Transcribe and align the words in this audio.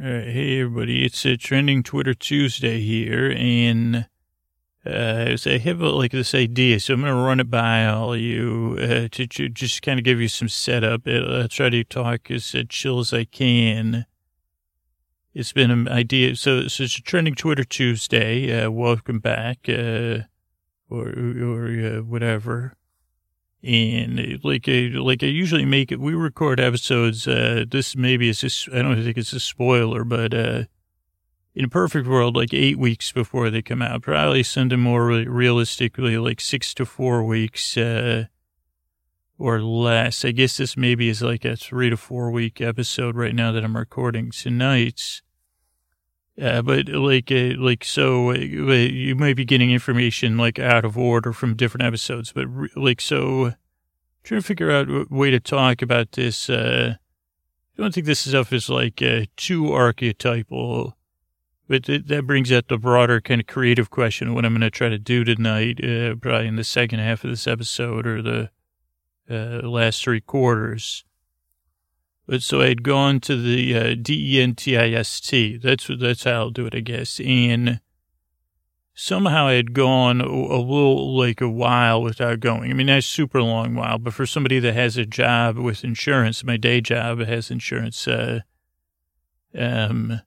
Hey 0.00 0.58
everybody, 0.58 1.04
it's 1.04 1.26
a 1.26 1.36
trending 1.36 1.82
Twitter 1.82 2.14
Tuesday 2.14 2.80
here, 2.80 3.30
and 3.30 4.06
uh, 4.86 5.36
so 5.36 5.50
I 5.52 5.58
have 5.58 5.82
like 5.82 6.12
this 6.12 6.34
idea, 6.34 6.80
so 6.80 6.94
I'm 6.94 7.02
gonna 7.02 7.14
run 7.14 7.40
it 7.40 7.50
by 7.50 7.84
all 7.84 8.16
you 8.16 8.78
uh, 8.80 9.08
to, 9.12 9.26
to 9.26 9.50
just 9.50 9.82
kind 9.82 9.98
of 9.98 10.04
give 10.04 10.18
you 10.18 10.28
some 10.28 10.48
setup. 10.48 11.02
I'll 11.06 11.46
try 11.46 11.68
to 11.68 11.84
talk 11.84 12.30
as 12.30 12.54
uh, 12.54 12.62
chill 12.70 13.00
as 13.00 13.12
I 13.12 13.24
can. 13.24 14.06
It's 15.34 15.52
been 15.52 15.70
an 15.70 15.88
idea, 15.88 16.36
so, 16.36 16.68
so 16.68 16.84
it's 16.84 16.96
a 16.96 17.02
trending 17.02 17.34
Twitter 17.34 17.62
Tuesday. 17.62 18.64
Uh, 18.64 18.70
welcome 18.70 19.18
back, 19.18 19.68
uh, 19.68 20.20
or 20.88 21.10
or 21.10 21.66
uh, 21.68 22.02
whatever. 22.02 22.76
And 23.64 24.42
like 24.42 24.68
I, 24.68 24.90
like 24.94 25.22
I 25.22 25.26
usually 25.26 25.64
make 25.64 25.92
it, 25.92 26.00
we 26.00 26.14
record 26.14 26.58
episodes. 26.58 27.28
Uh, 27.28 27.64
this 27.68 27.94
maybe 27.94 28.28
is 28.28 28.40
just, 28.40 28.68
I 28.70 28.82
don't 28.82 29.02
think 29.02 29.16
it's 29.16 29.32
a 29.32 29.40
spoiler, 29.40 30.04
but, 30.04 30.34
uh, 30.34 30.64
in 31.54 31.66
a 31.66 31.68
perfect 31.68 32.08
world, 32.08 32.34
like 32.34 32.54
eight 32.54 32.78
weeks 32.78 33.12
before 33.12 33.50
they 33.50 33.62
come 33.62 33.82
out, 33.82 34.02
probably 34.02 34.42
send 34.42 34.72
them 34.72 34.80
more 34.80 35.04
realistically, 35.06 36.16
like 36.16 36.40
six 36.40 36.72
to 36.74 36.86
four 36.86 37.22
weeks, 37.22 37.76
uh, 37.76 38.24
or 39.38 39.60
less. 39.60 40.24
I 40.24 40.30
guess 40.30 40.56
this 40.56 40.76
maybe 40.76 41.08
is 41.08 41.20
like 41.20 41.44
a 41.44 41.56
three 41.56 41.90
to 41.90 41.96
four 41.96 42.30
week 42.30 42.60
episode 42.60 43.16
right 43.16 43.34
now 43.34 43.52
that 43.52 43.64
I'm 43.64 43.76
recording 43.76 44.30
tonight. 44.30 45.20
Uh, 46.40 46.62
but 46.62 46.88
like, 46.88 47.30
uh, 47.30 47.52
like, 47.58 47.84
so 47.84 48.30
uh, 48.30 48.34
you 48.34 49.14
might 49.14 49.36
be 49.36 49.44
getting 49.44 49.70
information 49.70 50.38
like 50.38 50.58
out 50.58 50.84
of 50.84 50.96
order 50.96 51.32
from 51.32 51.54
different 51.54 51.84
episodes, 51.84 52.32
but 52.32 52.46
re- 52.46 52.70
like, 52.74 53.02
so 53.02 53.52
trying 54.22 54.40
to 54.40 54.46
figure 54.46 54.70
out 54.70 54.88
a 54.88 55.06
way 55.10 55.30
to 55.30 55.38
talk 55.38 55.82
about 55.82 56.12
this. 56.12 56.48
Uh, 56.48 56.94
I 56.96 57.82
don't 57.82 57.92
think 57.92 58.06
this 58.06 58.20
stuff 58.20 58.52
is 58.52 58.70
like 58.70 59.02
uh, 59.02 59.26
too 59.36 59.72
archetypal, 59.72 60.96
but 61.68 61.84
th- 61.84 62.06
that 62.06 62.26
brings 62.26 62.50
out 62.50 62.68
the 62.68 62.78
broader 62.78 63.20
kind 63.20 63.40
of 63.40 63.46
creative 63.46 63.90
question 63.90 64.28
of 64.28 64.34
what 64.34 64.46
I'm 64.46 64.52
going 64.52 64.62
to 64.62 64.70
try 64.70 64.88
to 64.88 64.98
do 64.98 65.24
tonight, 65.24 65.80
probably 66.22 66.46
in 66.46 66.56
the 66.56 66.64
second 66.64 67.00
half 67.00 67.24
of 67.24 67.30
this 67.30 67.46
episode 67.46 68.06
or 68.06 68.22
the 68.22 68.50
last 69.28 70.02
three 70.02 70.20
quarters. 70.20 71.04
But 72.26 72.42
so 72.42 72.60
I 72.60 72.68
had 72.68 72.82
gone 72.82 73.20
to 73.20 73.36
the 73.36 73.76
uh, 73.76 73.94
D-E-N-T-I-S-T. 74.00 75.56
That's, 75.58 75.90
that's 75.98 76.24
how 76.24 76.32
I'll 76.32 76.50
do 76.50 76.66
it, 76.66 76.74
I 76.74 76.80
guess. 76.80 77.20
And 77.20 77.80
somehow 78.94 79.48
I 79.48 79.54
had 79.54 79.72
gone 79.72 80.20
a, 80.20 80.26
little, 80.26 81.16
like 81.16 81.40
a 81.40 81.48
while 81.48 82.02
without 82.02 82.40
going. 82.40 82.70
I 82.70 82.74
mean, 82.74 82.86
that's 82.86 83.06
super 83.06 83.42
long 83.42 83.74
while, 83.74 83.98
but 83.98 84.14
for 84.14 84.26
somebody 84.26 84.60
that 84.60 84.74
has 84.74 84.96
a 84.96 85.04
job 85.04 85.56
with 85.56 85.82
insurance, 85.82 86.44
my 86.44 86.56
day 86.56 86.80
job 86.80 87.18
has 87.20 87.50
insurance, 87.50 88.06
uh, 88.06 88.40
um, 89.58 90.20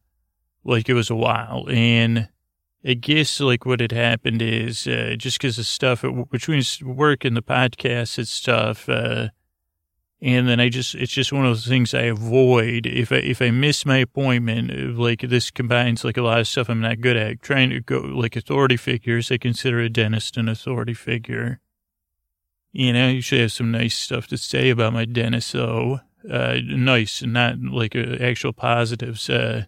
like 0.63 0.89
it 0.89 0.93
was 0.93 1.09
a 1.09 1.15
while. 1.15 1.65
And 1.69 2.27
I 2.83 2.93
guess 2.95 3.39
like 3.39 3.65
what 3.65 3.79
had 3.79 3.91
happened 3.91 4.41
is, 4.41 4.85
uh, 4.85 5.15
just 5.17 5.39
cause 5.39 5.57
of 5.57 5.65
stuff 5.65 6.03
between 6.29 6.61
work 6.83 7.23
and 7.23 7.37
the 7.37 7.41
podcast 7.41 8.17
and 8.17 8.27
stuff, 8.27 8.89
uh, 8.89 9.29
and 10.25 10.49
then 10.49 10.59
I 10.59 10.69
just, 10.69 10.95
it's 10.95 11.11
just 11.11 11.31
one 11.31 11.45
of 11.45 11.51
those 11.51 11.67
things 11.67 11.93
I 11.93 12.01
avoid. 12.01 12.87
If 12.87 13.11
I, 13.11 13.17
if 13.17 13.43
I 13.43 13.51
miss 13.51 13.85
my 13.85 13.97
appointment, 13.97 14.97
like 14.97 15.21
this 15.21 15.51
combines 15.51 16.03
like 16.03 16.17
a 16.17 16.23
lot 16.23 16.39
of 16.39 16.47
stuff 16.47 16.67
I'm 16.67 16.81
not 16.81 16.99
good 16.99 17.15
at. 17.15 17.43
Trying 17.43 17.69
to 17.69 17.79
go 17.79 17.99
like 17.99 18.35
authority 18.35 18.75
figures, 18.75 19.31
I 19.31 19.37
consider 19.37 19.79
a 19.81 19.87
dentist 19.87 20.35
an 20.35 20.49
authority 20.49 20.95
figure. 20.95 21.59
You 22.71 22.93
know, 22.93 23.05
I 23.05 23.09
usually 23.11 23.41
have 23.41 23.51
some 23.51 23.69
nice 23.69 23.95
stuff 23.95 24.25
to 24.29 24.37
say 24.37 24.71
about 24.71 24.93
my 24.93 25.05
dentist, 25.05 25.53
though. 25.53 25.99
Uh, 26.27 26.57
nice 26.65 27.21
and 27.21 27.33
not 27.33 27.59
like 27.59 27.95
actual 27.95 28.51
positives. 28.51 29.29
Uh, 29.29 29.65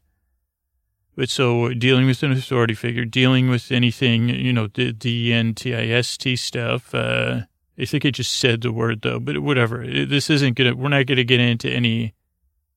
but 1.15 1.29
so 1.29 1.69
dealing 1.69 2.07
with 2.07 2.23
an 2.23 2.31
authority 2.31 2.73
figure, 2.73 3.05
dealing 3.05 3.47
with 3.47 3.71
anything, 3.71 4.29
you 4.29 4.53
know, 4.53 4.65
the, 4.73 4.91
the 4.91 5.29
NTIST 5.33 6.39
stuff, 6.39 6.95
uh, 6.95 7.41
I 7.79 7.85
think 7.85 8.05
I 8.05 8.11
just 8.11 8.35
said 8.35 8.61
the 8.61 8.71
word 8.71 9.01
though, 9.01 9.19
but 9.19 9.39
whatever. 9.39 9.85
This 9.85 10.29
isn't 10.29 10.55
gonna, 10.55 10.75
we're 10.75 10.89
not 10.89 11.05
gonna 11.05 11.23
get 11.23 11.39
into 11.39 11.69
any, 11.69 12.15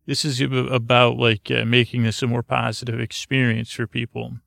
this 0.07 0.25
is 0.25 0.41
about 0.41 1.17
like 1.17 1.51
uh, 1.51 1.65
making 1.65 2.03
this 2.03 2.23
a 2.23 2.27
more 2.27 2.43
positive 2.43 3.01
experience 3.01 3.73
for 3.73 3.87
people. 3.87 4.39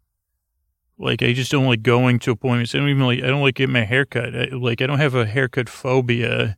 Like 0.98 1.24
I 1.24 1.34
just 1.34 1.52
don't 1.52 1.66
like 1.66 1.82
going 1.82 2.20
to 2.20 2.32
appointments. 2.32 2.76
I 2.76 2.78
don't 2.78 2.90
even 2.90 3.06
like, 3.06 3.24
I 3.24 3.28
don't 3.28 3.42
like 3.42 3.56
getting 3.56 3.74
my 3.74 3.86
haircut. 3.86 4.36
I, 4.36 4.46
like 4.56 4.82
I 4.82 4.88
don't 4.88 5.00
have 5.00 5.16
a 5.16 5.26
haircut 5.26 5.70
phobia. 5.70 6.58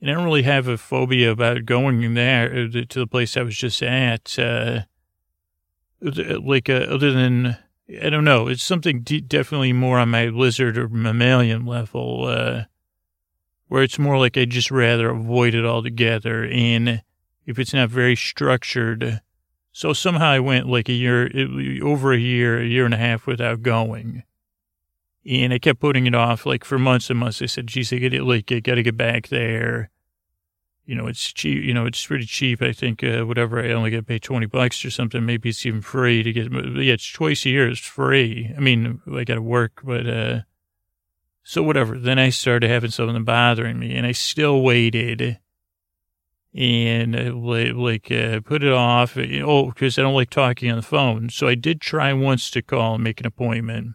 And 0.00 0.10
I 0.10 0.14
don't 0.14 0.24
really 0.24 0.44
have 0.44 0.66
a 0.66 0.78
phobia 0.78 1.30
about 1.30 1.66
going 1.66 2.14
there 2.14 2.46
uh, 2.50 2.84
to 2.88 2.98
the 2.98 3.06
place 3.06 3.36
I 3.36 3.42
was 3.42 3.56
just 3.56 3.82
at. 3.82 4.38
Uh, 4.38 4.82
like, 6.00 6.70
uh, 6.70 6.86
other 6.88 7.12
than, 7.12 7.58
I 8.02 8.08
don't 8.08 8.24
know, 8.24 8.48
it's 8.48 8.62
something 8.62 9.02
de- 9.02 9.20
definitely 9.20 9.74
more 9.74 9.98
on 9.98 10.08
my 10.08 10.26
lizard 10.26 10.78
or 10.78 10.88
mammalian 10.88 11.66
level. 11.66 12.24
Uh, 12.26 12.64
where 13.70 13.84
it's 13.84 14.00
more 14.00 14.18
like 14.18 14.36
I'd 14.36 14.50
just 14.50 14.72
rather 14.72 15.10
avoid 15.10 15.54
it 15.54 15.64
altogether. 15.64 16.44
And 16.44 17.02
if 17.46 17.56
it's 17.56 17.72
not 17.72 17.88
very 17.88 18.16
structured, 18.16 19.20
so 19.70 19.92
somehow 19.92 20.26
I 20.26 20.40
went 20.40 20.66
like 20.66 20.88
a 20.88 20.92
year, 20.92 21.30
over 21.80 22.12
a 22.12 22.18
year, 22.18 22.60
a 22.60 22.66
year 22.66 22.84
and 22.84 22.92
a 22.92 22.96
half 22.96 23.28
without 23.28 23.62
going. 23.62 24.24
And 25.24 25.52
I 25.52 25.60
kept 25.60 25.78
putting 25.78 26.06
it 26.06 26.16
off 26.16 26.44
like 26.46 26.64
for 26.64 26.80
months 26.80 27.10
and 27.10 27.20
months. 27.20 27.40
I 27.42 27.46
said, 27.46 27.68
geez, 27.68 27.92
I 27.92 27.98
got 27.98 28.10
to 28.10 28.24
like, 28.24 28.50
I 28.50 28.58
got 28.58 28.74
to 28.74 28.82
get 28.82 28.96
back 28.96 29.28
there. 29.28 29.90
You 30.84 30.96
know, 30.96 31.06
it's 31.06 31.32
cheap, 31.32 31.62
you 31.62 31.72
know, 31.72 31.86
it's 31.86 32.04
pretty 32.04 32.26
cheap. 32.26 32.60
I 32.62 32.72
think, 32.72 33.04
uh, 33.04 33.22
whatever, 33.22 33.64
I 33.64 33.70
only 33.70 33.90
get 33.90 34.08
paid 34.08 34.22
20 34.22 34.46
bucks 34.46 34.84
or 34.84 34.90
something. 34.90 35.24
Maybe 35.24 35.50
it's 35.50 35.64
even 35.64 35.80
free 35.80 36.24
to 36.24 36.32
get, 36.32 36.50
yeah, 36.50 36.94
it's 36.94 37.12
twice 37.12 37.46
a 37.46 37.50
year. 37.50 37.68
It's 37.68 37.78
free. 37.78 38.52
I 38.56 38.58
mean, 38.58 39.00
I 39.14 39.22
got 39.22 39.36
to 39.36 39.42
work, 39.42 39.82
but, 39.84 40.08
uh, 40.08 40.40
so 41.50 41.64
whatever. 41.64 41.98
Then 41.98 42.20
I 42.20 42.30
started 42.30 42.70
having 42.70 42.92
something 42.92 43.24
bothering 43.24 43.80
me, 43.80 43.96
and 43.96 44.06
I 44.06 44.12
still 44.12 44.62
waited, 44.62 45.40
and 46.54 47.16
uh, 47.16 47.34
like 47.34 48.08
uh, 48.12 48.38
put 48.38 48.62
it 48.62 48.72
off. 48.72 49.16
Oh, 49.16 49.66
because 49.66 49.98
I 49.98 50.02
don't 50.02 50.14
like 50.14 50.30
talking 50.30 50.70
on 50.70 50.76
the 50.76 50.82
phone. 50.82 51.28
So 51.28 51.48
I 51.48 51.56
did 51.56 51.80
try 51.80 52.12
once 52.12 52.52
to 52.52 52.62
call 52.62 52.94
and 52.94 53.02
make 53.02 53.18
an 53.18 53.26
appointment. 53.26 53.94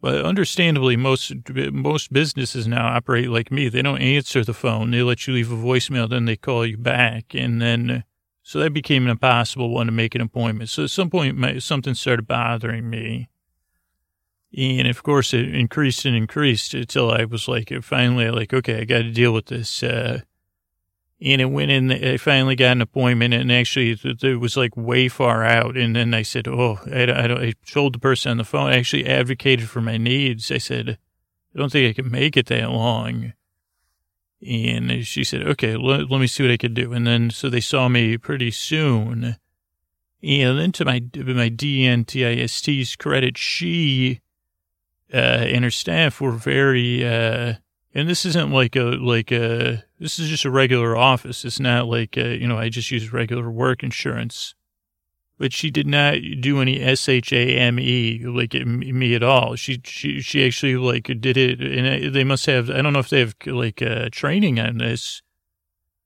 But 0.00 0.24
understandably, 0.24 0.96
most 0.96 1.30
most 1.72 2.10
businesses 2.10 2.66
now 2.66 2.86
operate 2.86 3.28
like 3.28 3.52
me. 3.52 3.68
They 3.68 3.82
don't 3.82 4.00
answer 4.00 4.42
the 4.42 4.54
phone. 4.54 4.92
They 4.92 5.02
let 5.02 5.26
you 5.26 5.34
leave 5.34 5.52
a 5.52 5.56
voicemail, 5.56 6.08
then 6.08 6.24
they 6.24 6.36
call 6.36 6.64
you 6.64 6.78
back, 6.78 7.34
and 7.34 7.60
then 7.60 8.04
so 8.42 8.60
that 8.60 8.72
became 8.72 9.04
an 9.04 9.10
impossible 9.10 9.68
one 9.68 9.84
to 9.88 9.92
make 9.92 10.14
an 10.14 10.22
appointment. 10.22 10.70
So 10.70 10.84
at 10.84 10.90
some 10.90 11.10
point, 11.10 11.36
my, 11.36 11.58
something 11.58 11.92
started 11.92 12.26
bothering 12.26 12.88
me. 12.88 13.28
And 14.56 14.88
of 14.88 15.02
course, 15.02 15.32
it 15.32 15.54
increased 15.54 16.04
and 16.04 16.16
increased 16.16 16.74
until 16.74 17.10
I 17.10 17.24
was 17.24 17.46
like, 17.46 17.72
finally, 17.82 18.30
like, 18.30 18.52
okay, 18.52 18.80
I 18.80 18.84
got 18.84 19.02
to 19.02 19.10
deal 19.10 19.32
with 19.32 19.46
this. 19.46 19.82
Uh, 19.82 20.20
and 21.22 21.40
it 21.40 21.46
went 21.46 21.70
in, 21.70 21.92
I 21.92 22.16
finally 22.16 22.56
got 22.56 22.72
an 22.72 22.80
appointment 22.80 23.34
and 23.34 23.52
actually 23.52 23.90
it 24.02 24.40
was 24.40 24.56
like 24.56 24.76
way 24.76 25.08
far 25.08 25.44
out. 25.44 25.76
And 25.76 25.94
then 25.94 26.14
I 26.14 26.22
said, 26.22 26.48
Oh, 26.48 26.78
I, 26.90 27.02
I, 27.02 27.26
don't, 27.26 27.42
I 27.42 27.52
told 27.66 27.94
the 27.94 27.98
person 27.98 28.30
on 28.30 28.36
the 28.38 28.44
phone, 28.44 28.70
I 28.70 28.78
actually 28.78 29.06
advocated 29.06 29.68
for 29.68 29.80
my 29.80 29.98
needs. 29.98 30.50
I 30.50 30.58
said, 30.58 30.98
I 31.54 31.58
don't 31.58 31.70
think 31.70 31.90
I 31.90 32.00
can 32.02 32.10
make 32.10 32.36
it 32.36 32.46
that 32.46 32.70
long. 32.70 33.34
And 34.46 35.06
she 35.06 35.22
said, 35.22 35.42
okay, 35.42 35.76
let, 35.76 36.10
let 36.10 36.20
me 36.20 36.26
see 36.26 36.42
what 36.42 36.52
I 36.52 36.56
could 36.56 36.72
do. 36.72 36.92
And 36.94 37.06
then, 37.06 37.30
so 37.30 37.50
they 37.50 37.60
saw 37.60 37.88
me 37.88 38.16
pretty 38.16 38.50
soon. 38.50 39.36
And 40.22 40.58
then 40.58 40.72
to 40.72 40.84
my, 40.84 41.00
my 41.00 41.50
DNTIST's 41.50 42.96
credit, 42.96 43.36
she, 43.36 44.20
uh, 45.12 45.16
and 45.16 45.64
her 45.64 45.70
staff 45.70 46.20
were 46.20 46.32
very, 46.32 47.06
uh, 47.06 47.54
and 47.94 48.08
this 48.08 48.24
isn't 48.24 48.52
like 48.52 48.76
a, 48.76 48.82
like 48.82 49.32
a, 49.32 49.84
this 49.98 50.18
is 50.18 50.28
just 50.28 50.44
a 50.44 50.50
regular 50.50 50.96
office. 50.96 51.44
It's 51.44 51.60
not 51.60 51.86
like, 51.86 52.16
a, 52.16 52.36
you 52.36 52.46
know, 52.46 52.58
I 52.58 52.68
just 52.68 52.90
use 52.90 53.12
regular 53.12 53.50
work 53.50 53.82
insurance. 53.82 54.54
But 55.38 55.54
she 55.54 55.70
did 55.70 55.86
not 55.86 56.16
do 56.40 56.60
any 56.60 56.82
S-H-A-M-E, 56.82 58.24
like 58.26 58.52
me 58.52 59.14
at 59.14 59.22
all. 59.22 59.56
She, 59.56 59.80
she, 59.84 60.20
she 60.20 60.46
actually 60.46 60.76
like 60.76 61.04
did 61.04 61.38
it 61.38 61.60
and 61.62 62.14
they 62.14 62.24
must 62.24 62.44
have, 62.44 62.68
I 62.68 62.82
don't 62.82 62.92
know 62.92 62.98
if 62.98 63.08
they 63.08 63.20
have 63.20 63.34
like 63.46 63.80
uh, 63.80 64.10
training 64.12 64.60
on 64.60 64.76
this. 64.76 65.22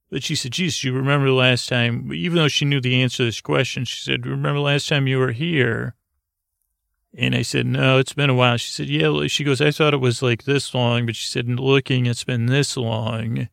But 0.08 0.22
she 0.22 0.36
said, 0.36 0.52
geez, 0.52 0.84
you 0.84 0.92
remember 0.92 1.26
the 1.26 1.32
last 1.32 1.68
time, 1.68 2.12
even 2.12 2.36
though 2.36 2.46
she 2.46 2.64
knew 2.64 2.80
the 2.80 3.02
answer 3.02 3.18
to 3.18 3.24
this 3.24 3.40
question, 3.40 3.84
she 3.84 4.00
said, 4.00 4.24
remember 4.24 4.60
last 4.60 4.88
time 4.88 5.08
you 5.08 5.18
were 5.18 5.32
here? 5.32 5.96
And 7.16 7.34
I 7.34 7.42
said, 7.42 7.66
no, 7.66 7.98
it's 7.98 8.12
been 8.12 8.30
a 8.30 8.34
while. 8.34 8.56
She 8.56 8.70
said, 8.70 8.88
yeah. 8.88 9.28
She 9.28 9.44
goes, 9.44 9.60
I 9.60 9.70
thought 9.70 9.94
it 9.94 10.00
was 10.00 10.20
like 10.20 10.44
this 10.44 10.74
long, 10.74 11.06
but 11.06 11.14
she 11.14 11.28
said, 11.28 11.48
looking, 11.48 12.06
it's 12.06 12.24
been 12.24 12.46
this 12.46 12.76
long. 12.76 13.48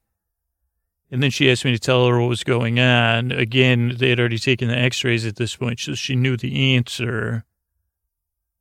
And 1.12 1.22
then 1.22 1.30
she 1.30 1.52
asked 1.52 1.66
me 1.66 1.72
to 1.72 1.80
tell 1.80 2.08
her 2.08 2.20
what 2.20 2.30
was 2.30 2.44
going 2.44 2.80
on. 2.80 3.32
Again, 3.32 3.94
they 3.98 4.10
had 4.10 4.20
already 4.20 4.40
taken 4.40 4.70
the 4.70 4.78
x-rays 4.78 5.26
at 5.26 5.36
this 5.36 5.56
point, 5.56 5.80
so 5.80 5.94
she 5.94 6.16
knew 6.16 6.38
the 6.38 6.76
answer. 6.76 7.44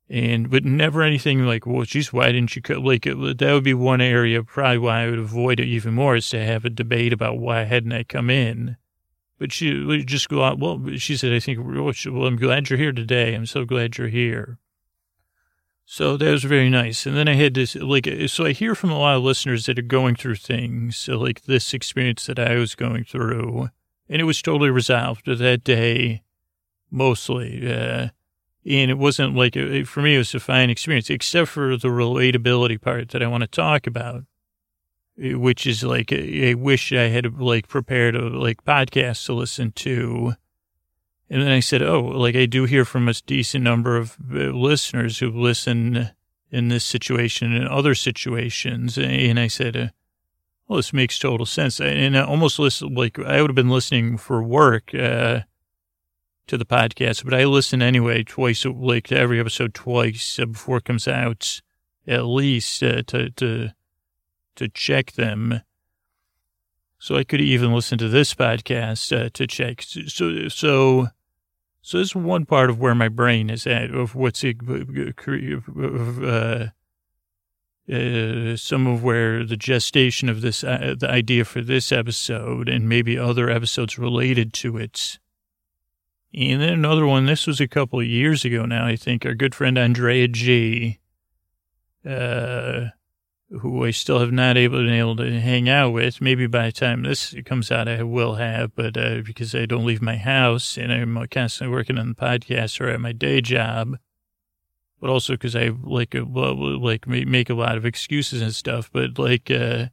And, 0.07 0.51
but 0.51 0.65
never 0.65 1.01
anything 1.01 1.45
like, 1.45 1.65
well, 1.65 1.85
geez, 1.85 2.11
why 2.11 2.31
didn't 2.31 2.55
you, 2.55 2.61
like, 2.79 3.07
it, 3.07 3.37
that 3.39 3.53
would 3.53 3.63
be 3.63 3.73
one 3.73 4.01
area 4.01 4.43
probably 4.43 4.77
why 4.77 5.03
I 5.03 5.09
would 5.09 5.17
avoid 5.17 5.59
it 5.59 5.67
even 5.67 5.93
more 5.93 6.17
is 6.17 6.29
to 6.29 6.43
have 6.43 6.65
a 6.65 6.69
debate 6.69 7.13
about 7.13 7.39
why 7.39 7.63
hadn't 7.63 7.93
I 7.93 8.03
come 8.03 8.29
in. 8.29 8.75
but 9.41 9.51
she 9.51 9.83
would 9.83 10.05
just 10.05 10.29
go 10.29 10.43
out. 10.43 10.59
Well, 10.59 10.79
she 10.97 11.17
said, 11.17 11.33
I 11.33 11.39
think, 11.39 11.57
well, 11.65 12.27
I'm 12.27 12.35
glad 12.35 12.69
you're 12.69 12.77
here 12.77 12.91
today. 12.91 13.33
I'm 13.33 13.47
so 13.47 13.65
glad 13.65 13.97
you're 13.97 14.07
here. 14.07 14.59
So 15.93 16.15
that 16.15 16.31
was 16.31 16.45
very 16.45 16.69
nice. 16.69 17.05
And 17.05 17.17
then 17.17 17.27
I 17.27 17.33
had 17.33 17.53
this, 17.53 17.75
like, 17.75 18.07
so 18.27 18.45
I 18.45 18.53
hear 18.53 18.75
from 18.75 18.91
a 18.91 18.97
lot 18.97 19.17
of 19.17 19.23
listeners 19.23 19.65
that 19.65 19.77
are 19.77 19.81
going 19.81 20.15
through 20.15 20.35
things, 20.35 21.09
like 21.09 21.41
this 21.41 21.73
experience 21.73 22.27
that 22.27 22.39
I 22.39 22.55
was 22.55 22.75
going 22.75 23.03
through, 23.03 23.67
and 24.07 24.21
it 24.21 24.23
was 24.23 24.41
totally 24.41 24.69
resolved 24.69 25.25
that 25.25 25.65
day, 25.65 26.21
mostly. 26.89 27.69
Uh, 27.69 28.07
and 28.65 28.89
it 28.89 28.97
wasn't 28.97 29.35
like, 29.35 29.55
for 29.85 30.01
me, 30.01 30.15
it 30.15 30.19
was 30.19 30.33
a 30.33 30.39
fine 30.39 30.69
experience, 30.69 31.09
except 31.09 31.49
for 31.49 31.75
the 31.75 31.89
relatability 31.89 32.79
part 32.79 33.09
that 33.09 33.21
I 33.21 33.27
want 33.27 33.41
to 33.41 33.47
talk 33.47 33.85
about 33.85 34.23
which 35.17 35.67
is 35.67 35.83
like 35.83 36.11
I 36.13 36.55
wish 36.57 36.93
I 36.93 37.09
had 37.09 37.39
like 37.39 37.67
prepared 37.67 38.15
a 38.15 38.29
like 38.29 38.63
podcast 38.63 39.25
to 39.25 39.33
listen 39.33 39.71
to. 39.73 40.35
And 41.31 41.41
then 41.41 41.51
I 41.51 41.61
said, 41.61 41.81
"Oh, 41.81 42.01
like 42.01 42.35
I 42.35 42.45
do 42.45 42.65
hear 42.65 42.83
from 42.83 43.07
a 43.07 43.13
decent 43.13 43.63
number 43.63 43.95
of 43.95 44.17
uh, 44.29 44.51
listeners 44.51 45.19
who 45.19 45.31
listen 45.31 46.09
in 46.51 46.67
this 46.67 46.83
situation 46.83 47.53
and 47.55 47.69
other 47.69 47.95
situations." 47.95 48.97
And 48.97 49.39
I 49.39 49.47
said, 49.47 49.77
uh, 49.77 49.87
"Well, 50.67 50.75
this 50.75 50.91
makes 50.91 51.17
total 51.17 51.45
sense." 51.45 51.79
And 51.79 52.17
I 52.17 52.25
almost 52.25 52.59
listen 52.59 52.93
like 52.93 53.17
I 53.17 53.39
would 53.39 53.49
have 53.49 53.55
been 53.55 53.69
listening 53.69 54.17
for 54.17 54.43
work 54.43 54.93
uh, 54.93 55.43
to 56.47 56.57
the 56.57 56.65
podcast, 56.65 57.23
but 57.23 57.33
I 57.33 57.45
listen 57.45 57.81
anyway 57.81 58.23
twice, 58.23 58.65
like 58.65 59.07
to 59.07 59.17
every 59.17 59.39
episode 59.39 59.73
twice 59.73 60.35
before 60.35 60.79
it 60.79 60.83
comes 60.83 61.07
out, 61.07 61.61
at 62.05 62.25
least 62.25 62.83
uh, 62.83 63.03
to 63.03 63.29
to 63.29 63.69
to 64.57 64.67
check 64.67 65.13
them. 65.13 65.61
So 66.99 67.15
I 67.15 67.23
could 67.23 67.39
even 67.39 67.73
listen 67.73 67.97
to 67.99 68.09
this 68.09 68.33
podcast 68.35 69.17
uh, 69.17 69.29
to 69.33 69.47
check. 69.47 69.81
So, 69.81 70.49
so, 70.49 71.07
so 71.81 71.97
this 71.97 72.09
is 72.09 72.15
one 72.15 72.45
part 72.45 72.69
of 72.69 72.79
where 72.79 72.95
my 72.95 73.09
brain 73.09 73.49
is 73.49 73.65
at 73.65 73.91
of 73.91 74.15
what's 74.15 74.43
it, 74.43 74.57
uh, 74.67 76.67
uh, 77.91 78.55
some 78.55 78.87
of 78.87 79.03
where 79.03 79.43
the 79.43 79.57
gestation 79.57 80.29
of 80.29 80.41
this, 80.41 80.63
uh, 80.63 80.95
the 80.97 81.09
idea 81.09 81.43
for 81.43 81.61
this 81.61 81.91
episode 81.91 82.69
and 82.69 82.87
maybe 82.87 83.17
other 83.17 83.49
episodes 83.49 83.97
related 83.97 84.53
to 84.53 84.77
it. 84.77 85.19
And 86.33 86.61
then 86.61 86.69
another 86.69 87.05
one, 87.05 87.25
this 87.25 87.47
was 87.47 87.59
a 87.59 87.67
couple 87.67 87.99
of 87.99 88.05
years 88.05 88.45
ago 88.45 88.65
now, 88.65 88.85
I 88.85 88.95
think, 88.95 89.25
our 89.25 89.33
good 89.33 89.53
friend 89.53 89.77
Andrea 89.77 90.27
G. 90.27 90.99
Uh, 92.05 92.87
who 93.59 93.85
I 93.85 93.91
still 93.91 94.19
have 94.19 94.31
not 94.31 94.57
able, 94.57 94.77
been 94.77 94.93
able 94.93 95.17
to 95.17 95.39
hang 95.39 95.67
out 95.67 95.91
with. 95.91 96.21
Maybe 96.21 96.47
by 96.47 96.67
the 96.67 96.71
time 96.71 97.03
this 97.03 97.35
comes 97.45 97.71
out, 97.71 97.87
I 97.87 98.03
will 98.03 98.35
have, 98.35 98.73
but 98.75 98.95
uh, 98.95 99.21
because 99.25 99.53
I 99.53 99.65
don't 99.65 99.85
leave 99.85 100.01
my 100.01 100.15
house 100.15 100.77
and 100.77 100.91
I'm 100.91 101.27
constantly 101.27 101.73
working 101.75 101.97
on 101.97 102.09
the 102.09 102.15
podcast 102.15 102.79
or 102.79 102.87
at 102.87 103.01
my 103.01 103.11
day 103.11 103.41
job, 103.41 103.97
but 105.01 105.09
also 105.09 105.33
because 105.33 105.55
I 105.55 105.71
like 105.83 106.15
uh, 106.15 106.23
like 106.23 107.07
make 107.07 107.49
a 107.49 107.53
lot 107.55 107.75
of 107.75 107.85
excuses 107.85 108.41
and 108.41 108.55
stuff. 108.55 108.89
But 108.91 109.19
like, 109.19 109.51
uh, 109.51 109.87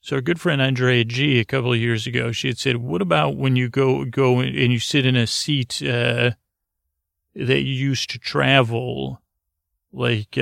so 0.00 0.16
our 0.16 0.22
good 0.22 0.40
friend 0.40 0.60
Andrea 0.60 1.04
G 1.04 1.38
a 1.38 1.44
couple 1.44 1.72
of 1.72 1.78
years 1.78 2.08
ago, 2.08 2.32
she 2.32 2.48
had 2.48 2.58
said, 2.58 2.78
"What 2.78 3.02
about 3.02 3.36
when 3.36 3.54
you 3.54 3.68
go 3.68 4.04
go 4.04 4.40
and 4.40 4.72
you 4.72 4.80
sit 4.80 5.06
in 5.06 5.14
a 5.14 5.28
seat 5.28 5.80
uh, 5.82 6.32
that 7.36 7.60
you 7.60 7.74
used 7.74 8.10
to 8.10 8.18
travel, 8.18 9.22
like?" 9.92 10.36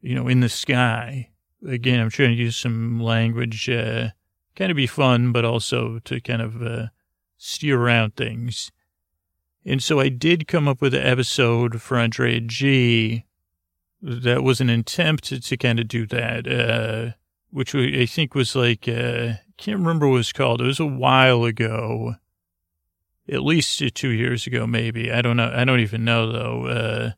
You 0.00 0.14
know, 0.14 0.28
in 0.28 0.40
the 0.40 0.48
sky. 0.48 1.30
Again, 1.66 2.00
I'm 2.00 2.08
trying 2.08 2.30
to 2.30 2.42
use 2.42 2.56
some 2.56 3.00
language, 3.00 3.68
uh, 3.68 4.08
kind 4.56 4.70
of 4.70 4.76
be 4.76 4.86
fun, 4.86 5.30
but 5.30 5.44
also 5.44 5.98
to 6.00 6.20
kind 6.20 6.40
of 6.40 6.62
uh, 6.62 6.86
steer 7.36 7.78
around 7.78 8.16
things. 8.16 8.72
And 9.64 9.82
so 9.82 10.00
I 10.00 10.08
did 10.08 10.48
come 10.48 10.66
up 10.66 10.80
with 10.80 10.94
an 10.94 11.06
episode 11.06 11.82
for 11.82 11.98
Andre 11.98 12.40
G 12.40 13.26
that 14.00 14.42
was 14.42 14.62
an 14.62 14.70
attempt 14.70 15.24
to, 15.24 15.40
to 15.40 15.56
kind 15.58 15.78
of 15.78 15.86
do 15.86 16.06
that, 16.06 16.48
uh, 16.48 17.12
which 17.50 17.74
I 17.74 18.06
think 18.06 18.34
was 18.34 18.56
like, 18.56 18.88
uh, 18.88 19.34
can't 19.58 19.78
remember 19.78 20.08
what 20.08 20.14
it 20.14 20.18
was 20.18 20.32
called. 20.32 20.62
It 20.62 20.66
was 20.66 20.80
a 20.80 20.86
while 20.86 21.44
ago, 21.44 22.14
at 23.28 23.42
least 23.42 23.82
two 23.94 24.08
years 24.08 24.46
ago, 24.46 24.66
maybe. 24.66 25.12
I 25.12 25.20
don't 25.20 25.36
know. 25.36 25.52
I 25.54 25.64
don't 25.64 25.80
even 25.80 26.04
know 26.04 26.32
though. 26.32 26.66
Uh, 26.66 27.10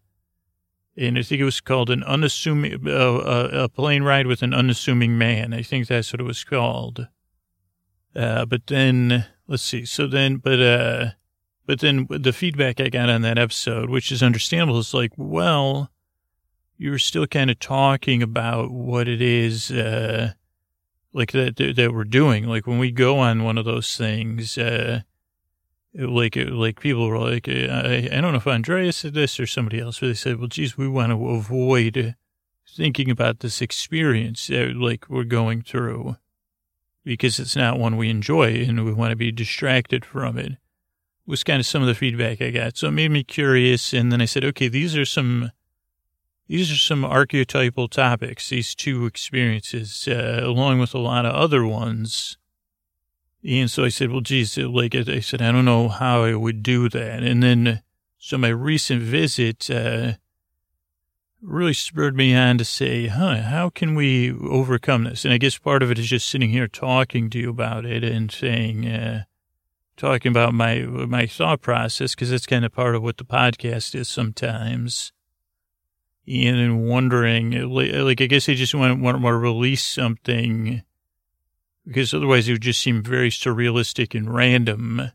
and 0.97 1.19
I 1.19 1.23
think 1.23 1.41
it 1.41 1.45
was 1.45 1.61
called 1.61 1.91
an 1.91 2.03
unassuming, 2.05 2.87
uh, 2.87 2.91
uh, 2.91 3.49
a 3.53 3.69
plane 3.69 4.03
ride 4.03 4.27
with 4.27 4.43
an 4.43 4.53
unassuming 4.53 5.17
man. 5.17 5.55
I 5.55 5.63
think 5.63 5.87
that's 5.87 6.13
what 6.13 6.21
it 6.21 6.25
was 6.25 6.45
called. 6.45 7.09
Uh, 8.15 8.45
but 8.45 8.67
then, 8.67 9.27
let's 9.47 9.63
see. 9.63 9.87
So 9.87 10.07
then, 10.07 10.37
but, 10.37 10.61
uh, 10.61 11.07
but 11.67 11.81
then 11.81 12.07
the 12.11 12.33
feedback 12.33 12.79
I 12.79 12.91
got 12.91 13.09
on 13.09 13.23
that 13.23 13.39
episode, 13.39 13.89
which 13.89 14.13
is 14.13 14.23
understandable, 14.23 14.79
is 14.79 14.93
like, 14.93 15.13
well, 15.17 15.91
you're 16.77 16.99
still 16.99 17.27
kind 17.27 17.51
of 17.51 17.59
talking 17.59 18.23
about 18.23 18.71
what 18.71 19.09
it 19.09 19.23
is, 19.23 19.71
uh, 19.71 20.33
like 21.15 21.33
that, 21.33 21.57
that 21.57 21.93
we're 21.95 22.05
doing. 22.05 22.45
Like 22.45 22.67
when 22.67 22.79
we 22.79 22.91
go 22.91 23.19
on 23.19 23.45
one 23.45 23.57
of 23.57 23.65
those 23.65 23.97
things, 23.97 24.59
uh, 24.59 25.03
like 25.95 26.37
like 26.37 26.81
people 26.81 27.07
were 27.07 27.19
like, 27.19 27.49
I, 27.49 28.09
I 28.13 28.21
don't 28.21 28.33
know 28.33 28.39
if 28.39 28.47
Andreas 28.47 28.99
said 28.99 29.15
this 29.15 29.39
or 29.39 29.47
somebody 29.47 29.81
else, 29.81 30.01
but 30.01 30.07
they 30.09 30.15
said, 30.15 30.39
well, 30.39 30.49
geez, 30.49 30.77
we 30.77 30.89
want 30.89 31.13
to 31.13 31.29
avoid 31.31 32.17
thinking 32.69 33.11
about 33.11 33.41
this 33.41 33.61
experience 33.61 34.47
that 34.47 34.75
like 34.77 35.09
we're 35.09 35.25
going 35.25 35.63
through 35.63 36.17
because 37.05 37.39
it's 37.39 37.57
not 37.57 37.79
one 37.79 37.97
we 37.97 38.09
enjoy 38.09 38.63
and 38.63 38.85
we 38.85 38.93
want 38.93 39.11
to 39.11 39.17
be 39.17 39.33
distracted 39.33 40.05
from 40.05 40.39
it 40.39 40.53
was 41.27 41.45
kind 41.45 41.61
of 41.61 41.67
some 41.67 41.83
of 41.83 41.89
the 41.89 41.95
feedback 41.95 42.41
I 42.41 42.51
got. 42.51 42.77
So 42.77 42.89
it 42.89 42.93
made 42.93 43.11
me 43.11 43.25
curious. 43.25 43.93
And 43.93 44.11
then 44.11 44.21
I 44.21 44.25
said, 44.25 44.45
okay, 44.45 44.69
these 44.69 44.97
are 44.97 45.05
some, 45.05 45.53
these 46.49 46.71
are 46.73 46.77
some 46.77 47.05
archetypal 47.05 47.89
topics, 47.89 48.49
these 48.49 48.75
two 48.75 49.07
experiences, 49.07 50.09
uh, 50.09 50.41
along 50.43 50.81
with 50.81 50.95
a 50.95 50.99
lot 50.99 51.27
of 51.27 51.35
other 51.35 51.65
ones 51.65 52.37
and 53.45 53.71
so 53.71 53.85
I 53.85 53.89
said, 53.89 54.11
well, 54.11 54.21
geez, 54.21 54.57
like 54.57 54.95
I 54.95 55.21
said, 55.21 55.43
I 55.43 55.53
don't 55.53 55.65
know 55.65 55.89
how 55.89 56.25
I 56.25 56.35
would 56.35 56.63
do 56.63 56.89
that. 56.89 57.23
And 57.23 57.43
then, 57.43 57.83
so 58.19 58.39
my 58.39 58.49
recent 58.49 59.03
visit, 59.03 59.69
uh, 59.71 60.13
really 61.43 61.75
spurred 61.75 62.17
me 62.17 62.35
on 62.35 62.57
to 62.57 62.65
say, 62.65 63.09
huh, 63.09 63.43
how 63.43 63.69
can 63.69 63.97
we 63.97 64.31
overcome 64.31 65.05
this? 65.05 65.25
And 65.25 65.35
I 65.35 65.39
guess 65.39 65.59
part 65.59 65.83
of 65.83 65.91
it 65.91 65.99
is 65.99 66.07
just 66.07 66.29
sitting 66.29 66.51
here 66.51 66.69
talking 66.69 67.31
to 67.31 67.39
you 67.39 67.51
about 67.51 67.85
it 67.85 68.05
and 68.05 68.31
saying, 68.31 68.87
uh, 68.87 69.25
talking 69.97 70.31
about 70.31 70.55
my, 70.55 70.83
my 70.83 71.27
thought 71.27 71.61
process, 71.61 72.15
because 72.15 72.31
that's 72.31 72.47
kind 72.47 72.65
of 72.65 72.73
part 72.73 72.95
of 72.95 73.03
what 73.03 73.17
the 73.17 73.25
podcast 73.25 73.97
is 73.97 74.09
sometimes. 74.09 75.13
And 76.29 76.89
wondering, 76.89 77.51
like, 77.69 78.21
I 78.21 78.27
guess 78.27 78.49
I 78.49 78.55
just 78.55 78.77
want, 78.77 79.01
want 79.01 79.21
to 79.21 79.35
release 79.35 79.85
something 79.85 80.83
because 81.87 82.15
otherwise 82.15 82.49
it 82.49 82.53
would 82.53 82.63
just 82.63 82.81
seem 82.81 83.03
very 83.03 83.31
surrealistic 83.31 84.15
and 84.17 84.33
random. 84.33 85.11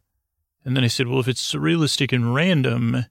And 0.66 0.76
then 0.76 0.84
I 0.84 0.88
said, 0.88 1.08
well, 1.08 1.20
if 1.20 1.28
it's 1.28 1.54
surrealistic 1.54 2.12
and 2.12 2.34
random, 2.34 3.06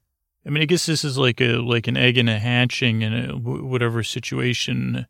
I 0.44 0.50
mean, 0.50 0.62
I 0.62 0.66
guess 0.66 0.86
this 0.86 1.04
is 1.04 1.16
like 1.16 1.40
a, 1.40 1.56
like 1.56 1.88
an 1.88 1.96
egg 1.96 2.18
and 2.18 2.28
a 2.28 2.38
hatching 2.38 3.02
in 3.02 3.42
whatever 3.42 4.02
situation. 4.02 5.06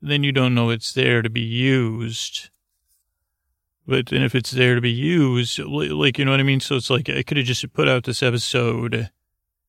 Then 0.00 0.22
you 0.22 0.32
don't 0.32 0.54
know 0.54 0.70
it's 0.70 0.92
there 0.92 1.20
to 1.20 1.28
be 1.28 1.40
used. 1.40 2.50
But 3.86 4.06
then 4.06 4.22
if 4.22 4.34
it's 4.34 4.52
there 4.52 4.76
to 4.76 4.80
be 4.80 4.92
used, 4.92 5.58
like, 5.58 6.18
you 6.18 6.24
know 6.24 6.30
what 6.30 6.40
I 6.40 6.44
mean? 6.44 6.60
So 6.60 6.76
it's 6.76 6.90
like, 6.90 7.08
I 7.08 7.22
could 7.22 7.36
have 7.36 7.46
just 7.46 7.72
put 7.72 7.88
out 7.88 8.04
this 8.04 8.22
episode, 8.22 9.10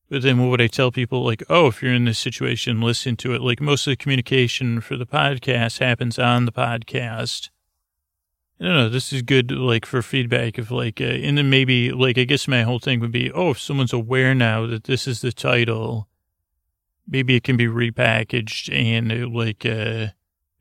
but 0.09 0.21
then 0.21 0.37
what 0.37 0.49
would 0.49 0.61
I 0.61 0.67
tell 0.67 0.91
people? 0.91 1.23
Like, 1.25 1.41
oh, 1.49 1.67
if 1.67 1.81
you're 1.81 1.93
in 1.93 2.05
this 2.05 2.19
situation, 2.19 2.81
listen 2.81 3.15
to 3.17 3.33
it. 3.33 3.41
Like 3.41 3.59
most 3.59 3.87
of 3.87 3.91
the 3.91 3.95
communication 3.95 4.79
for 4.79 4.95
the 4.95 5.07
podcast 5.07 5.79
happens 5.79 6.19
on 6.19 6.45
the 6.45 6.51
podcast. 6.51 7.49
Don't 8.61 8.73
know. 8.73 8.89
This 8.89 9.11
is 9.11 9.23
good, 9.23 9.49
like 9.51 9.87
for 9.87 10.03
feedback 10.03 10.59
of 10.59 10.69
like, 10.69 11.01
uh, 11.01 11.05
and 11.05 11.35
then 11.35 11.49
maybe 11.49 11.91
like 11.91 12.19
I 12.19 12.25
guess 12.25 12.47
my 12.47 12.61
whole 12.61 12.77
thing 12.77 12.99
would 12.99 13.11
be, 13.11 13.31
oh, 13.31 13.49
if 13.49 13.59
someone's 13.59 13.91
aware 13.91 14.35
now 14.35 14.67
that 14.67 14.83
this 14.83 15.07
is 15.07 15.21
the 15.21 15.31
title, 15.31 16.07
maybe 17.07 17.35
it 17.35 17.43
can 17.43 17.57
be 17.57 17.65
repackaged 17.65 18.71
and 18.71 19.11
uh, 19.11 19.27
like 19.27 19.65
uh, 19.65 20.09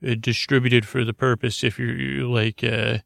uh, 0.02 0.14
distributed 0.19 0.87
for 0.87 1.04
the 1.04 1.12
purpose. 1.12 1.62
If 1.62 1.78
you're 1.78 2.25
like 2.26 2.64
uh, 2.64 2.99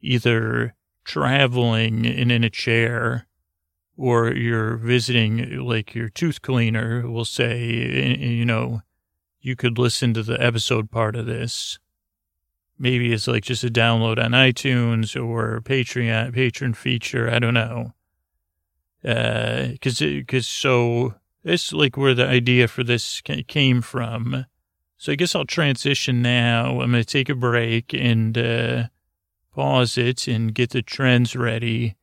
either 0.00 0.74
traveling 1.04 2.04
and 2.04 2.32
in 2.32 2.42
a 2.42 2.50
chair, 2.50 3.28
or 3.96 4.32
you're 4.32 4.76
visiting 4.76 5.60
like 5.60 5.94
your 5.94 6.08
tooth 6.08 6.42
cleaner, 6.42 7.08
we'll 7.08 7.24
say, 7.24 7.64
you 7.64 8.44
know, 8.44 8.82
you 9.40 9.54
could 9.54 9.78
listen 9.78 10.14
to 10.14 10.24
the 10.24 10.42
episode 10.42 10.90
part 10.90 11.14
of 11.14 11.26
this 11.26 11.78
maybe 12.80 13.12
it's 13.12 13.28
like 13.28 13.44
just 13.44 13.62
a 13.62 13.68
download 13.68 14.18
on 14.18 14.32
iTunes 14.32 15.14
or 15.14 15.60
Patreon, 15.60 16.32
patron 16.32 16.72
feature. 16.72 17.30
I 17.30 17.38
don't 17.38 17.54
know. 17.54 17.92
Uh, 19.04 19.68
cause, 19.82 20.02
cause 20.26 20.46
so 20.46 21.14
it's 21.44 21.72
like 21.72 21.96
where 21.96 22.14
the 22.14 22.26
idea 22.26 22.66
for 22.66 22.82
this 22.82 23.20
came 23.46 23.82
from. 23.82 24.46
So 24.96 25.12
I 25.12 25.14
guess 25.14 25.34
I'll 25.34 25.44
transition 25.44 26.22
now. 26.22 26.80
I'm 26.80 26.90
going 26.90 27.02
to 27.02 27.04
take 27.04 27.28
a 27.28 27.34
break 27.34 27.94
and, 27.94 28.36
uh, 28.36 28.84
pause 29.54 29.98
it 29.98 30.26
and 30.26 30.54
get 30.54 30.70
the 30.70 30.82
trends 30.82 31.36
ready. 31.36 31.96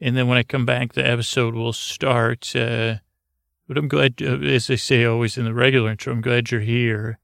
And 0.00 0.16
then 0.16 0.28
when 0.28 0.38
I 0.38 0.42
come 0.42 0.66
back, 0.66 0.92
the 0.92 1.06
episode 1.06 1.54
will 1.54 1.72
start. 1.72 2.54
Uh, 2.56 2.96
but 3.66 3.78
I'm 3.78 3.88
glad, 3.88 4.14
uh, 4.22 4.38
as 4.38 4.70
I 4.70 4.76
say 4.76 5.04
always 5.04 5.36
in 5.36 5.44
the 5.44 5.54
regular 5.54 5.90
intro, 5.90 6.12
I'm 6.12 6.20
glad 6.20 6.50
you're 6.50 6.60
here. 6.60 7.18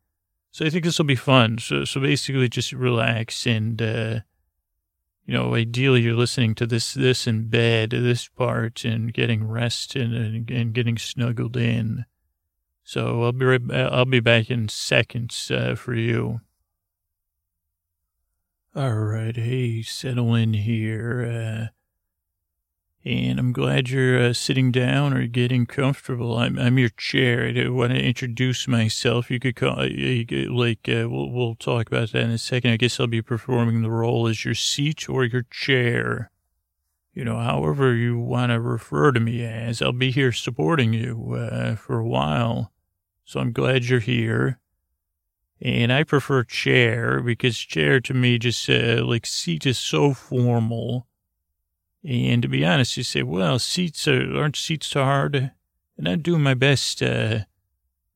So 0.51 0.67
I 0.67 0.71
think 0.71 0.85
this 0.85 0.99
will 0.99 1.07
be 1.07 1.15
fun. 1.15 1.59
So, 1.59 1.85
so 1.85 2.01
basically 2.01 2.49
just 2.49 2.73
relax 2.73 3.47
and, 3.47 3.81
uh, 3.81 4.21
you 5.25 5.35
know, 5.35 5.55
ideally 5.55 6.03
you're 6.03 6.15
listening 6.15 6.55
to 6.57 6.67
this, 6.67 6.93
this 6.93 7.27
in 7.27 7.49
bed, 7.49 7.91
this 7.91 8.27
part 8.27 8.85
and 8.85 9.15
getting 9.15 9.47
rest 9.47 9.95
and, 9.95 10.13
and, 10.15 10.51
and 10.51 10.73
getting 10.73 10.99
snuggled 10.99 11.57
in. 11.57 12.05
So 12.83 13.23
I'll 13.23 13.33
be 13.33 13.45
right, 13.45 13.61
I'll 13.73 14.05
be 14.05 14.21
back 14.21 14.51
in 14.51 14.69
seconds, 14.69 15.51
uh, 15.51 15.77
for 15.77 15.95
you. 15.95 16.41
All 18.75 18.95
right. 18.95 19.37
Hey, 19.37 19.83
settle 19.83 20.35
in 20.35 20.55
here. 20.55 21.25
Uh, 21.25 21.80
and 23.05 23.39
I'm 23.39 23.53
glad 23.53 23.89
you're 23.89 24.23
uh, 24.23 24.33
sitting 24.35 24.71
down 24.71 25.15
or 25.15 25.27
getting 25.27 25.65
comfortable. 25.65 26.37
I'm 26.37 26.59
I'm 26.59 26.79
your 26.79 26.91
chair. 26.91 27.47
I 27.47 27.69
want 27.69 27.93
to 27.93 27.99
introduce 27.99 28.69
myself. 28.69 29.31
You 29.31 29.41
could 29.41 29.57
call 29.57 29.77
could, 29.77 30.51
like 30.51 30.87
uh, 30.87 31.09
we'll 31.09 31.31
we'll 31.31 31.55
talk 31.55 31.87
about 31.87 32.13
that 32.13 32.23
in 32.23 32.31
a 32.31 32.39
second. 32.39 32.73
I 32.73 32.77
guess 32.77 33.01
I'll 33.01 33.07
be 33.07 33.23
performing 33.23 33.83
the 33.83 33.91
role 33.91 34.27
as 34.27 34.45
your 34.45 34.55
seat 34.55 35.09
or 35.09 35.25
your 35.25 35.47
chair. 35.51 36.31
You 37.15 37.25
know, 37.25 37.39
however 37.39 37.95
you 37.95 38.19
want 38.19 38.53
to 38.53 38.61
refer 38.61 39.13
to 39.13 39.21
me 39.21 39.45
as. 39.45 39.81
I'll 39.81 39.93
be 39.93 40.11
here 40.11 40.33
supporting 40.33 40.93
you 40.93 41.35
uh, 41.35 41.77
for 41.77 41.99
a 41.99 42.07
while. 42.07 42.71
So 43.25 43.41
I'm 43.41 43.53
glad 43.53 43.85
you're 43.85 44.01
here. 44.01 44.59
And 45.63 45.93
I 45.93 46.05
prefer 46.05 46.45
chair 46.45 47.21
because 47.21 47.59
chair 47.59 48.01
to 48.01 48.15
me 48.15 48.39
just 48.39 48.69
uh, 48.71 49.05
like 49.05 49.27
seat 49.27 49.67
is 49.67 49.79
so 49.79 50.15
formal 50.15 51.07
and 52.03 52.43
to 52.43 52.49
be 52.49 52.65
honest, 52.65 52.97
you 52.97 53.03
say, 53.03 53.23
well, 53.23 53.59
seats 53.59 54.09
are, 54.09 54.37
aren't 54.37 54.57
seats 54.57 54.89
too 54.89 55.01
hard? 55.01 55.53
And 55.99 56.09
I'm 56.09 56.23
doing 56.23 56.43
my 56.43 56.55
best, 56.55 57.03
uh, 57.03 57.41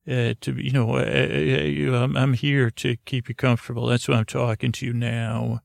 uh, 0.07 0.33
to, 0.41 0.53
be 0.53 0.63
you 0.63 0.71
know, 0.71 0.95
uh, 0.95 2.03
I'm, 2.03 2.17
I'm 2.17 2.33
here 2.33 2.71
to 2.71 2.95
keep 3.05 3.29
you 3.29 3.35
comfortable. 3.35 3.85
That's 3.85 4.07
why 4.07 4.15
I'm 4.15 4.25
talking 4.25 4.71
to 4.71 4.85
you 4.85 4.93
now. 4.93 5.61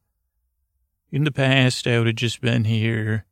In 1.11 1.25
the 1.25 1.33
past, 1.33 1.87
I 1.87 1.99
would 1.99 2.07
have 2.07 2.17
just 2.17 2.41
been 2.41 2.65
here, 2.65 3.25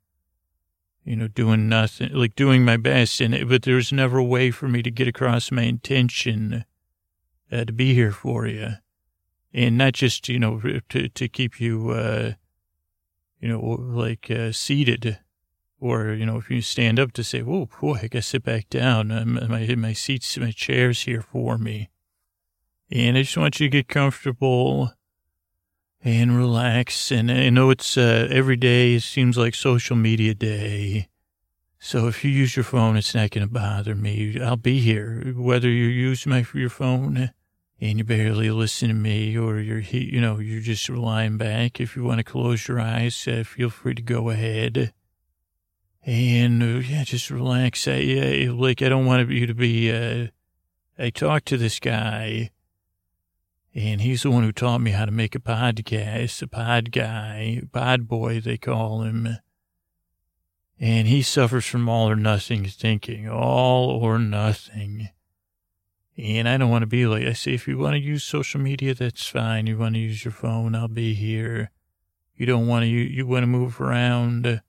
you 1.04 1.16
know, 1.16 1.28
doing 1.28 1.68
nothing, 1.68 2.12
like 2.12 2.35
doing 2.35 2.64
my 2.64 2.76
best. 2.76 3.21
And, 3.21 3.49
but 3.49 3.62
there's 3.62 3.92
never 3.92 4.18
a 4.18 4.25
way 4.25 4.50
for 4.50 4.68
me 4.68 4.83
to 4.83 4.90
get 4.90 5.07
across 5.07 5.52
my 5.52 5.62
intention, 5.62 6.64
uh, 7.52 7.64
to 7.64 7.73
be 7.73 7.95
here 7.95 8.12
for 8.12 8.47
you. 8.47 8.73
And 9.52 9.78
not 9.78 9.92
just, 9.92 10.28
you 10.28 10.38
know, 10.38 10.61
to, 10.88 11.09
to 11.09 11.28
keep 11.28 11.61
you, 11.61 11.90
uh, 11.90 12.33
you 13.40 13.49
know, 13.49 13.61
like 13.61 14.30
uh, 14.30 14.52
seated, 14.52 15.18
or 15.80 16.12
you 16.12 16.26
know, 16.26 16.37
if 16.37 16.50
you 16.50 16.61
stand 16.61 16.99
up 16.99 17.12
to 17.12 17.25
say, 17.25 17.42
"Whoa, 17.42 17.68
boy, 17.80 17.99
I 18.02 18.09
gotta 18.09 18.23
sit 18.23 18.42
back 18.42 18.68
down. 18.68 19.09
my 19.49 19.75
my 19.75 19.92
seats, 19.92 20.37
my 20.38 20.50
chairs 20.50 21.02
here 21.02 21.23
for 21.23 21.59
me," 21.59 21.90
and 22.90 23.16
I 23.16 23.23
just 23.23 23.37
want 23.37 23.61
you 23.61 23.66
to 23.66 23.71
get 23.71 23.88
comfortable 23.88 24.92
and 26.02 26.37
relax. 26.37 27.11
And 27.11 27.30
I 27.30 27.50
know 27.50 27.71
it's 27.71 27.97
uh, 27.97 28.28
every 28.30 28.57
day. 28.57 28.95
It 28.95 29.02
seems 29.02 29.37
like 29.37 29.54
social 29.54 29.97
media 29.97 30.35
day. 30.35 31.09
So 31.80 32.09
if 32.09 32.25
you 32.25 32.30
use 32.30 32.57
your 32.57 32.64
phone, 32.64 32.97
it's 32.97 33.14
not 33.14 33.30
going 33.30 33.47
to 33.47 33.52
bother 33.52 33.95
me. 33.95 34.40
I'll 34.40 34.57
be 34.57 34.80
here, 34.80 35.33
whether 35.37 35.68
you 35.68 35.87
use 35.87 36.26
my 36.26 36.45
your 36.52 36.71
phone 36.71 37.30
and 37.80 37.99
you 37.99 38.04
barely 38.04 38.50
listen 38.50 38.88
to 38.88 38.94
me 38.94 39.37
or 39.37 39.58
you're, 39.58 39.80
you 39.80 40.20
know, 40.20 40.38
you're 40.38 40.61
just 40.61 40.88
lying 40.88 41.37
back. 41.37 41.80
If 41.80 41.97
you 41.97 42.04
want 42.04 42.18
to 42.18 42.25
close 42.25 42.66
your 42.66 42.80
eyes, 42.80 43.26
uh, 43.28 43.44
feel 43.44 43.70
free 43.70 43.94
to 43.94 44.02
go 44.02 44.30
ahead. 44.30 44.92
And, 46.04 46.62
uh, 46.62 46.78
yeah, 46.78 47.04
just 47.04 47.30
relax. 47.30 47.87
I, 47.87 48.47
uh, 48.49 48.52
like, 48.54 48.82
I 48.82 48.88
don't 48.88 49.06
want 49.06 49.30
you 49.30 49.47
to 49.47 49.54
be, 49.54 49.92
uh, 49.92 50.28
I 50.99 51.11
talked 51.11 51.47
to 51.49 51.56
this 51.56 51.78
guy 51.78 52.50
and 53.75 54.00
he's 54.00 54.23
the 54.23 54.30
one 54.32 54.42
who 54.42 54.50
taught 54.50 54.80
me 54.80 54.90
how 54.90 55.04
to 55.04 55.12
make 55.12 55.37
a 55.37 55.38
podcast, 55.38 56.42
a 56.42 56.49
pod 56.49 56.90
guy, 56.90 57.62
pod 57.73 58.08
boy, 58.08 58.40
they 58.40 58.58
call 58.58 59.02
him. 59.02 59.38
And 60.80 61.06
he 61.06 61.23
suffers 61.23 61.64
from 61.64 61.88
all 61.88 62.08
or 62.08 62.16
nothing 62.16 62.64
thinking, 62.64 63.28
all 63.28 63.90
or 63.90 64.18
nothing. 64.18 65.11
And 66.18 66.48
I 66.48 66.56
don't 66.56 66.70
want 66.70 66.82
to 66.82 66.88
be 66.88 67.06
like, 67.06 67.25
I 67.25 67.32
say, 67.32 67.54
if 67.54 67.68
you 67.68 67.78
want 67.78 67.94
to 67.94 68.00
use 68.00 68.25
social 68.25 68.60
media, 68.60 68.92
that's 68.92 69.28
fine. 69.28 69.68
You 69.68 69.78
want 69.78 69.94
to 69.94 70.00
use 70.00 70.25
your 70.25 70.32
phone, 70.32 70.75
I'll 70.75 70.88
be 70.88 71.14
here. 71.14 71.70
You 72.34 72.44
don't 72.44 72.66
want 72.66 72.82
to, 72.82 72.87
you, 72.88 73.02
you 73.02 73.25
want 73.25 73.44
to 73.44 73.46
move 73.46 73.80
around. 73.80 74.60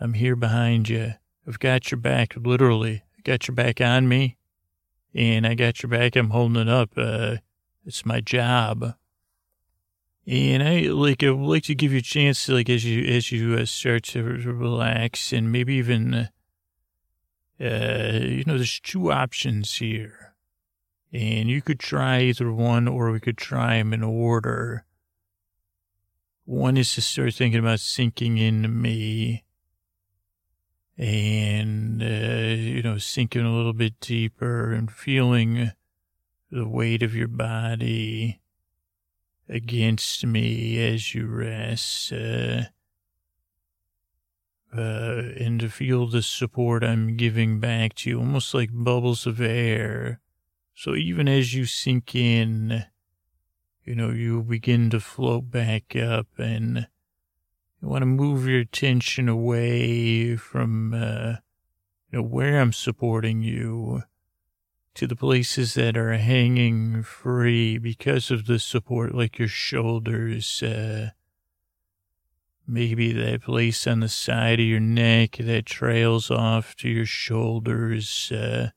I'm 0.00 0.14
here 0.14 0.36
behind 0.36 0.88
you. 0.88 1.14
I've 1.46 1.58
got 1.58 1.90
your 1.90 2.00
back, 2.00 2.34
literally. 2.34 3.02
I 3.18 3.20
got 3.24 3.46
your 3.46 3.54
back 3.54 3.82
on 3.82 4.08
me. 4.08 4.38
And 5.14 5.46
I 5.46 5.54
got 5.54 5.82
your 5.82 5.90
back. 5.90 6.16
I'm 6.16 6.30
holding 6.30 6.62
it 6.62 6.68
up. 6.68 6.90
Uh, 6.96 7.36
it's 7.84 8.06
my 8.06 8.22
job. 8.22 8.94
And 10.26 10.62
I 10.62 10.80
like, 10.90 11.22
I 11.22 11.30
would 11.30 11.46
like 11.46 11.64
to 11.64 11.74
give 11.74 11.92
you 11.92 11.98
a 11.98 12.02
chance 12.02 12.46
to, 12.46 12.54
like, 12.54 12.70
as 12.70 12.86
you, 12.86 13.04
as 13.04 13.30
you 13.32 13.54
uh, 13.54 13.66
start 13.66 14.04
to 14.04 14.22
relax 14.22 15.32
and 15.32 15.52
maybe 15.52 15.74
even, 15.74 16.28
uh, 17.60 18.18
you 18.22 18.44
know, 18.46 18.56
there's 18.56 18.80
two 18.80 19.12
options 19.12 19.76
here 19.76 20.27
and 21.12 21.48
you 21.48 21.62
could 21.62 21.78
try 21.78 22.20
either 22.20 22.52
one 22.52 22.86
or 22.86 23.10
we 23.10 23.20
could 23.20 23.38
try 23.38 23.78
them 23.78 23.92
in 23.92 24.02
order. 24.02 24.84
One 26.44 26.76
is 26.76 26.94
to 26.94 27.00
start 27.00 27.34
thinking 27.34 27.60
about 27.60 27.80
sinking 27.80 28.38
into 28.38 28.68
me 28.68 29.44
and, 30.96 32.02
uh, 32.02 32.06
you 32.06 32.82
know, 32.82 32.98
sinking 32.98 33.44
a 33.44 33.54
little 33.54 33.72
bit 33.72 34.00
deeper 34.00 34.72
and 34.72 34.90
feeling 34.90 35.72
the 36.50 36.66
weight 36.66 37.02
of 37.02 37.14
your 37.14 37.28
body 37.28 38.40
against 39.48 40.26
me 40.26 40.84
as 40.86 41.14
you 41.14 41.26
rest. 41.26 42.12
Uh, 42.12 42.62
uh, 44.76 45.22
and 45.38 45.60
to 45.60 45.70
feel 45.70 46.06
the 46.06 46.20
support 46.20 46.84
I'm 46.84 47.16
giving 47.16 47.58
back 47.58 47.94
to 47.96 48.10
you, 48.10 48.18
almost 48.18 48.52
like 48.52 48.70
bubbles 48.72 49.26
of 49.26 49.40
air 49.40 50.20
so 50.78 50.94
even 50.94 51.26
as 51.26 51.54
you 51.54 51.64
sink 51.64 52.14
in, 52.14 52.84
you 53.84 53.96
know, 53.96 54.10
you 54.10 54.44
begin 54.44 54.90
to 54.90 55.00
float 55.00 55.50
back 55.50 55.96
up 55.96 56.28
and 56.38 56.86
you 57.82 57.88
want 57.88 58.02
to 58.02 58.06
move 58.06 58.46
your 58.46 58.60
attention 58.60 59.28
away 59.28 60.36
from, 60.36 60.94
uh, 60.94 61.38
you 62.12 62.20
know, 62.20 62.22
where 62.22 62.60
I'm 62.60 62.72
supporting 62.72 63.42
you 63.42 64.04
to 64.94 65.08
the 65.08 65.16
places 65.16 65.74
that 65.74 65.96
are 65.96 66.16
hanging 66.16 67.02
free 67.02 67.76
because 67.78 68.30
of 68.30 68.46
the 68.46 68.60
support, 68.60 69.12
like 69.12 69.36
your 69.36 69.48
shoulders, 69.48 70.62
uh, 70.62 71.10
maybe 72.68 73.12
that 73.14 73.42
place 73.42 73.84
on 73.88 73.98
the 73.98 74.08
side 74.08 74.60
of 74.60 74.66
your 74.66 74.78
neck 74.78 75.38
that 75.40 75.66
trails 75.66 76.30
off 76.30 76.76
to 76.76 76.88
your 76.88 77.04
shoulders, 77.04 78.30
uh, 78.30 78.70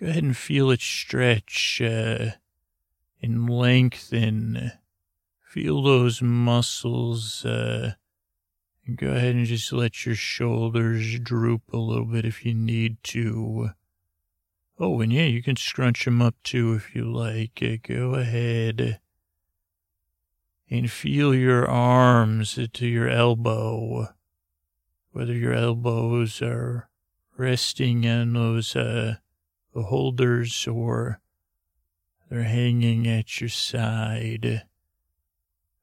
Go 0.00 0.06
ahead 0.06 0.22
and 0.22 0.36
feel 0.36 0.70
it 0.70 0.80
stretch 0.80 1.82
uh, 1.84 2.30
and 3.20 3.50
lengthen. 3.50 4.72
Feel 5.42 5.82
those 5.82 6.22
muscles. 6.22 7.44
Uh, 7.44 7.92
and 8.86 8.96
go 8.96 9.08
ahead 9.08 9.34
and 9.34 9.44
just 9.44 9.74
let 9.74 10.06
your 10.06 10.14
shoulders 10.14 11.20
droop 11.20 11.70
a 11.74 11.76
little 11.76 12.06
bit 12.06 12.24
if 12.24 12.46
you 12.46 12.54
need 12.54 12.96
to. 13.02 13.72
Oh, 14.78 15.02
and 15.02 15.12
yeah, 15.12 15.26
you 15.26 15.42
can 15.42 15.56
scrunch 15.56 16.06
them 16.06 16.22
up 16.22 16.34
too 16.42 16.72
if 16.72 16.94
you 16.94 17.04
like. 17.04 17.60
Uh, 17.62 17.76
go 17.82 18.14
ahead 18.14 19.00
and 20.70 20.90
feel 20.90 21.34
your 21.34 21.68
arms 21.68 22.58
to 22.72 22.86
your 22.86 23.10
elbow, 23.10 24.14
whether 25.12 25.34
your 25.34 25.52
elbows 25.52 26.40
are 26.40 26.88
resting 27.36 28.08
on 28.08 28.32
those 28.32 28.74
uh, 28.74 29.16
holders 29.74 30.66
or 30.66 31.20
they're 32.28 32.44
hanging 32.44 33.06
at 33.08 33.40
your 33.40 33.50
side. 33.50 34.64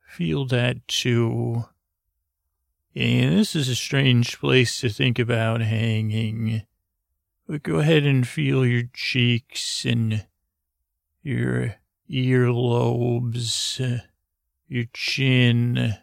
Feel 0.08 0.46
that 0.48 0.88
too. 0.88 1.66
And 2.96 3.38
this 3.38 3.56
is 3.56 3.70
a 3.70 3.76
strange 3.76 4.40
place 4.40 4.80
to 4.82 4.90
think 4.90 5.20
about 5.20 5.62
hanging. 5.62 6.64
But 7.48 7.64
go 7.64 7.80
ahead 7.80 8.04
and 8.04 8.28
feel 8.28 8.66
your 8.66 8.84
cheeks 8.94 9.86
and 9.86 10.26
your 11.22 11.76
earlobes, 12.10 14.02
your 14.68 14.86
chin, 14.94 15.98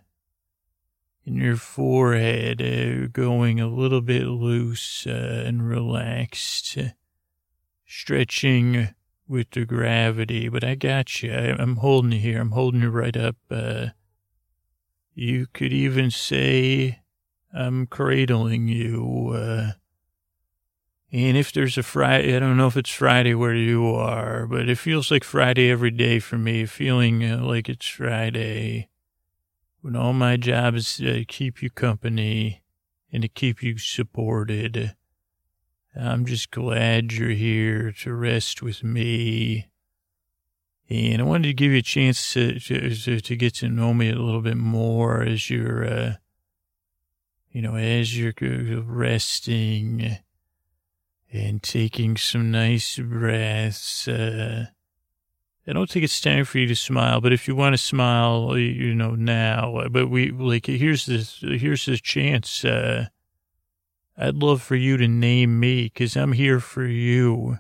and 1.26 1.37
your 1.37 1.57
forehead 1.57 2.61
uh, 2.61 3.09
going 3.09 3.61
a 3.61 3.67
little 3.67 4.03
bit 4.03 4.25
loose 4.25 5.07
uh, 5.07 5.45
and 5.47 5.67
relaxed 5.67 6.79
stretching 7.96 8.88
with 9.28 9.50
the 9.52 9.64
gravity, 9.64 10.48
but 10.48 10.64
I 10.64 10.74
got 10.74 11.22
you. 11.22 11.32
I, 11.32 11.62
am 11.62 11.76
holding 11.76 12.12
you 12.12 12.18
here. 12.18 12.40
I'm 12.40 12.50
holding 12.50 12.82
you 12.82 12.90
right 12.90 13.16
up. 13.16 13.36
Uh, 13.50 13.88
You 15.14 15.46
could 15.52 15.72
even 15.72 16.10
say 16.10 17.00
I'm 17.54 17.86
cradling 17.86 18.66
you. 18.66 19.30
Uh, 19.34 19.72
and 21.12 21.36
if 21.36 21.52
there's 21.52 21.78
a 21.78 21.84
Friday, 21.84 22.34
I 22.34 22.40
don't 22.40 22.56
know 22.56 22.66
if 22.66 22.76
it's 22.76 22.90
Friday 22.90 23.34
where 23.34 23.54
you 23.54 23.86
are, 23.94 24.46
but 24.46 24.68
it 24.68 24.78
feels 24.78 25.12
like 25.12 25.22
Friday 25.22 25.70
every 25.70 25.92
day 25.92 26.18
for 26.18 26.36
me, 26.36 26.66
feeling 26.66 27.24
uh, 27.24 27.44
like 27.44 27.68
it's 27.68 27.86
Friday 27.86 28.88
when 29.82 29.94
all 29.94 30.12
my 30.12 30.36
job 30.36 30.74
is 30.74 30.96
to 30.96 31.24
keep 31.26 31.62
you 31.62 31.70
company 31.70 32.64
and 33.12 33.22
to 33.22 33.28
keep 33.28 33.62
you 33.62 33.78
supported. 33.78 34.96
I'm 35.96 36.26
just 36.26 36.50
glad 36.50 37.12
you're 37.12 37.30
here 37.30 37.92
to 38.00 38.12
rest 38.12 38.62
with 38.62 38.82
me. 38.82 39.68
And 40.90 41.22
I 41.22 41.24
wanted 41.24 41.48
to 41.48 41.54
give 41.54 41.72
you 41.72 41.78
a 41.78 41.82
chance 41.82 42.32
to, 42.34 42.58
to, 42.58 43.20
to 43.20 43.36
get 43.36 43.54
to 43.56 43.68
know 43.68 43.94
me 43.94 44.10
a 44.10 44.16
little 44.16 44.42
bit 44.42 44.56
more 44.56 45.22
as 45.22 45.48
you're, 45.48 45.84
uh, 45.84 46.12
you 47.50 47.62
know, 47.62 47.76
as 47.76 48.18
you're 48.18 48.34
resting 48.82 50.18
and 51.32 51.62
taking 51.62 52.16
some 52.16 52.50
nice 52.50 52.98
breaths. 52.98 54.06
Uh, 54.08 54.66
I 55.66 55.72
don't 55.72 55.88
think 55.88 56.04
it's 56.04 56.20
time 56.20 56.44
for 56.44 56.58
you 56.58 56.66
to 56.66 56.76
smile, 56.76 57.20
but 57.20 57.32
if 57.32 57.48
you 57.48 57.56
want 57.56 57.72
to 57.72 57.78
smile, 57.78 58.58
you 58.58 58.94
know, 58.94 59.14
now, 59.14 59.88
but 59.90 60.10
we 60.10 60.30
like, 60.30 60.66
here's 60.66 61.06
this, 61.06 61.38
here's 61.40 61.86
the 61.86 61.96
chance. 61.96 62.64
Uh, 62.64 63.06
I'd 64.16 64.37
love 64.37 64.62
for 64.62 64.76
you 64.76 64.97
to 64.97 65.09
name 65.09 65.59
me 65.59 65.85
because 65.85 66.16
I'm 66.16 66.33
here 66.33 66.61
for 66.61 66.85
you. 66.85 67.59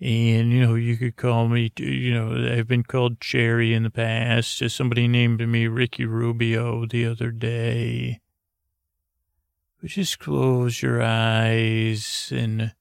And, 0.00 0.50
you 0.50 0.60
know, 0.66 0.74
you 0.74 0.96
could 0.96 1.16
call 1.16 1.48
me, 1.48 1.72
you 1.78 2.14
know, 2.14 2.54
I've 2.54 2.66
been 2.66 2.84
called 2.84 3.20
Cherry 3.20 3.74
in 3.74 3.82
the 3.82 3.90
past. 3.90 4.62
Somebody 4.70 5.08
named 5.08 5.46
me 5.46 5.66
Ricky 5.66 6.06
Rubio 6.06 6.86
the 6.86 7.06
other 7.06 7.30
day. 7.30 8.20
But 9.80 9.90
just 9.90 10.18
close 10.18 10.82
your 10.82 11.02
eyes 11.02 12.32
and, 12.34 12.74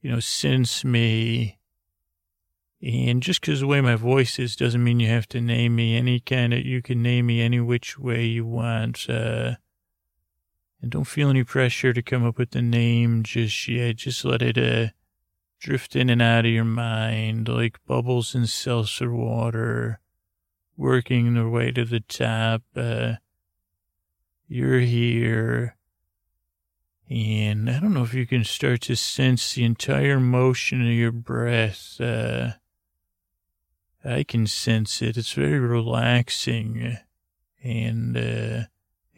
you 0.00 0.10
know, 0.10 0.20
sense 0.20 0.84
me. 0.84 1.58
And 2.80 3.20
just 3.20 3.40
because 3.40 3.60
the 3.60 3.66
way 3.66 3.80
my 3.80 3.96
voice 3.96 4.38
is 4.38 4.54
doesn't 4.54 4.82
mean 4.82 5.00
you 5.00 5.08
have 5.08 5.28
to 5.28 5.40
name 5.40 5.74
me 5.74 5.96
any 5.96 6.20
kind 6.20 6.54
of, 6.54 6.64
you 6.64 6.82
can 6.82 7.02
name 7.02 7.26
me 7.26 7.40
any 7.40 7.58
which 7.58 7.98
way 7.98 8.24
you 8.24 8.46
want. 8.46 9.08
Uh, 9.10 9.56
and 10.80 10.90
don't 10.90 11.04
feel 11.04 11.30
any 11.30 11.44
pressure 11.44 11.92
to 11.92 12.02
come 12.02 12.24
up 12.24 12.38
with 12.38 12.50
the 12.50 12.62
name 12.62 13.22
just 13.22 13.68
yet. 13.68 13.96
Just 13.96 14.24
let 14.24 14.42
it, 14.42 14.58
uh, 14.58 14.92
drift 15.58 15.96
in 15.96 16.08
and 16.08 16.22
out 16.22 16.44
of 16.44 16.52
your 16.52 16.64
mind 16.64 17.48
like 17.48 17.84
bubbles 17.86 18.34
in 18.34 18.46
seltzer 18.46 19.12
water, 19.12 20.00
working 20.76 21.34
their 21.34 21.48
way 21.48 21.72
to 21.72 21.84
the 21.84 22.00
top. 22.00 22.62
Uh, 22.76 23.14
you're 24.46 24.80
here. 24.80 25.76
And 27.10 27.70
I 27.70 27.80
don't 27.80 27.94
know 27.94 28.02
if 28.02 28.14
you 28.14 28.26
can 28.26 28.44
start 28.44 28.82
to 28.82 28.94
sense 28.94 29.54
the 29.54 29.64
entire 29.64 30.20
motion 30.20 30.82
of 30.82 30.92
your 30.92 31.12
breath. 31.12 32.00
Uh, 32.00 32.52
I 34.04 34.24
can 34.24 34.46
sense 34.46 35.02
it. 35.02 35.16
It's 35.16 35.32
very 35.32 35.58
relaxing. 35.58 36.98
And 37.62 38.16
uh, 38.16 38.64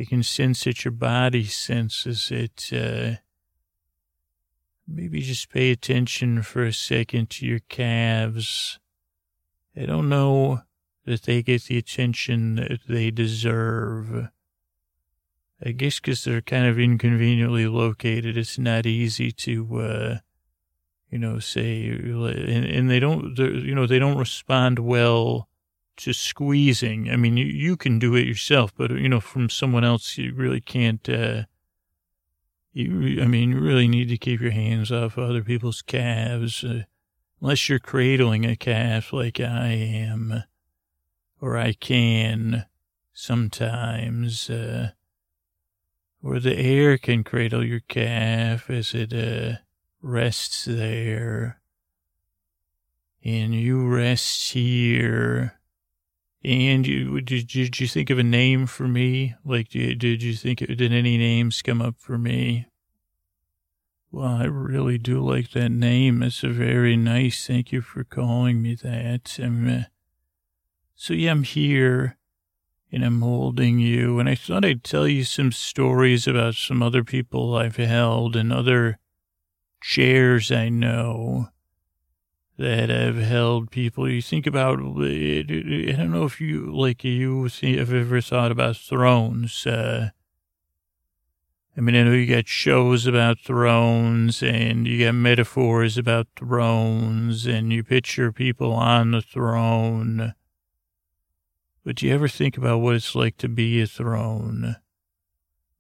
I 0.01 0.05
can 0.05 0.23
sense 0.23 0.65
that 0.65 0.83
your 0.83 0.93
body 0.93 1.45
senses 1.45 2.31
it. 2.31 2.71
Uh, 2.73 3.17
maybe 4.89 5.21
just 5.21 5.51
pay 5.51 5.71
attention 5.71 6.43
for 6.43 6.65
a 6.65 6.73
second 6.73 7.29
to 7.31 7.47
your 7.47 7.61
calves. 7.69 8.79
I 9.77 9.85
don't 9.85 10.09
know 10.09 10.63
that 11.05 11.25
they 11.25 11.43
get 11.43 11.65
the 11.65 11.77
attention 11.77 12.55
that 12.55 12.81
they 12.89 13.11
deserve. 13.11 14.29
I 15.63 15.73
guess 15.73 16.01
because 16.01 16.25
they're 16.25 16.41
kind 16.41 16.67
of 16.67 16.79
inconveniently 16.79 17.67
located, 17.67 18.39
it's 18.39 18.59
not 18.59 18.87
easy 18.87 19.31
to, 19.33 19.81
uh, 19.81 20.19
you 21.11 21.19
know, 21.19 21.41
say, 21.41 21.87
and, 21.91 22.65
and 22.65 22.91
they 22.91 23.01
don't, 23.01 23.37
you 23.37 23.75
know, 23.75 23.87
they 23.87 23.99
don't 23.99 24.17
respond 24.17 24.79
well 24.79 25.50
to 26.05 26.13
squeezing. 26.13 27.11
I 27.11 27.17
mean, 27.17 27.37
you, 27.37 27.47
you 27.47 27.77
can 27.77 27.99
do 27.99 28.15
it 28.15 28.27
yourself, 28.27 28.73
but, 28.77 28.91
you 28.91 29.09
know, 29.09 29.21
from 29.21 29.49
someone 29.51 29.85
else, 29.85 30.19
you 30.19 30.35
really 30.35 30.61
can't, 30.61 31.09
uh, 31.09 31.45
you, 32.73 33.21
I 33.23 33.27
mean, 33.27 33.51
you 33.51 33.61
really 33.61 33.89
need 33.89 34.09
to 34.09 34.19
keep 34.19 34.41
your 34.41 34.53
hands 34.53 34.93
off 34.93 35.19
other 35.19 35.43
people's 35.43 35.83
calves, 35.83 36.65
uh, 36.65 36.83
unless 37.41 37.69
you're 37.69 37.79
cradling 37.79 38.45
a 38.45 38.57
calf 38.57 39.13
like 39.13 39.41
I 39.41 39.69
am, 39.69 40.45
or 41.41 41.57
I 41.57 41.73
can 41.73 42.67
sometimes, 43.13 44.51
uh, 44.51 44.91
or 46.23 46.39
the 46.39 46.57
air 46.57 46.99
can 46.99 47.25
cradle 47.25 47.65
your 47.65 47.81
calf 47.81 48.69
as 48.69 48.95
it 48.95 49.13
uh, 49.13 49.59
rests 50.03 50.65
there. 50.65 51.61
And 53.23 53.55
you 53.55 53.87
rest 53.87 54.53
here. 54.53 55.60
And 56.43 56.87
you, 56.87 57.21
did, 57.21 57.49
did 57.49 57.81
you 57.81 57.87
think 57.87 58.09
of 58.09 58.19
a 58.19 58.23
name 58.23 58.67
for 58.67 58.89
me? 58.89 59.35
Like, 59.45 59.69
did, 59.69 59.99
did 59.99 60.23
you 60.23 60.35
think, 60.35 60.61
did 60.61 60.93
any 60.93 61.19
names 61.19 61.61
come 61.61 61.83
up 61.83 61.97
for 61.99 62.17
me? 62.17 62.67
Well, 64.11 64.25
I 64.25 64.45
really 64.45 64.97
do 64.97 65.21
like 65.21 65.51
that 65.51 65.69
name. 65.69 66.23
It's 66.23 66.43
a 66.43 66.49
very 66.49 66.97
nice. 66.97 67.47
Thank 67.47 67.73
you 67.73 67.83
for 67.83 68.05
calling 68.05 68.63
me 68.63 68.75
that. 68.77 69.39
I'm, 69.39 69.69
uh, 69.69 69.83
so 70.95 71.13
yeah, 71.13 71.31
I'm 71.31 71.43
here 71.45 72.17
and 72.91 73.05
I'm 73.05 73.21
holding 73.21 73.79
you. 73.79 74.19
And 74.19 74.29
I 74.29 74.35
thought 74.35 74.65
I'd 74.65 74.83
tell 74.83 75.07
you 75.07 75.25
some 75.25 75.53
stories 75.53 76.27
about 76.27 76.55
some 76.55 76.83
other 76.83 77.05
people 77.05 77.55
I've 77.55 77.77
held 77.77 78.35
and 78.35 78.53
other 78.53 78.99
chairs 79.83 80.51
I 80.51 80.71
know 80.71 81.51
that 82.61 82.89
have 82.89 83.17
held 83.17 83.71
people. 83.71 84.09
You 84.09 84.23
think 84.23 84.47
about, 84.47 84.79
I 84.79 85.43
don't 85.43 86.11
know 86.13 86.25
if 86.25 86.41
you, 86.41 86.75
like, 86.75 87.03
you 87.03 87.45
have 87.63 87.93
ever 87.93 88.21
thought 88.21 88.53
about 88.53 88.77
thrones. 88.77 89.67
Uh, 89.67 90.11
I 91.77 91.81
mean, 91.81 91.97
I 91.97 92.03
know 92.05 92.13
you 92.13 92.33
got 92.33 92.49
shows 92.49 93.07
about 93.07 93.41
thrones 93.41 94.43
and 94.43 94.87
you 94.87 95.05
got 95.05 95.15
metaphors 95.15 95.99
about 95.99 96.29
thrones 96.37 97.47
and 97.47 97.73
you 97.73 97.83
picture 97.83 98.33
people 98.33 98.73
on 98.73 99.13
the 99.13 99.23
throne 99.23 100.35
but 101.85 101.97
do 101.97 102.07
you 102.07 102.15
ever 102.15 102.29
think 102.29 102.57
about 102.57 102.79
what 102.79 102.95
it's 102.95 103.15
like 103.15 103.37
to 103.39 103.49
be 103.49 103.81
a 103.81 103.87
throne? 103.87 104.77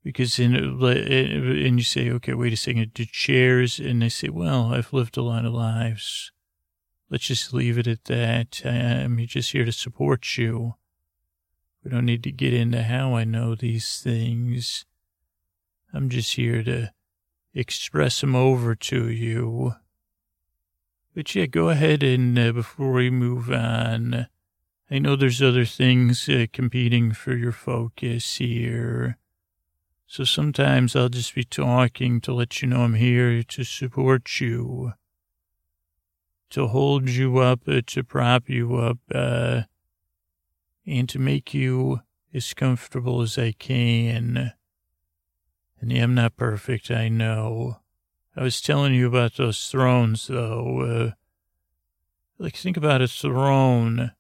Because 0.03 0.38
in 0.38 0.55
and 0.55 1.79
you 1.79 1.85
say, 1.85 2.11
okay, 2.11 2.33
wait 2.33 2.55
a 2.55 2.57
second, 2.57 2.95
do 2.95 3.05
chairs? 3.05 3.79
And 3.79 4.01
they 4.01 4.09
say, 4.09 4.31
well, 4.31 4.73
I've 4.73 4.93
lived 4.93 5.19
a 5.19 5.23
lot 5.23 5.45
of 5.45 5.53
lives. 5.53 6.33
Let's 7.11 7.25
just 7.25 7.53
leave 7.53 7.77
it 7.77 7.88
at 7.88 8.05
that. 8.05 8.62
I'm 8.64 9.18
just 9.27 9.51
here 9.51 9.64
to 9.64 9.73
support 9.73 10.38
you. 10.38 10.75
We 11.83 11.90
don't 11.90 12.07
need 12.07 12.23
to 12.25 12.33
get 12.33 12.55
into 12.55 12.83
how 12.85 13.16
I 13.16 13.25
know 13.25 13.55
these 13.55 14.01
things. 14.01 14.85
I'm 15.92 16.09
just 16.09 16.35
here 16.35 16.62
to 16.62 16.92
express 17.53 18.20
them 18.20 18.37
over 18.37 18.77
to 18.77 19.09
you. 19.09 19.75
But 21.14 21.35
yeah, 21.35 21.46
go 21.46 21.70
ahead 21.70 22.05
and 22.05 22.38
uh, 22.38 22.53
before 22.53 22.92
we 22.92 23.11
move 23.11 23.51
on, 23.51 24.29
I 24.88 24.99
know 25.01 25.16
there's 25.16 25.42
other 25.42 25.64
things 25.64 26.29
uh, 26.29 26.46
competing 26.53 27.12
for 27.12 27.35
your 27.35 27.53
focus 27.53 28.37
here. 28.37 29.18
So 30.07 30.23
sometimes 30.25 30.94
I'll 30.94 31.09
just 31.09 31.35
be 31.35 31.44
talking 31.44 32.20
to 32.20 32.33
let 32.33 32.62
you 32.62 32.68
know 32.68 32.83
I'm 32.83 32.94
here 32.94 33.42
to 33.42 33.64
support 33.64 34.40
you, 34.40 34.92
to 36.50 36.68
hold 36.68 37.08
you 37.08 37.38
up, 37.38 37.60
uh, 37.66 37.80
to 37.86 38.04
prop 38.04 38.48
you 38.48 38.76
up, 38.76 38.98
uh, 39.14 39.62
and 40.86 41.08
to 41.08 41.18
make 41.18 41.54
you 41.54 42.00
as 42.34 42.52
comfortable 42.54 43.22
as 43.22 43.38
I 43.38 43.52
can. 43.52 44.52
And 45.80 45.92
I'm 45.92 46.14
not 46.14 46.36
perfect, 46.36 46.90
I 46.90 47.08
know. 47.08 47.78
I 48.36 48.42
was 48.42 48.60
telling 48.60 48.94
you 48.94 49.06
about 49.06 49.36
those 49.36 49.68
thrones, 49.68 50.26
though. 50.26 50.80
Uh, 50.80 51.10
like, 52.38 52.56
think 52.56 52.76
about 52.76 53.02
a 53.02 53.08
throne 53.08 54.12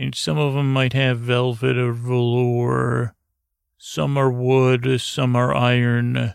and 0.00 0.14
some 0.14 0.38
of 0.38 0.54
them 0.54 0.72
might 0.72 0.94
have 0.94 1.18
velvet 1.18 1.76
or 1.76 1.92
velour. 1.92 3.14
Some 3.76 4.16
are 4.16 4.30
wood, 4.30 4.98
some 4.98 5.36
are 5.36 5.54
iron, 5.54 6.34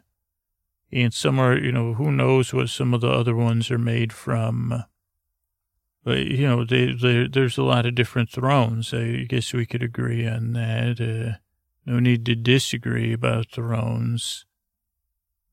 and 0.91 1.11
some 1.11 1.39
are, 1.39 1.57
you 1.57 1.71
know, 1.71 1.95
who 1.95 2.11
knows 2.11 2.53
what 2.53 2.69
some 2.69 2.93
of 2.93 3.01
the 3.01 3.09
other 3.09 3.35
ones 3.35 3.71
are 3.71 3.79
made 3.79 4.13
from. 4.13 4.83
But, 6.06 6.28
you 6.28 6.48
know, 6.48 6.63
they, 6.63 6.94
they, 6.94 7.28
there's 7.28 7.58
a 7.58 7.63
lot 7.63 7.86
of 7.86 7.96
different 7.96 8.30
thrones. 8.30 8.94
I 8.94 9.26
guess 9.28 9.52
we 9.54 9.65
could 9.65 9.84
agree 9.84 10.26
on 10.28 10.54
that. 10.54 11.02
Uh, 11.02 11.39
no 11.86 12.00
need 12.00 12.26
to 12.28 12.36
disagree 12.36 13.12
about 13.12 13.52
thrones. 13.52 14.46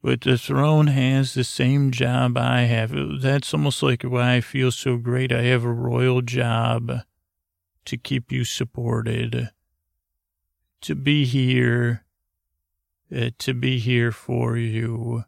But 0.02 0.20
the 0.20 0.36
throne 0.36 0.88
has 0.88 1.32
the 1.32 1.44
same 1.44 1.90
job 1.90 2.36
I 2.36 2.62
have. 2.62 2.92
That's 3.22 3.54
almost 3.54 3.82
like 3.82 4.02
why 4.02 4.34
I 4.34 4.40
feel 4.42 4.70
so 4.70 4.98
great. 4.98 5.32
I 5.32 5.42
have 5.44 5.64
a 5.64 5.72
royal 5.72 6.20
job 6.20 7.00
to 7.86 7.96
keep 7.96 8.30
you 8.30 8.44
supported. 8.44 9.50
to 10.82 10.94
be 10.96 11.24
here, 11.24 12.04
uh, 13.14 13.30
to 13.38 13.54
be 13.54 13.78
here 13.78 14.12
for 14.12 14.56
you, 14.56 15.24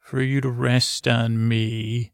for 0.00 0.22
you 0.22 0.40
to 0.40 0.50
rest 0.50 1.06
on 1.06 1.46
me. 1.46 2.12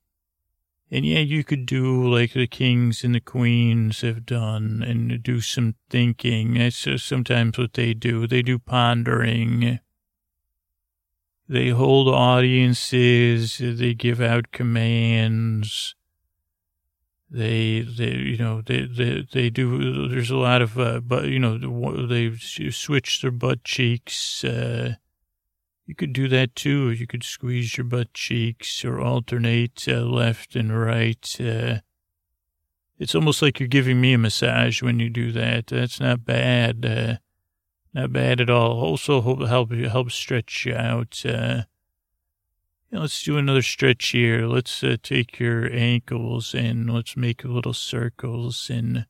And 0.94 1.06
yeah, 1.06 1.20
you 1.20 1.42
could 1.42 1.64
do 1.64 2.06
like 2.06 2.34
the 2.34 2.46
kings 2.46 3.02
and 3.02 3.14
the 3.14 3.20
queens 3.20 4.02
have 4.02 4.26
done 4.26 4.84
and 4.86 5.22
do 5.22 5.40
some 5.40 5.76
thinking. 5.88 6.52
That's 6.58 6.86
sometimes 7.02 7.56
what 7.56 7.72
they 7.72 7.94
do. 7.94 8.26
They 8.26 8.42
do 8.42 8.58
pondering. 8.58 9.80
They 11.48 11.70
hold 11.70 12.08
audiences. 12.08 13.56
They 13.56 13.94
give 13.94 14.20
out 14.20 14.52
commands. 14.52 15.94
They, 17.30 17.80
they, 17.80 18.10
you 18.12 18.36
know, 18.36 18.60
they, 18.60 18.82
they, 18.82 19.26
they 19.32 19.48
do, 19.48 20.08
there's 20.08 20.30
a 20.30 20.36
lot 20.36 20.60
of, 20.60 20.78
uh, 20.78 21.00
but, 21.00 21.24
you 21.28 21.38
know, 21.38 21.56
they 22.06 22.36
switch 22.36 23.22
their 23.22 23.30
butt 23.30 23.64
cheeks, 23.64 24.44
uh, 24.44 24.96
you 25.86 25.94
could 25.94 26.12
do 26.12 26.28
that 26.28 26.54
too. 26.54 26.90
You 26.90 27.06
could 27.06 27.24
squeeze 27.24 27.76
your 27.76 27.84
butt 27.84 28.14
cheeks 28.14 28.84
or 28.84 29.00
alternate 29.00 29.86
uh, 29.88 30.00
left 30.02 30.54
and 30.54 30.78
right. 30.78 31.36
Uh, 31.40 31.78
it's 32.98 33.14
almost 33.14 33.42
like 33.42 33.58
you're 33.58 33.68
giving 33.68 34.00
me 34.00 34.12
a 34.12 34.18
massage 34.18 34.80
when 34.80 35.00
you 35.00 35.10
do 35.10 35.32
that. 35.32 35.66
That's 35.66 35.98
not 35.98 36.24
bad. 36.24 36.86
Uh, 36.86 37.16
not 37.92 38.12
bad 38.12 38.40
at 38.40 38.48
all. 38.48 38.80
Also 38.80 39.20
help 39.20 39.72
help, 39.72 40.10
stretch 40.10 40.66
you 40.66 40.74
out. 40.74 41.20
Uh, 41.26 41.62
let's 42.90 43.22
do 43.22 43.36
another 43.36 43.62
stretch 43.62 44.08
here. 44.08 44.46
Let's 44.46 44.82
uh, 44.84 44.96
take 45.02 45.38
your 45.40 45.70
ankles 45.72 46.54
and 46.54 46.92
let's 46.92 47.16
make 47.16 47.44
little 47.44 47.74
circles 47.74 48.70
and 48.70 49.06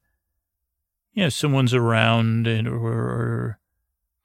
yeah, 1.15 1.29
someone's 1.29 1.75
around 1.75 2.47
and 2.47 2.67
or, 2.67 2.89
or 2.89 3.59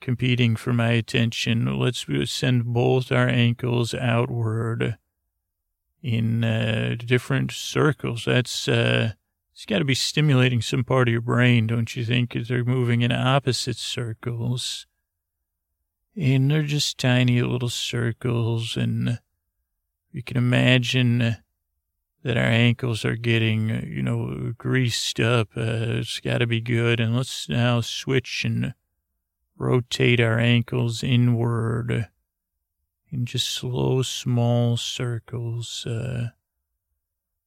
competing 0.01 0.55
for 0.55 0.73
my 0.73 0.91
attention. 0.91 1.77
Let's 1.77 2.05
send 2.25 2.65
both 2.65 3.11
our 3.11 3.27
ankles 3.27 3.93
outward 3.93 4.97
in 6.01 6.43
uh, 6.43 6.95
different 6.97 7.51
circles. 7.51 8.25
That's 8.25 8.67
uh, 8.67 9.13
it's 9.53 9.65
got 9.65 9.79
to 9.79 9.85
be 9.85 9.95
stimulating 9.95 10.61
some 10.61 10.83
part 10.83 11.07
of 11.07 11.11
your 11.11 11.21
brain, 11.21 11.67
don't 11.67 11.95
you 11.95 12.05
think? 12.05 12.29
Because 12.29 12.47
they're 12.47 12.63
moving 12.63 13.01
in 13.01 13.11
opposite 13.11 13.77
circles, 13.77 14.85
and 16.15 16.51
they're 16.51 16.63
just 16.63 16.97
tiny 16.97 17.41
little 17.41 17.69
circles, 17.69 18.77
and 18.77 19.19
you 20.11 20.21
can 20.21 20.37
imagine 20.37 21.37
that 22.23 22.37
our 22.37 22.43
ankles 22.43 23.05
are 23.05 23.15
getting, 23.15 23.69
you 23.87 24.01
know, 24.01 24.53
greased 24.57 25.19
up. 25.19 25.49
Uh, 25.55 26.01
it's 26.01 26.19
got 26.19 26.39
to 26.39 26.47
be 26.47 26.59
good. 26.59 26.99
And 26.99 27.15
let's 27.15 27.47
now 27.47 27.79
switch 27.81 28.43
and 28.43 28.73
rotate 29.57 30.19
our 30.19 30.39
ankles 30.39 31.03
inward 31.03 32.09
in 33.09 33.25
just 33.25 33.49
slow, 33.49 34.01
small 34.01 34.77
circles. 34.77 35.85
Uh, 35.85 36.29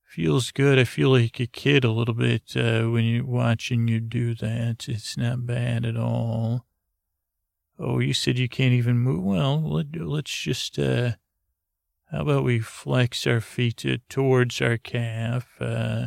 feels 0.03 0.51
good. 0.51 0.79
I 0.79 0.85
feel 0.85 1.11
like 1.11 1.38
a 1.38 1.46
kid 1.46 1.85
a 1.85 1.92
little 1.92 2.14
bit 2.14 2.57
uh, 2.57 2.83
when 2.85 3.05
you're 3.05 3.25
watching 3.25 3.87
you 3.87 4.01
do 4.01 4.35
that. 4.35 4.88
It's 4.88 5.16
not 5.16 5.46
bad 5.46 5.85
at 5.85 5.96
all. 5.96 6.66
Oh, 7.79 7.99
you 7.99 8.12
said 8.12 8.38
you 8.38 8.49
can't 8.49 8.73
even 8.73 8.99
move. 8.99 9.23
Well, 9.23 9.62
let, 9.62 9.94
let's 9.96 10.37
just, 10.37 10.79
uh, 10.79 11.12
how 12.11 12.23
about 12.23 12.44
we 12.44 12.59
flex 12.59 13.27
our 13.27 13.40
feet 13.40 13.85
towards 14.09 14.61
our 14.61 14.77
calf, 14.77 15.57
uh, 15.61 16.07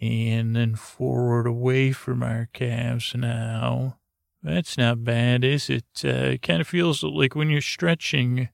and 0.00 0.54
then 0.54 0.74
forward 0.76 1.46
away 1.46 1.92
from 1.92 2.22
our 2.22 2.48
calves 2.52 3.14
now. 3.14 3.99
That's 4.42 4.78
not 4.78 5.04
bad, 5.04 5.44
is 5.44 5.68
it? 5.68 5.84
Uh, 6.02 6.32
it 6.32 6.42
kind 6.42 6.62
of 6.62 6.68
feels 6.68 7.02
like 7.02 7.34
when 7.34 7.50
you're 7.50 7.60
stretching, 7.60 8.48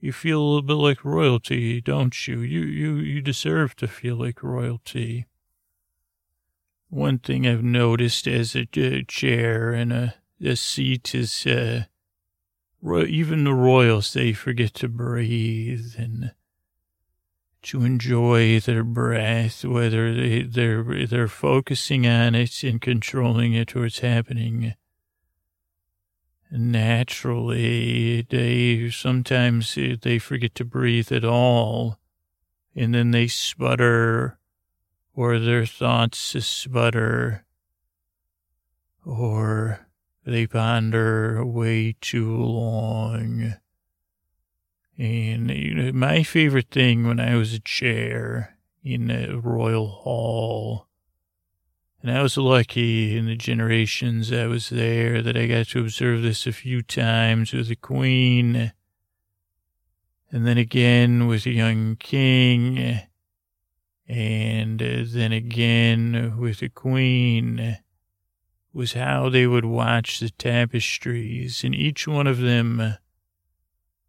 you 0.00 0.12
feel 0.12 0.40
a 0.40 0.44
little 0.44 0.62
bit 0.62 0.74
like 0.74 1.04
royalty, 1.04 1.80
don't 1.80 2.28
you? 2.28 2.40
You 2.40 2.60
you 2.60 2.96
you 2.96 3.20
deserve 3.20 3.74
to 3.76 3.88
feel 3.88 4.16
like 4.16 4.42
royalty. 4.42 5.26
One 6.90 7.18
thing 7.18 7.44
I've 7.44 7.64
noticed 7.64 8.28
as 8.28 8.54
a, 8.54 8.68
a 8.76 9.02
chair 9.02 9.72
and 9.72 9.92
a, 9.92 10.14
a 10.40 10.54
seat 10.54 11.12
is 11.12 11.44
uh, 11.44 11.84
ro- 12.80 13.04
even 13.04 13.42
the 13.42 13.54
royals 13.54 14.12
they 14.12 14.32
forget 14.32 14.74
to 14.74 14.88
breathe 14.88 15.94
and 15.98 16.34
to 17.62 17.82
enjoy 17.82 18.60
their 18.60 18.84
breath, 18.84 19.64
whether 19.64 20.14
they, 20.14 20.42
they're 20.42 21.06
they're 21.06 21.26
focusing 21.26 22.06
on 22.06 22.36
it 22.36 22.62
and 22.62 22.80
controlling 22.80 23.54
it 23.54 23.74
or 23.74 23.86
it's 23.86 23.98
happening 23.98 24.74
naturally 26.50 28.22
they 28.22 28.90
sometimes 28.90 29.76
eh, 29.76 29.96
they 30.00 30.18
forget 30.18 30.54
to 30.54 30.64
breathe 30.64 31.10
at 31.10 31.24
all 31.24 31.98
and 32.76 32.94
then 32.94 33.10
they 33.10 33.26
sputter 33.26 34.38
or 35.14 35.38
their 35.38 35.66
thoughts 35.66 36.18
sputter 36.44 37.44
or 39.04 39.86
they 40.24 40.46
ponder 40.46 41.44
way 41.44 41.94
too 42.00 42.36
long. 42.36 43.54
And 44.96 45.50
you 45.50 45.74
know, 45.74 45.92
my 45.92 46.22
favorite 46.22 46.70
thing 46.70 47.06
when 47.06 47.18
i 47.18 47.34
was 47.34 47.52
a 47.52 47.58
chair 47.58 48.56
in 48.82 49.08
the 49.08 49.40
royal 49.40 49.88
hall 49.88 50.86
and 52.04 52.18
I 52.18 52.20
was 52.20 52.36
lucky 52.36 53.16
in 53.16 53.24
the 53.24 53.34
generations 53.34 54.30
I 54.30 54.44
was 54.46 54.68
there 54.68 55.22
that 55.22 55.38
I 55.38 55.46
got 55.46 55.68
to 55.68 55.80
observe 55.80 56.20
this 56.20 56.46
a 56.46 56.52
few 56.52 56.82
times 56.82 57.54
with 57.54 57.68
the 57.68 57.76
queen. 57.76 58.74
And 60.30 60.46
then 60.46 60.58
again 60.58 61.26
with 61.28 61.46
a 61.46 61.50
young 61.50 61.96
king. 61.96 63.00
And 64.06 64.80
then 64.80 65.32
again 65.32 66.36
with 66.38 66.58
the 66.58 66.68
queen. 66.68 67.78
Was 68.74 68.92
how 68.92 69.30
they 69.30 69.46
would 69.46 69.64
watch 69.64 70.20
the 70.20 70.28
tapestries. 70.28 71.64
And 71.64 71.74
each 71.74 72.06
one 72.06 72.26
of 72.26 72.36
them 72.36 72.98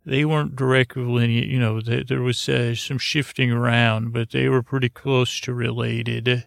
they 0.05 0.25
weren't 0.25 0.57
directly 0.57 1.45
you 1.45 1.59
know 1.59 1.79
there 1.79 2.21
was 2.21 2.47
uh, 2.49 2.75
some 2.75 2.99
shifting 2.99 3.51
around 3.51 4.13
but 4.13 4.29
they 4.29 4.47
were 4.47 4.61
pretty 4.61 4.87
close 4.87 5.39
to 5.39 5.51
related 5.51 6.45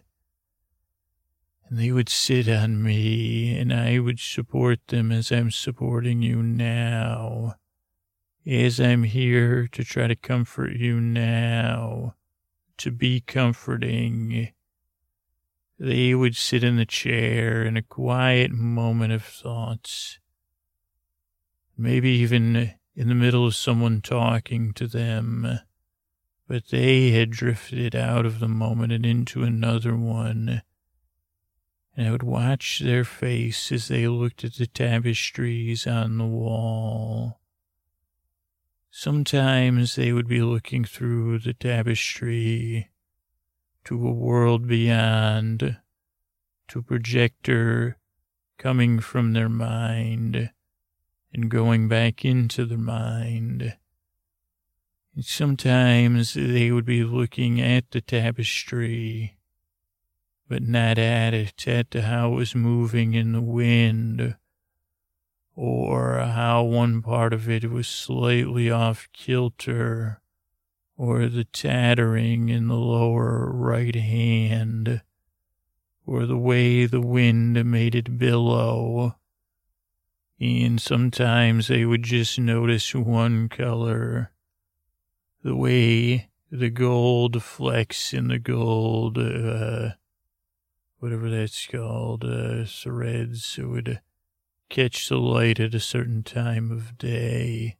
they 1.71 1.91
would 1.91 2.09
sit 2.09 2.49
on 2.49 2.81
me, 2.81 3.55
and 3.55 3.71
I 3.71 3.99
would 3.99 4.19
support 4.19 4.79
them 4.87 5.11
as 5.11 5.31
I'm 5.31 5.51
supporting 5.51 6.21
you 6.23 6.41
now, 6.41 7.55
as 8.47 8.79
I'm 8.79 9.03
here 9.03 9.67
to 9.73 9.83
try 9.83 10.07
to 10.07 10.15
comfort 10.15 10.73
you 10.73 10.99
now, 10.99 12.15
to 12.77 12.91
be 12.91 13.21
comforting. 13.21 14.51
They 15.77 16.15
would 16.15 16.35
sit 16.35 16.63
in 16.63 16.75
the 16.75 16.85
chair 16.85 17.63
in 17.63 17.77
a 17.77 17.83
quiet 17.83 18.51
moment 18.51 19.13
of 19.13 19.23
thoughts, 19.23 20.17
maybe 21.77 22.09
even 22.09 22.73
in 22.95 23.07
the 23.09 23.15
middle 23.15 23.45
of 23.45 23.55
someone 23.55 24.01
talking 24.01 24.73
to 24.73 24.87
them, 24.87 25.59
but 26.47 26.69
they 26.69 27.11
had 27.11 27.29
drifted 27.29 27.95
out 27.95 28.25
of 28.25 28.39
the 28.39 28.47
moment 28.47 28.91
and 28.91 29.05
into 29.05 29.43
another 29.43 29.95
one 29.95 30.63
and 31.99 32.07
I 32.07 32.11
would 32.11 32.23
watch 32.23 32.79
their 32.79 33.03
face 33.03 33.73
as 33.73 33.89
they 33.89 34.07
looked 34.07 34.45
at 34.45 34.53
the 34.53 34.67
tapestries 34.67 35.85
on 35.85 36.17
the 36.17 36.25
wall. 36.25 37.41
Sometimes 38.89 39.97
they 39.97 40.13
would 40.13 40.27
be 40.29 40.41
looking 40.41 40.85
through 40.85 41.39
the 41.39 41.53
tapestry 41.53 42.89
to 43.83 44.07
a 44.07 44.13
world 44.13 44.65
beyond, 44.65 45.75
to 46.69 46.79
a 46.79 46.83
projector 46.83 47.97
coming 48.57 49.01
from 49.01 49.33
their 49.33 49.49
mind 49.49 50.51
and 51.33 51.51
going 51.51 51.89
back 51.89 52.23
into 52.23 52.63
their 52.63 52.77
mind. 52.77 53.75
And 55.13 55.25
sometimes 55.25 56.33
they 56.33 56.71
would 56.71 56.85
be 56.85 57.03
looking 57.03 57.59
at 57.59 57.91
the 57.91 57.99
tapestry 57.99 59.38
but 60.49 60.63
not 60.63 60.97
at 60.97 61.33
it, 61.35 61.67
at 61.67 61.93
how 61.93 62.33
it 62.33 62.35
was 62.35 62.55
moving 62.55 63.13
in 63.13 63.33
the 63.33 63.41
wind, 63.41 64.35
or 65.55 66.17
how 66.17 66.63
one 66.63 67.03
part 67.03 67.33
of 67.33 67.47
it 67.47 67.69
was 67.69 67.87
slightly 67.87 68.71
off 68.71 69.07
kilter, 69.13 70.19
or 70.97 71.27
the 71.27 71.43
tattering 71.43 72.49
in 72.49 72.67
the 72.67 72.75
lower 72.75 73.51
right 73.53 73.95
hand, 73.95 75.03
or 76.03 76.25
the 76.25 76.37
way 76.37 76.87
the 76.87 76.99
wind 76.99 77.63
made 77.63 77.93
it 77.93 78.17
billow. 78.17 79.15
And 80.39 80.81
sometimes 80.81 81.67
they 81.67 81.85
would 81.85 82.03
just 82.03 82.39
notice 82.39 82.95
one 82.95 83.49
color, 83.49 84.31
the 85.43 85.55
way 85.55 86.29
the 86.49 86.71
gold 86.71 87.43
flecks 87.43 88.13
in 88.13 88.29
the 88.29 88.39
gold, 88.39 89.19
uh, 89.19 89.91
whatever 90.99 91.29
that's 91.29 91.65
called, 91.65 92.23
uh, 92.25 92.65
threads 92.65 93.57
would 93.57 94.01
catch 94.69 95.09
the 95.09 95.17
light 95.17 95.59
at 95.59 95.73
a 95.73 95.79
certain 95.79 96.23
time 96.23 96.71
of 96.71 96.97
day. 96.97 97.77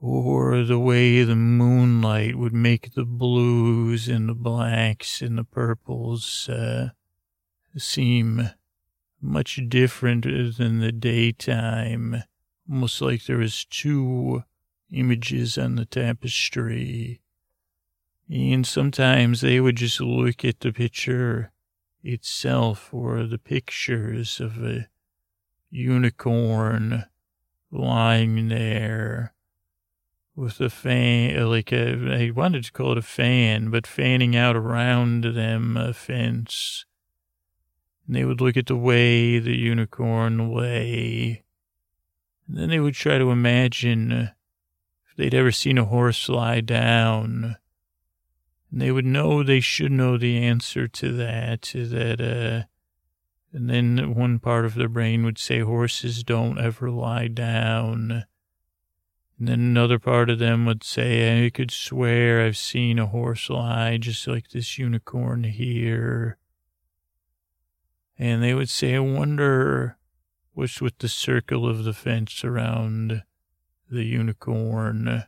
Or 0.00 0.62
the 0.62 0.78
way 0.78 1.24
the 1.24 1.36
moonlight 1.36 2.36
would 2.36 2.52
make 2.52 2.94
the 2.94 3.04
blues 3.04 4.08
and 4.08 4.28
the 4.28 4.34
blacks 4.34 5.22
and 5.22 5.38
the 5.38 5.44
purples 5.44 6.48
uh, 6.48 6.90
seem 7.76 8.50
much 9.20 9.60
different 9.68 10.24
than 10.56 10.78
the 10.78 10.92
daytime, 10.92 12.22
almost 12.70 13.00
like 13.00 13.24
there 13.24 13.38
was 13.38 13.64
two 13.64 14.44
images 14.92 15.58
on 15.58 15.74
the 15.74 15.84
tapestry. 15.84 17.20
And 18.30 18.66
sometimes 18.66 19.40
they 19.40 19.58
would 19.58 19.76
just 19.76 20.00
look 20.00 20.44
at 20.44 20.60
the 20.60 20.72
picture 20.72 21.50
itself 22.02 22.92
or 22.92 23.24
the 23.24 23.38
pictures 23.38 24.40
of 24.40 24.62
a 24.62 24.88
unicorn 25.70 27.04
lying 27.70 28.48
there 28.48 29.34
with 30.38 30.60
a 30.60 30.70
fan, 30.70 31.50
like 31.50 31.72
a, 31.72 32.26
I 32.26 32.30
wanted 32.30 32.62
to 32.64 32.72
call 32.72 32.92
it 32.92 32.98
a 32.98 33.02
fan, 33.02 33.70
but 33.70 33.88
fanning 33.88 34.36
out 34.36 34.54
around 34.54 35.24
them 35.24 35.76
a 35.76 35.92
fence. 35.92 36.84
And 38.06 38.14
they 38.14 38.24
would 38.24 38.40
look 38.40 38.56
at 38.56 38.66
the 38.66 38.76
way 38.76 39.40
the 39.40 39.56
unicorn 39.56 40.54
lay. 40.54 41.42
And 42.46 42.56
then 42.56 42.70
they 42.70 42.78
would 42.78 42.94
try 42.94 43.18
to 43.18 43.32
imagine 43.32 44.12
if 44.12 45.16
they'd 45.16 45.34
ever 45.34 45.50
seen 45.50 45.76
a 45.76 45.84
horse 45.84 46.28
lie 46.28 46.60
down. 46.60 47.56
They 48.70 48.90
would 48.90 49.06
know 49.06 49.42
they 49.42 49.60
should 49.60 49.92
know 49.92 50.18
the 50.18 50.36
answer 50.38 50.86
to 50.88 51.12
that, 51.16 51.62
that, 51.72 52.20
uh, 52.20 52.66
and 53.56 53.70
then 53.70 54.14
one 54.14 54.38
part 54.38 54.66
of 54.66 54.74
their 54.74 54.88
brain 54.88 55.24
would 55.24 55.38
say 55.38 55.60
horses 55.60 56.22
don't 56.22 56.58
ever 56.58 56.90
lie 56.90 57.28
down. 57.28 58.24
And 59.38 59.48
then 59.48 59.60
another 59.60 59.98
part 59.98 60.28
of 60.28 60.38
them 60.38 60.66
would 60.66 60.84
say, 60.84 61.46
I 61.46 61.50
could 61.50 61.70
swear 61.70 62.44
I've 62.44 62.56
seen 62.56 62.98
a 62.98 63.06
horse 63.06 63.48
lie 63.48 63.96
just 63.96 64.26
like 64.26 64.48
this 64.50 64.78
unicorn 64.78 65.44
here. 65.44 66.36
And 68.18 68.42
they 68.42 68.52
would 68.52 68.68
say, 68.68 68.96
I 68.96 68.98
wonder 68.98 69.96
what's 70.52 70.80
with 70.80 70.98
the 70.98 71.08
circle 71.08 71.68
of 71.68 71.84
the 71.84 71.92
fence 71.92 72.44
around 72.44 73.22
the 73.88 74.04
unicorn. 74.04 75.24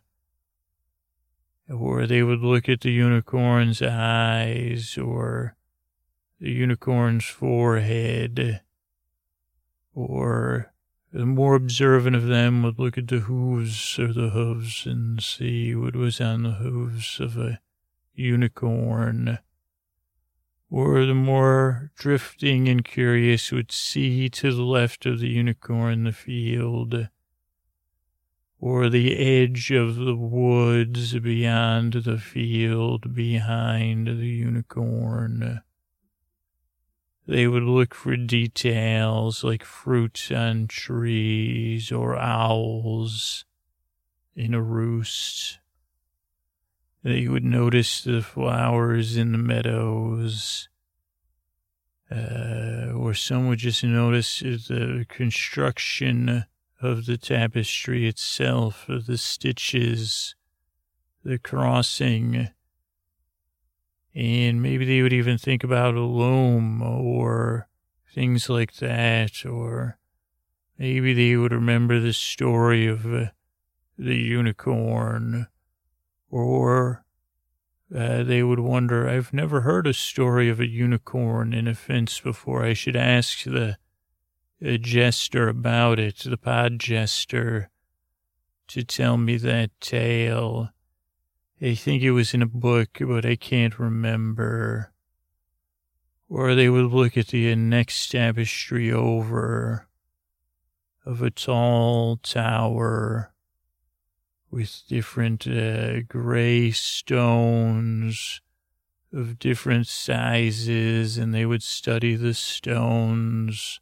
Or 1.70 2.06
they 2.06 2.22
would 2.22 2.40
look 2.40 2.68
at 2.68 2.80
the 2.80 2.90
unicorn's 2.90 3.80
eyes 3.80 4.98
or 4.98 5.56
the 6.40 6.50
unicorn's 6.50 7.26
forehead. 7.26 8.62
Or 9.94 10.72
the 11.12 11.26
more 11.26 11.54
observant 11.54 12.16
of 12.16 12.26
them 12.26 12.62
would 12.64 12.78
look 12.78 12.98
at 12.98 13.08
the 13.08 13.20
hooves 13.20 13.98
or 13.98 14.12
the 14.12 14.30
hooves 14.30 14.84
and 14.84 15.22
see 15.22 15.74
what 15.74 15.94
was 15.94 16.20
on 16.20 16.42
the 16.42 16.52
hooves 16.52 17.20
of 17.20 17.36
a 17.36 17.60
unicorn. 18.14 19.38
Or 20.70 21.04
the 21.04 21.14
more 21.14 21.90
drifting 21.96 22.68
and 22.68 22.84
curious 22.84 23.52
would 23.52 23.70
see 23.70 24.28
to 24.30 24.52
the 24.52 24.62
left 24.62 25.06
of 25.06 25.20
the 25.20 25.28
unicorn 25.28 26.04
the 26.04 26.12
field, 26.12 27.08
or 28.60 28.90
the 28.90 29.16
edge 29.16 29.70
of 29.70 29.96
the 29.96 30.14
woods 30.14 31.18
beyond 31.18 31.94
the 31.94 32.18
field 32.18 33.14
behind 33.14 34.06
the 34.06 34.26
unicorn. 34.26 35.62
They 37.26 37.46
would 37.46 37.62
look 37.62 37.94
for 37.94 38.16
details 38.16 39.42
like 39.42 39.64
fruit 39.64 40.30
on 40.30 40.68
trees 40.68 41.90
or 41.90 42.18
owls 42.18 43.46
in 44.36 44.52
a 44.52 44.62
roost. 44.62 45.58
They 47.02 47.28
would 47.28 47.44
notice 47.44 48.02
the 48.02 48.20
flowers 48.20 49.16
in 49.16 49.32
the 49.32 49.38
meadows. 49.38 50.68
Uh, 52.10 52.92
or 52.94 53.14
some 53.14 53.48
would 53.48 53.60
just 53.60 53.84
notice 53.84 54.40
the 54.40 55.06
construction 55.08 56.44
of 56.80 57.06
the 57.06 57.18
tapestry 57.18 58.06
itself, 58.06 58.88
of 58.88 59.06
the 59.06 59.18
stitches, 59.18 60.34
the 61.22 61.38
crossing, 61.38 62.48
and 64.14 64.60
maybe 64.60 64.84
they 64.84 65.02
would 65.02 65.12
even 65.12 65.38
think 65.38 65.62
about 65.62 65.94
a 65.94 66.00
loom 66.00 66.82
or 66.82 67.68
things 68.12 68.48
like 68.48 68.76
that. 68.76 69.44
Or 69.46 69.98
maybe 70.78 71.12
they 71.12 71.36
would 71.36 71.52
remember 71.52 72.00
the 72.00 72.12
story 72.12 72.86
of 72.86 73.06
uh, 73.06 73.26
the 73.96 74.16
unicorn. 74.16 75.46
Or 76.28 77.04
uh, 77.94 78.22
they 78.22 78.42
would 78.42 78.60
wonder, 78.60 79.08
I've 79.08 79.32
never 79.32 79.60
heard 79.62 79.86
a 79.86 79.94
story 79.94 80.48
of 80.48 80.60
a 80.60 80.68
unicorn 80.68 81.52
in 81.52 81.68
a 81.68 81.74
fence 81.74 82.20
before. 82.20 82.64
I 82.64 82.72
should 82.72 82.96
ask 82.96 83.44
the 83.44 83.76
jester 84.62 85.48
about 85.48 85.98
it, 85.98 86.18
the 86.18 86.36
pod 86.36 86.78
jester, 86.78 87.70
to 88.68 88.84
tell 88.84 89.16
me 89.16 89.36
that 89.38 89.70
tale. 89.80 90.70
I 91.60 91.74
think 91.74 92.02
it 92.02 92.12
was 92.12 92.34
in 92.34 92.42
a 92.42 92.46
book, 92.46 92.98
but 93.00 93.26
I 93.26 93.36
can't 93.36 93.78
remember. 93.78 94.92
Or 96.28 96.54
they 96.54 96.68
would 96.68 96.92
look 96.92 97.16
at 97.16 97.28
the 97.28 97.54
next 97.56 98.08
tapestry 98.08 98.92
over 98.92 99.88
of 101.04 101.22
a 101.22 101.30
tall 101.30 102.16
tower 102.18 103.32
with 104.50 104.82
different 104.88 105.46
uh, 105.46 106.02
gray 106.02 106.70
stones 106.70 108.40
of 109.12 109.38
different 109.38 109.86
sizes, 109.86 111.18
and 111.18 111.34
they 111.34 111.46
would 111.46 111.62
study 111.62 112.14
the 112.14 112.34
stones 112.34 113.80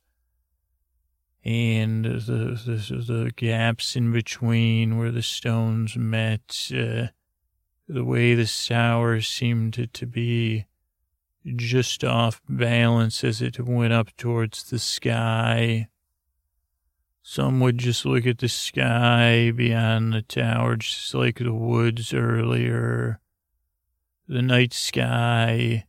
and 1.49 2.05
the, 2.05 2.61
the, 2.67 2.95
the 3.07 3.33
gaps 3.35 3.97
in 3.97 4.13
between 4.13 4.99
where 4.99 5.11
the 5.11 5.23
stones 5.23 5.97
met. 5.97 6.71
Uh, 6.71 7.07
the 7.89 8.05
way 8.05 8.35
the 8.35 8.45
tower 8.45 9.23
seemed 9.23 9.73
to, 9.73 9.87
to 9.87 10.05
be 10.05 10.67
just 11.57 12.05
off 12.05 12.43
balance 12.51 13.25
as 13.25 13.41
it 13.41 13.59
went 13.59 13.95
up 13.95 14.15
towards 14.19 14.65
the 14.65 14.79
sky. 14.79 15.89
Some 17.23 17.61
would 17.61 17.79
just 17.79 18.05
look 18.05 18.27
at 18.27 18.39
the 18.39 18.49
sky 18.51 19.51
beyond 19.51 20.13
the 20.13 20.21
tower, 20.21 20.77
just 20.77 21.15
like 21.15 21.39
the 21.39 21.55
woods 21.55 22.13
earlier. 22.13 23.21
The 24.27 24.43
night 24.43 24.75
sky, 24.75 25.87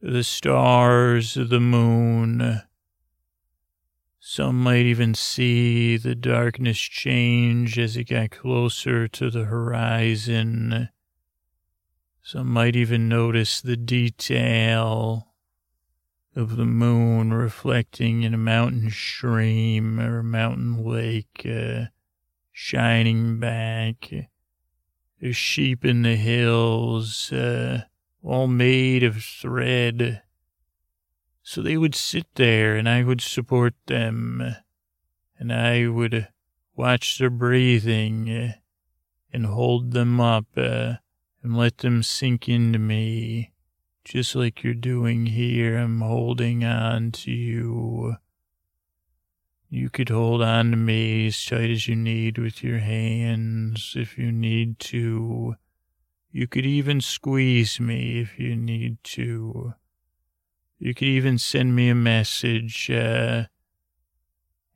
the 0.00 0.22
stars, 0.22 1.34
the 1.34 1.58
moon. 1.58 2.62
Some 4.26 4.62
might 4.62 4.86
even 4.86 5.12
see 5.12 5.98
the 5.98 6.14
darkness 6.14 6.78
change 6.78 7.78
as 7.78 7.94
it 7.94 8.04
got 8.04 8.30
closer 8.30 9.06
to 9.06 9.30
the 9.30 9.44
horizon. 9.44 10.88
Some 12.22 12.46
might 12.46 12.74
even 12.74 13.06
notice 13.06 13.60
the 13.60 13.76
detail 13.76 15.34
of 16.34 16.56
the 16.56 16.64
moon 16.64 17.34
reflecting 17.34 18.22
in 18.22 18.32
a 18.32 18.38
mountain 18.38 18.90
stream 18.90 20.00
or 20.00 20.20
a 20.20 20.24
mountain 20.24 20.82
lake, 20.82 21.44
uh, 21.44 21.88
shining 22.50 23.38
back. 23.38 24.10
The 25.20 25.32
sheep 25.32 25.84
in 25.84 26.00
the 26.00 26.16
hills, 26.16 27.30
uh, 27.30 27.82
all 28.22 28.46
made 28.46 29.02
of 29.02 29.22
thread. 29.22 30.22
So 31.44 31.62
they 31.62 31.76
would 31.76 31.94
sit 31.94 32.26
there 32.34 32.74
and 32.74 32.88
I 32.88 33.04
would 33.04 33.20
support 33.20 33.74
them 33.86 34.56
and 35.38 35.52
I 35.52 35.86
would 35.86 36.26
watch 36.74 37.18
their 37.18 37.30
breathing 37.30 38.28
uh, 38.28 38.52
and 39.32 39.46
hold 39.46 39.92
them 39.92 40.20
up. 40.20 40.46
Uh, 40.56 40.94
and 41.44 41.58
let 41.58 41.78
them 41.78 42.02
sink 42.02 42.48
into 42.48 42.78
me, 42.78 43.52
just 44.02 44.34
like 44.34 44.64
you're 44.64 44.72
doing 44.72 45.26
here. 45.26 45.76
I'm 45.76 46.00
holding 46.00 46.64
on 46.64 47.12
to 47.12 47.30
you. 47.30 48.16
You 49.68 49.90
could 49.90 50.08
hold 50.08 50.40
on 50.40 50.70
to 50.70 50.76
me 50.78 51.26
as 51.26 51.44
tight 51.44 51.70
as 51.70 51.86
you 51.86 51.96
need 51.96 52.38
with 52.38 52.64
your 52.64 52.78
hands 52.78 53.92
if 53.94 54.16
you 54.16 54.32
need 54.32 54.78
to. 54.80 55.56
You 56.32 56.46
could 56.46 56.64
even 56.64 57.02
squeeze 57.02 57.78
me 57.78 58.20
if 58.20 58.38
you 58.38 58.56
need 58.56 59.04
to. 59.04 59.74
You 60.78 60.94
could 60.94 61.08
even 61.08 61.38
send 61.38 61.74
me 61.74 61.88
a 61.88 61.94
message 61.94 62.90
uh, 62.90 63.44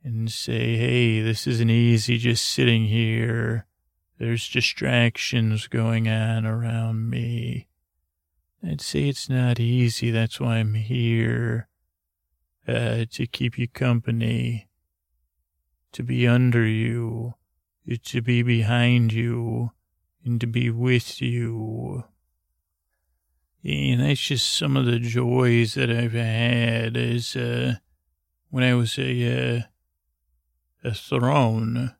and 0.03 0.31
say, 0.31 0.77
hey, 0.77 1.21
this 1.21 1.45
isn't 1.45 1.69
easy 1.69 2.17
just 2.17 2.45
sitting 2.45 2.85
here. 2.85 3.65
There's 4.17 4.49
distractions 4.49 5.67
going 5.67 6.07
on 6.09 6.45
around 6.45 7.09
me. 7.09 7.67
I'd 8.61 8.81
say 8.81 9.07
it's 9.07 9.29
not 9.29 9.59
easy. 9.59 10.11
That's 10.11 10.39
why 10.39 10.57
I'm 10.57 10.73
here, 10.73 11.69
uh, 12.67 13.05
to 13.11 13.27
keep 13.27 13.57
you 13.57 13.67
company. 13.67 14.67
to 15.91 16.03
be 16.03 16.27
under 16.27 16.65
you, 16.65 17.33
to 18.03 18.21
be 18.21 18.43
behind 18.43 19.11
you, 19.11 19.71
and 20.23 20.39
to 20.41 20.47
be 20.47 20.69
with 20.69 21.21
you. 21.21 22.03
And 23.63 24.01
that's 24.01 24.21
just 24.21 24.51
some 24.51 24.77
of 24.77 24.85
the 24.85 24.99
joys 24.99 25.73
that 25.73 25.89
I've 25.89 26.13
had 26.13 26.95
as 26.95 27.35
uh, 27.35 27.75
when 28.49 28.63
I 28.63 28.73
was 28.73 28.97
a 28.97 29.57
uh, 29.57 29.61
a 30.83 30.93
throne. 30.93 31.95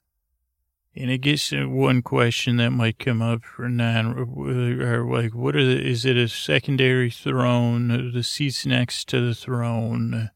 And 0.95 1.12
I 1.12 1.17
guess 1.17 1.52
one 1.54 2.02
question 2.02 2.58
that 2.58 2.72
might 2.72 3.00
come 3.00 3.22
up 3.22 3.43
for 3.43 3.69
non, 3.69 4.17
or 4.17 5.06
like, 5.06 5.36
what 5.36 5.56
are 5.56 5.63
the, 5.63 5.86
is 5.86 6.04
it 6.06 6.17
a 6.17 6.28
secondary 6.28 7.10
throne, 7.10 8.12
the 8.13 8.24
seats 8.24 8.65
next 8.65 9.08
to 9.10 9.26
the 9.26 9.36
throne? 9.36 10.32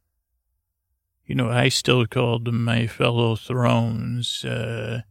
You 1.25 1.35
know, 1.35 1.49
I 1.49 1.69
still 1.69 2.05
called 2.05 2.45
them 2.45 2.63
my 2.63 2.87
fellow 2.87 3.35
thrones. 3.35 4.45
Uh, 4.45 5.01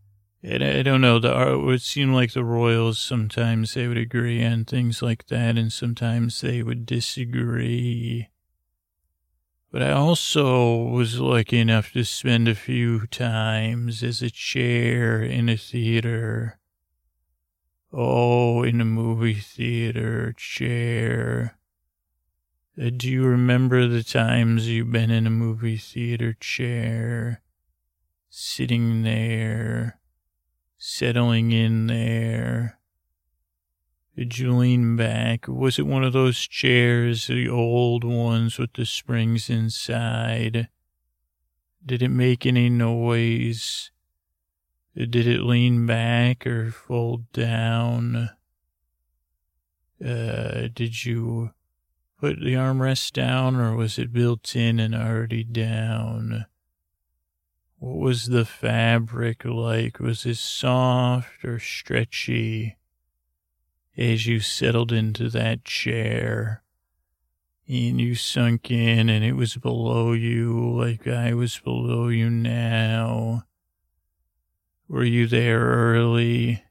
and 0.43 0.65
I 0.65 0.83
don't 0.83 1.01
know, 1.01 1.19
the 1.19 1.33
art 1.33 1.63
would 1.63 1.83
seem 1.83 2.13
like 2.13 2.33
the 2.33 2.45
royals 2.45 2.99
sometimes 2.99 3.75
they 3.75 3.87
would 3.87 3.97
agree 3.97 4.45
on 4.45 4.65
things 4.65 5.01
like 5.01 5.27
that, 5.29 5.57
and 5.57 5.73
sometimes 5.73 6.41
they 6.41 6.63
would 6.63 6.85
disagree. 6.85 8.29
But 9.71 9.83
I 9.83 9.93
also 9.93 10.77
was 10.77 11.21
lucky 11.21 11.59
enough 11.59 11.93
to 11.93 12.05
spend 12.05 12.49
a 12.49 12.55
few 12.55 13.07
times 13.07 14.03
as 14.03 14.21
a 14.21 14.31
chair 14.31 15.23
in 15.23 15.49
a 15.49 15.57
theater. 15.57 16.59
Oh, 17.93 18.65
in 18.65 18.81
a 18.81 18.85
movie 18.85 19.41
theater 19.41 20.35
chair. 20.37 21.57
Uh, 22.81 22.91
do 22.97 23.09
you 23.11 23.25
remember 23.25 23.87
the 23.87 24.03
times 24.03 24.67
you've 24.67 24.91
been 24.91 25.11
in 25.11 25.27
a 25.27 25.31
movie 25.31 25.77
theater 25.77 26.33
chair, 26.41 27.43
sitting 28.31 29.03
there, 29.03 30.01
settling 30.85 31.53
in 31.53 31.87
there? 31.87 32.77
Did 34.17 34.37
you 34.37 34.53
lean 34.53 34.97
back? 34.97 35.47
Was 35.47 35.79
it 35.79 35.87
one 35.87 36.03
of 36.03 36.13
those 36.13 36.41
chairs, 36.41 37.29
the 37.29 37.49
old 37.49 38.03
ones 38.03 38.59
with 38.59 38.73
the 38.73 38.85
springs 38.85 39.49
inside? 39.49 40.69
Did 41.87 42.03
it 42.03 42.09
make 42.09 42.45
any 42.45 42.69
noise? 42.69 43.93
Did 44.97 45.15
it 45.15 45.43
lean 45.43 45.87
back 45.87 46.47
or 46.49 46.73
fold 46.73 47.31
down? 47.33 48.31
Uh, 50.05 50.67
did 50.75 51.05
you 51.05 51.53
put 52.19 52.41
the 52.41 52.55
armrest 52.55 53.13
down 53.13 53.55
or 53.55 53.77
was 53.77 54.01
it 54.01 54.13
built 54.13 54.57
in 54.57 54.81
and 54.81 54.97
already 54.97 55.45
down? 55.45 56.47
What 57.83 57.99
was 57.99 58.27
the 58.27 58.45
fabric 58.45 59.45
like? 59.45 59.99
Was 59.99 60.25
it 60.25 60.37
soft 60.37 61.45
or 61.45 61.59
stretchy? 61.59 62.77
as 63.97 64.27
you 64.27 64.39
settled 64.41 64.93
into 64.93 65.29
that 65.29 65.65
chair 65.65 66.63
and 67.69 68.01
you 68.01 68.15
sunk 68.15 68.71
in 68.71 69.09
and 69.09 69.25
it 69.25 69.35
was 69.35 69.57
below 69.57 70.13
you 70.13 70.79
like 70.79 71.07
I 71.09 71.35
was 71.35 71.59
below 71.59 72.07
you 72.09 72.31
now. 72.31 73.45
Were 74.89 75.05
you 75.05 75.27
there 75.27 75.61
early 75.61 76.63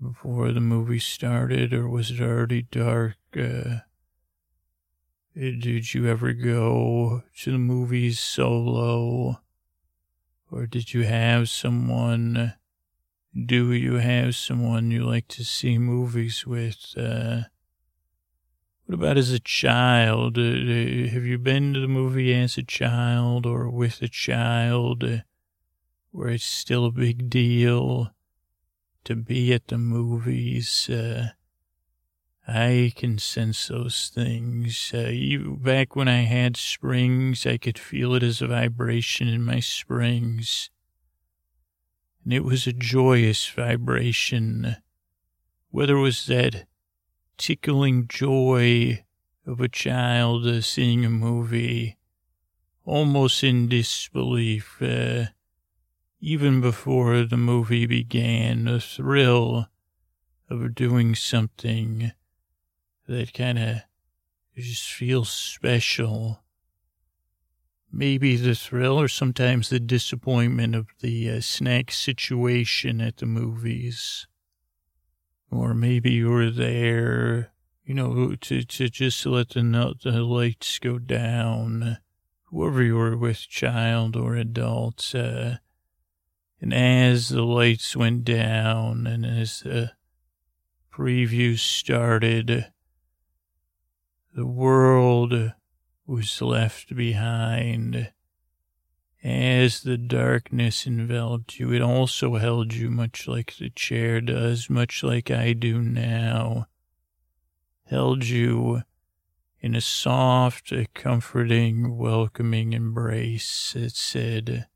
before 0.00 0.52
the 0.52 0.60
movie 0.60 1.00
started 1.00 1.74
or 1.74 1.88
was 1.88 2.12
it 2.12 2.20
already 2.20 2.62
dark? 2.62 3.16
Uh, 3.36 3.78
did 5.34 5.92
you 5.92 6.06
ever 6.06 6.32
go 6.32 7.24
to 7.40 7.50
the 7.50 7.58
movies 7.58 8.20
solo 8.20 9.40
or 10.50 10.66
did 10.66 10.94
you 10.94 11.04
have 11.04 11.48
someone 11.48 12.54
do 13.44 13.72
you 13.72 13.94
have 13.96 14.34
someone 14.34 14.90
you 14.90 15.04
like 15.04 15.28
to 15.28 15.44
see 15.44 15.76
movies 15.76 16.46
with? 16.46 16.94
Uh, 16.96 17.42
what 18.86 18.94
about 18.94 19.18
as 19.18 19.30
a 19.30 19.38
child? 19.38 20.38
Uh, 20.38 21.10
have 21.10 21.24
you 21.24 21.36
been 21.36 21.74
to 21.74 21.80
the 21.80 21.88
movie 21.88 22.32
as 22.32 22.56
a 22.56 22.62
child 22.62 23.44
or 23.44 23.68
with 23.68 24.00
a 24.00 24.08
child 24.08 25.04
uh, 25.04 25.18
where 26.12 26.28
it's 26.30 26.44
still 26.44 26.86
a 26.86 26.90
big 26.90 27.28
deal 27.28 28.10
to 29.04 29.16
be 29.16 29.52
at 29.52 29.68
the 29.68 29.76
movies? 29.76 30.88
Uh, 30.88 31.30
I 32.46 32.92
can 32.94 33.18
sense 33.18 33.68
those 33.68 34.10
things. 34.14 34.92
Uh, 34.94 35.08
even 35.08 35.56
back 35.56 35.96
when 35.96 36.06
I 36.06 36.22
had 36.22 36.56
springs, 36.56 37.44
I 37.44 37.56
could 37.56 37.78
feel 37.78 38.14
it 38.14 38.22
as 38.22 38.40
a 38.40 38.46
vibration 38.46 39.26
in 39.26 39.42
my 39.44 39.60
springs 39.60 40.70
and 42.26 42.32
it 42.32 42.44
was 42.44 42.66
a 42.66 42.72
joyous 42.72 43.46
vibration. 43.48 44.78
Whether 45.70 45.96
it 45.96 46.00
was 46.00 46.26
that 46.26 46.66
tickling 47.38 48.08
joy 48.08 49.04
of 49.46 49.60
a 49.60 49.68
child 49.68 50.44
uh, 50.44 50.60
seeing 50.60 51.04
a 51.04 51.08
movie, 51.08 51.98
almost 52.84 53.44
in 53.44 53.68
disbelief, 53.68 54.82
uh, 54.82 55.26
even 56.20 56.60
before 56.60 57.22
the 57.22 57.36
movie 57.36 57.86
began, 57.86 58.64
the 58.64 58.80
thrill 58.80 59.68
of 60.50 60.74
doing 60.74 61.14
something 61.14 62.10
that 63.06 63.34
kind 63.34 63.58
of 63.58 63.76
just 64.56 64.92
feels 64.92 65.30
special 65.30 66.40
maybe 67.96 68.36
the 68.36 68.54
thrill 68.54 69.00
or 69.00 69.08
sometimes 69.08 69.68
the 69.68 69.80
disappointment 69.80 70.74
of 70.74 70.86
the 71.00 71.30
uh, 71.30 71.40
snack 71.40 71.90
situation 71.90 73.00
at 73.00 73.16
the 73.16 73.26
movies. 73.26 74.26
Or 75.50 75.74
maybe 75.74 76.12
you 76.12 76.28
were 76.28 76.50
there, 76.50 77.52
you 77.84 77.94
know, 77.94 78.34
to, 78.34 78.62
to 78.62 78.88
just 78.88 79.24
let 79.24 79.50
the, 79.50 79.94
the 80.02 80.22
lights 80.22 80.78
go 80.78 80.98
down, 80.98 81.98
whoever 82.44 82.82
you 82.82 82.96
were 82.96 83.16
with, 83.16 83.48
child 83.48 84.16
or 84.16 84.34
adult. 84.34 85.14
Uh, 85.14 85.56
and 86.60 86.74
as 86.74 87.28
the 87.30 87.44
lights 87.44 87.96
went 87.96 88.24
down 88.24 89.06
and 89.06 89.24
as 89.24 89.60
the 89.60 89.92
preview 90.92 91.58
started, 91.58 92.72
the 94.36 94.46
world 94.46 95.54
was 96.06 96.42
left 96.42 96.94
behind. 96.94 98.12
As 99.24 99.82
the 99.82 99.96
darkness 99.96 100.86
enveloped 100.86 101.58
you, 101.58 101.72
it 101.72 101.80
also 101.80 102.36
held 102.36 102.74
you 102.74 102.90
much 102.90 103.26
like 103.26 103.56
the 103.56 103.70
chair 103.70 104.20
does, 104.20 104.68
much 104.68 105.02
like 105.02 105.30
I 105.30 105.54
do 105.54 105.80
now. 105.80 106.66
Held 107.86 108.26
you 108.26 108.82
in 109.60 109.74
a 109.74 109.80
soft, 109.80 110.70
comforting, 110.92 111.96
welcoming 111.96 112.74
embrace. 112.74 113.74
It 113.74 113.96
said, 113.96 114.66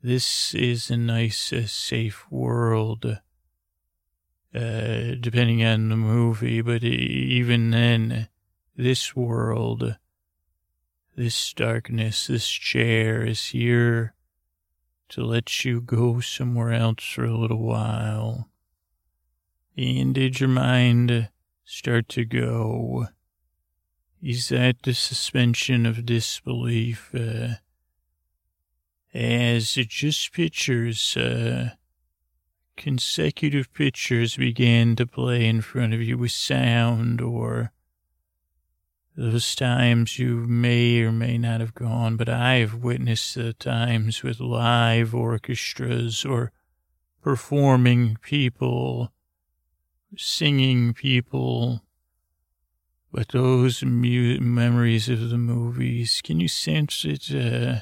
This 0.00 0.54
is 0.54 0.92
a 0.92 0.96
nice, 0.96 1.52
safe 1.66 2.30
world. 2.30 3.18
Uh, 4.54 5.16
depending 5.20 5.64
on 5.64 5.88
the 5.88 5.96
movie, 5.96 6.60
but 6.60 6.84
even 6.84 7.72
then, 7.72 8.28
this 8.76 9.16
world 9.16 9.96
this 11.16 11.54
darkness, 11.54 12.26
this 12.26 12.46
chair 12.46 13.24
is 13.24 13.46
here 13.46 14.12
to 15.08 15.24
let 15.24 15.64
you 15.64 15.80
go 15.80 16.20
somewhere 16.20 16.72
else 16.72 17.04
for 17.04 17.24
a 17.24 17.36
little 17.36 17.62
while. 17.62 18.50
And 19.76 20.14
did 20.14 20.40
your 20.40 20.50
mind 20.50 21.30
start 21.64 22.08
to 22.10 22.24
go? 22.26 23.06
Is 24.22 24.50
that 24.50 24.82
the 24.82 24.92
suspension 24.92 25.86
of 25.86 26.04
disbelief? 26.04 27.10
Uh, 27.14 27.54
as 29.14 29.78
it 29.78 29.88
just 29.88 30.34
pictures, 30.34 31.16
uh, 31.16 31.70
consecutive 32.76 33.72
pictures 33.72 34.36
began 34.36 34.96
to 34.96 35.06
play 35.06 35.46
in 35.46 35.62
front 35.62 35.94
of 35.94 36.02
you 36.02 36.18
with 36.18 36.32
sound 36.32 37.22
or 37.22 37.72
those 39.16 39.54
times 39.54 40.18
you 40.18 40.44
may 40.46 41.00
or 41.00 41.10
may 41.10 41.38
not 41.38 41.60
have 41.60 41.74
gone, 41.74 42.16
but 42.16 42.28
I 42.28 42.56
have 42.56 42.74
witnessed 42.74 43.34
the 43.34 43.54
times 43.54 44.22
with 44.22 44.40
live 44.40 45.14
orchestras 45.14 46.24
or 46.24 46.52
performing 47.22 48.18
people, 48.20 49.12
singing 50.18 50.92
people. 50.92 51.82
But 53.10 53.28
those 53.28 53.82
mu- 53.82 54.38
memories 54.38 55.08
of 55.08 55.30
the 55.30 55.38
movies, 55.38 56.20
can 56.22 56.38
you 56.38 56.48
sense 56.48 57.06
it? 57.06 57.34
Uh, 57.34 57.80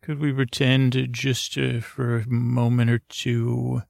could 0.00 0.20
we 0.20 0.32
pretend 0.32 1.08
just 1.10 1.58
uh, 1.58 1.80
for 1.80 2.18
a 2.18 2.28
moment 2.28 2.88
or 2.88 3.00
two 3.08 3.82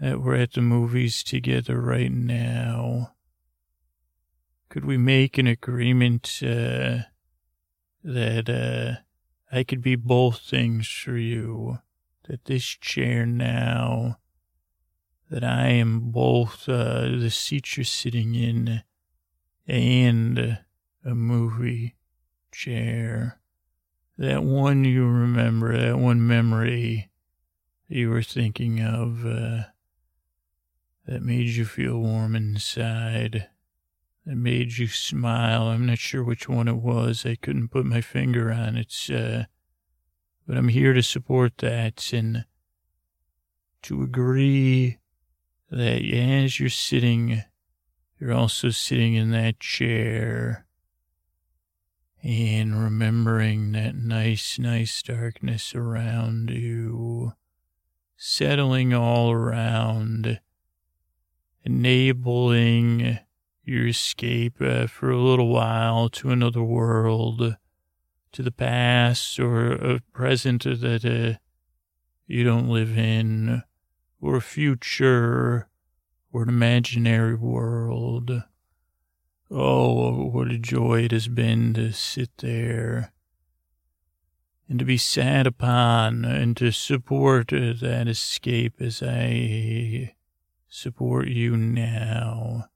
that 0.00 0.20
we're 0.20 0.34
at 0.34 0.54
the 0.54 0.62
movies 0.62 1.22
together 1.22 1.80
right 1.80 2.10
now? 2.10 3.11
Could 4.72 4.86
we 4.86 4.96
make 4.96 5.36
an 5.36 5.46
agreement 5.46 6.40
uh, 6.42 7.00
that 8.02 8.48
uh, 8.48 9.02
I 9.54 9.64
could 9.64 9.82
be 9.82 9.96
both 9.96 10.40
things 10.40 10.88
for 10.88 11.18
you. 11.18 11.80
That 12.26 12.46
this 12.46 12.64
chair 12.64 13.26
now, 13.26 14.16
that 15.28 15.44
I 15.44 15.66
am 15.66 16.10
both 16.10 16.70
uh, 16.70 17.02
the 17.02 17.28
seat 17.28 17.76
you're 17.76 17.84
sitting 17.84 18.34
in 18.34 18.82
and 19.66 20.58
a 21.04 21.14
movie 21.14 21.96
chair. 22.50 23.40
That 24.16 24.42
one 24.42 24.84
you 24.84 25.06
remember, 25.06 25.78
that 25.78 25.98
one 25.98 26.26
memory 26.26 27.10
you 27.88 28.08
were 28.08 28.22
thinking 28.22 28.80
of 28.80 29.26
uh, 29.26 29.64
that 31.06 31.20
made 31.20 31.48
you 31.48 31.66
feel 31.66 31.98
warm 31.98 32.34
inside, 32.34 33.50
that 34.26 34.36
made 34.36 34.78
you 34.78 34.86
smile. 34.86 35.64
I'm 35.64 35.86
not 35.86 35.98
sure 35.98 36.22
which 36.22 36.48
one 36.48 36.68
it 36.68 36.76
was. 36.76 37.26
I 37.26 37.36
couldn't 37.36 37.68
put 37.68 37.84
my 37.84 38.00
finger 38.00 38.52
on 38.52 38.76
it. 38.76 38.94
Uh, 39.12 39.44
but 40.46 40.56
I'm 40.56 40.68
here 40.68 40.92
to 40.92 41.02
support 41.02 41.58
that 41.58 42.12
and 42.12 42.44
to 43.82 44.02
agree 44.02 44.98
that 45.70 46.04
as 46.04 46.60
you're 46.60 46.68
sitting, 46.68 47.42
you're 48.18 48.32
also 48.32 48.70
sitting 48.70 49.14
in 49.14 49.30
that 49.30 49.58
chair 49.60 50.66
and 52.22 52.80
remembering 52.80 53.72
that 53.72 53.96
nice, 53.96 54.58
nice 54.58 55.02
darkness 55.02 55.74
around 55.74 56.50
you, 56.50 57.32
settling 58.16 58.94
all 58.94 59.32
around, 59.32 60.40
enabling 61.64 63.18
your 63.64 63.86
escape 63.86 64.60
uh, 64.60 64.86
for 64.86 65.10
a 65.10 65.20
little 65.20 65.48
while 65.48 66.08
to 66.08 66.30
another 66.30 66.62
world, 66.62 67.56
to 68.32 68.42
the 68.42 68.50
past 68.50 69.38
or 69.38 69.72
a 69.72 70.00
present 70.12 70.64
that 70.64 71.04
uh, 71.04 71.38
you 72.26 72.44
don't 72.44 72.68
live 72.68 72.96
in, 72.96 73.62
or 74.20 74.36
a 74.36 74.40
future 74.40 75.68
or 76.32 76.42
an 76.42 76.48
imaginary 76.48 77.34
world. 77.34 78.42
Oh, 79.50 80.26
what 80.28 80.50
a 80.50 80.58
joy 80.58 81.02
it 81.02 81.12
has 81.12 81.28
been 81.28 81.74
to 81.74 81.92
sit 81.92 82.30
there 82.38 83.12
and 84.66 84.78
to 84.78 84.84
be 84.86 84.96
sat 84.96 85.46
upon 85.46 86.24
and 86.24 86.56
to 86.56 86.70
support 86.72 87.48
that 87.48 88.06
escape 88.08 88.80
as 88.80 89.02
I 89.02 90.14
support 90.68 91.28
you 91.28 91.58
now. 91.58 92.70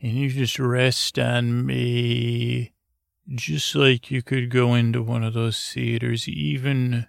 And 0.00 0.12
you 0.12 0.30
just 0.30 0.58
rest 0.58 1.18
on 1.18 1.66
me, 1.66 2.72
just 3.28 3.74
like 3.74 4.10
you 4.10 4.22
could 4.22 4.50
go 4.50 4.74
into 4.74 5.02
one 5.02 5.24
of 5.24 5.34
those 5.34 5.60
theaters, 5.72 6.28
even 6.28 7.06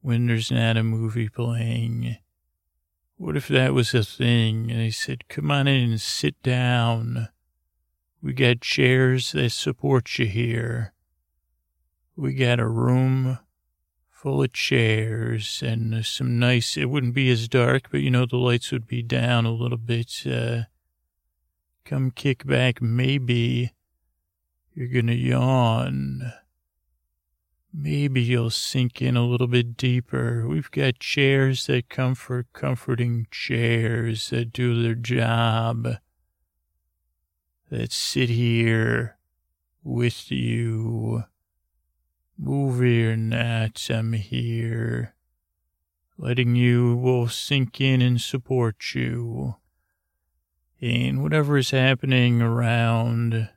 when 0.00 0.26
there's 0.26 0.52
not 0.52 0.76
a 0.76 0.82
movie 0.82 1.28
playing 1.28 2.18
what 3.16 3.36
if 3.36 3.48
that 3.48 3.72
was 3.72 3.94
a 3.94 4.04
thing? 4.04 4.70
And 4.70 4.80
they 4.80 4.90
said, 4.90 5.28
come 5.28 5.50
on 5.50 5.66
in 5.66 5.90
and 5.90 6.00
sit 6.00 6.40
down. 6.42 7.28
We 8.22 8.32
got 8.32 8.60
chairs 8.60 9.32
that 9.32 9.50
support 9.50 10.18
you 10.18 10.26
here. 10.26 10.92
We 12.14 12.34
got 12.34 12.60
a 12.60 12.68
room 12.68 13.38
full 14.10 14.42
of 14.42 14.52
chairs 14.52 15.62
and 15.64 16.04
some 16.04 16.38
nice, 16.38 16.76
it 16.76 16.86
wouldn't 16.86 17.14
be 17.14 17.30
as 17.30 17.48
dark, 17.48 17.88
but 17.90 18.00
you 18.00 18.10
know, 18.10 18.26
the 18.26 18.36
lights 18.36 18.72
would 18.72 18.86
be 18.86 19.02
down 19.02 19.46
a 19.46 19.52
little 19.52 19.78
bit. 19.78 20.26
Uh, 20.26 20.62
come 21.86 22.10
kick 22.10 22.44
back. 22.44 22.82
Maybe 22.82 23.72
you're 24.74 24.88
going 24.88 25.06
to 25.06 25.14
yawn. 25.14 26.32
Maybe 27.72 28.22
you'll 28.22 28.50
sink 28.50 29.00
in 29.00 29.16
a 29.16 29.24
little 29.26 29.46
bit 29.46 29.76
deeper. 29.76 30.48
We've 30.48 30.70
got 30.70 30.98
chairs 30.98 31.66
that 31.66 31.88
comfort, 31.88 32.48
comforting 32.52 33.28
chairs 33.30 34.30
that 34.30 34.52
do 34.52 34.82
their 34.82 34.94
job, 34.94 35.86
that 37.70 37.92
sit 37.92 38.30
here 38.30 39.18
with 39.84 40.30
you. 40.30 41.24
Movie 42.38 43.06
or 43.06 43.16
not, 43.16 43.88
I'm 43.90 44.12
here, 44.12 45.14
letting 46.18 46.54
you 46.54 46.96
will 46.96 47.28
sink 47.28 47.80
in 47.80 48.02
and 48.02 48.20
support 48.20 48.94
you. 48.94 49.56
And 50.80 51.22
whatever 51.22 51.56
is 51.56 51.70
happening 51.70 52.42
around, 52.42 53.48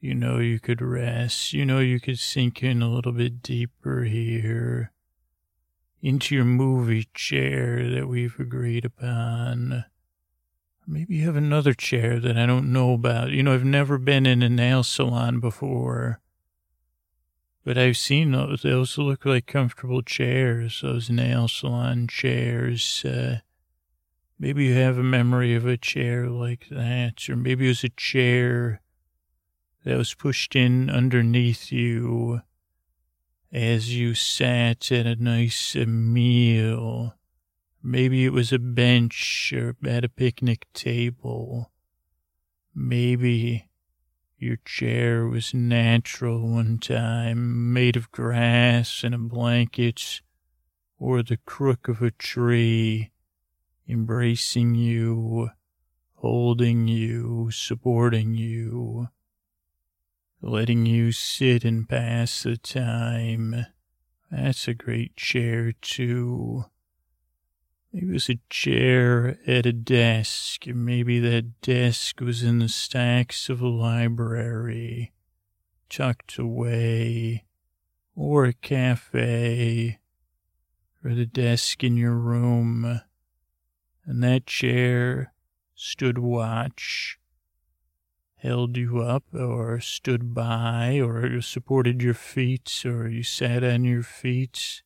you 0.00 0.14
know, 0.14 0.38
you 0.38 0.58
could 0.58 0.80
rest. 0.80 1.52
You 1.52 1.64
know, 1.64 1.78
you 1.78 2.00
could 2.00 2.18
sink 2.18 2.62
in 2.62 2.82
a 2.82 2.90
little 2.90 3.12
bit 3.12 3.42
deeper 3.42 4.04
here 4.04 4.92
into 6.00 6.34
your 6.34 6.44
movie 6.44 7.08
chair 7.14 7.88
that 7.90 8.08
we've 8.08 8.38
agreed 8.38 8.84
upon. 8.84 9.84
Maybe 10.86 11.16
you 11.16 11.26
have 11.26 11.36
another 11.36 11.74
chair 11.74 12.18
that 12.18 12.36
I 12.36 12.46
don't 12.46 12.72
know 12.72 12.94
about. 12.94 13.30
You 13.30 13.44
know, 13.44 13.54
I've 13.54 13.64
never 13.64 13.98
been 13.98 14.26
in 14.26 14.42
a 14.42 14.48
nail 14.48 14.82
salon 14.82 15.38
before, 15.38 16.20
but 17.64 17.78
I've 17.78 17.96
seen 17.96 18.32
those. 18.32 18.62
Those 18.62 18.98
look 18.98 19.24
like 19.24 19.46
comfortable 19.46 20.02
chairs, 20.02 20.80
those 20.82 21.08
nail 21.08 21.46
salon 21.46 22.08
chairs. 22.08 23.04
Uh, 23.04 23.38
maybe 24.42 24.64
you 24.64 24.74
have 24.74 24.98
a 24.98 25.04
memory 25.04 25.54
of 25.54 25.64
a 25.64 25.76
chair 25.76 26.28
like 26.28 26.66
that, 26.68 27.28
or 27.28 27.36
maybe 27.36 27.66
it 27.66 27.68
was 27.68 27.84
a 27.84 27.88
chair 27.90 28.82
that 29.84 29.96
was 29.96 30.14
pushed 30.14 30.56
in 30.56 30.90
underneath 30.90 31.70
you 31.70 32.40
as 33.52 33.96
you 33.96 34.14
sat 34.14 34.90
at 34.90 35.06
a 35.06 35.14
nice 35.14 35.76
meal. 35.76 37.14
Maybe 37.84 38.24
it 38.24 38.32
was 38.32 38.52
a 38.52 38.58
bench 38.58 39.52
or 39.56 39.76
at 39.86 40.04
a 40.04 40.08
picnic 40.08 40.66
table. 40.74 41.70
Maybe 42.74 43.70
your 44.38 44.56
chair 44.64 45.28
was 45.28 45.54
natural 45.54 46.48
one 46.48 46.78
time, 46.78 47.72
made 47.72 47.94
of 47.94 48.10
grass 48.10 49.04
and 49.04 49.14
a 49.14 49.18
blanket, 49.18 50.20
or 50.98 51.22
the 51.22 51.36
crook 51.36 51.86
of 51.86 52.02
a 52.02 52.10
tree, 52.10 53.12
embracing 53.92 54.74
you, 54.74 55.50
holding 56.14 56.88
you, 56.88 57.50
supporting 57.52 58.34
you 58.34 59.08
letting 60.42 60.84
you 60.84 61.12
sit 61.12 61.64
and 61.64 61.88
pass 61.88 62.42
the 62.42 62.56
time. 62.56 63.66
That's 64.30 64.66
a 64.66 64.74
great 64.74 65.16
chair, 65.16 65.72
too. 65.80 66.64
Maybe 67.92 68.08
it 68.08 68.12
was 68.12 68.28
a 68.28 68.40
chair 68.50 69.38
at 69.46 69.66
a 69.66 69.72
desk. 69.72 70.66
Maybe 70.66 71.20
that 71.20 71.60
desk 71.60 72.20
was 72.20 72.42
in 72.42 72.58
the 72.58 72.68
stacks 72.68 73.48
of 73.48 73.60
a 73.60 73.68
library, 73.68 75.12
tucked 75.88 76.38
away, 76.38 77.44
or 78.16 78.46
a 78.46 78.52
cafe, 78.52 80.00
or 81.04 81.14
the 81.14 81.26
desk 81.26 81.84
in 81.84 81.96
your 81.96 82.16
room. 82.16 83.00
And 84.04 84.22
that 84.22 84.46
chair 84.46 85.32
stood 85.74 86.18
watch 86.18 87.18
held 88.42 88.76
you 88.76 89.00
up 89.00 89.22
or 89.32 89.78
stood 89.78 90.34
by 90.34 90.98
or 91.00 91.40
supported 91.40 92.02
your 92.02 92.14
feet 92.14 92.82
or 92.84 93.08
you 93.08 93.22
sat 93.22 93.62
on 93.62 93.84
your 93.84 94.02
feet 94.02 94.82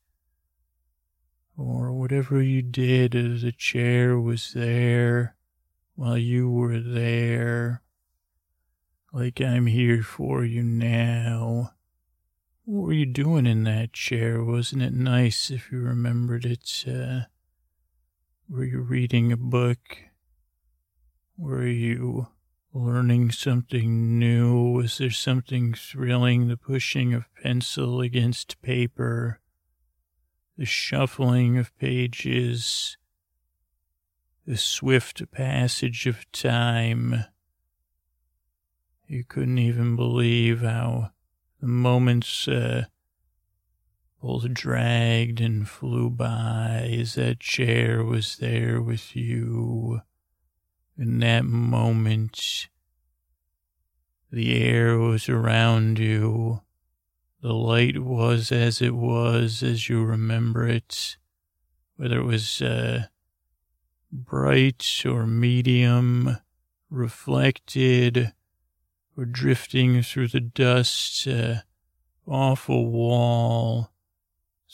or 1.57 1.91
whatever 1.91 2.39
you 2.39 2.61
did 2.61 3.13
the 3.13 3.51
chair 3.51 4.19
was 4.19 4.53
there 4.53 5.35
while 5.95 6.17
you 6.19 6.47
were 6.47 6.79
there. 6.79 7.81
Like 9.11 9.41
I'm 9.41 9.65
here 9.65 10.03
for 10.03 10.45
you 10.45 10.61
now. 10.61 11.71
What 12.65 12.87
were 12.87 12.93
you 12.93 13.07
doing 13.07 13.47
in 13.47 13.63
that 13.63 13.93
chair? 13.93 14.43
Wasn't 14.43 14.83
it 14.83 14.93
nice 14.93 15.49
if 15.49 15.71
you 15.71 15.79
remembered 15.79 16.45
it? 16.45 16.85
Uh, 16.87 17.21
were 18.49 18.63
you 18.63 18.79
reading 18.79 19.31
a 19.31 19.37
book? 19.37 19.79
Were 21.37 21.67
you 21.67 22.27
learning 22.73 23.31
something 23.31 24.17
new? 24.17 24.71
Was 24.71 24.97
there 24.97 25.11
something 25.11 25.73
thrilling? 25.73 26.47
The 26.47 26.57
pushing 26.57 27.13
of 27.13 27.25
pencil 27.41 27.99
against 27.99 28.61
paper, 28.61 29.41
the 30.57 30.65
shuffling 30.65 31.57
of 31.57 31.77
pages, 31.77 32.97
the 34.45 34.57
swift 34.57 35.29
passage 35.31 36.07
of 36.07 36.31
time. 36.31 37.25
You 39.07 39.25
couldn't 39.25 39.59
even 39.59 39.95
believe 39.95 40.61
how 40.61 41.11
the 41.59 41.67
moments 41.67 42.47
uh, 42.47 42.85
both 44.21 44.53
dragged 44.53 45.39
and 45.39 45.67
flew 45.69 46.09
by 46.09 46.97
as 46.99 47.15
that 47.15 47.39
chair 47.39 48.03
was 48.03 48.37
there 48.37 48.81
with 48.81 49.15
you 49.15 50.01
in 50.97 51.19
that 51.19 51.45
moment, 51.45 52.69
the 54.31 54.55
air 54.55 54.97
was 54.97 55.29
around 55.29 55.99
you. 55.99 56.61
The 57.41 57.49
the 57.49 57.53
light 57.53 57.99
was 57.99 58.51
as 58.51 58.81
it 58.81 58.95
was 58.95 59.61
as 59.61 59.87
you 59.87 60.03
remember 60.03 60.67
it, 60.67 61.17
whether 61.95 62.19
it 62.19 62.25
was 62.25 62.61
uh, 62.61 63.05
bright 64.11 65.03
or 65.05 65.27
medium, 65.27 66.37
reflected 66.89 68.33
or 69.15 69.25
drifting 69.25 70.01
through 70.01 70.29
the 70.29 70.41
dust 70.41 71.27
uh, 71.27 71.57
off 72.27 72.67
a 72.67 72.81
wall, 72.81 73.91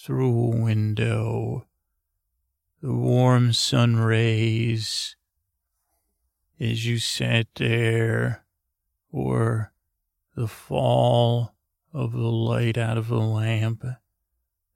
through 0.04 0.38
a 0.38 0.62
window, 0.62 1.66
the 2.82 2.92
warm 2.92 3.54
sun 3.54 3.96
rays 3.96 5.16
as 6.60 6.86
you 6.86 7.00
sat 7.00 7.48
there, 7.56 8.44
or 9.14 9.72
the 10.36 10.48
fall 10.48 11.54
of 11.94 12.12
the 12.12 12.18
light 12.18 12.78
out 12.78 12.98
of 12.98 13.08
the 13.08 13.16
lamp 13.16 13.86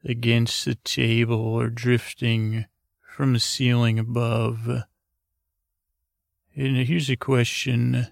against 0.06 0.64
the 0.64 0.76
table 0.76 1.42
or 1.42 1.70
drifting 1.70 2.66
from 3.02 3.34
the 3.34 3.40
ceiling 3.40 4.00
above. 4.00 4.70
And 6.56 6.78
here's 6.78 7.10
a 7.10 7.18
question 7.18 8.08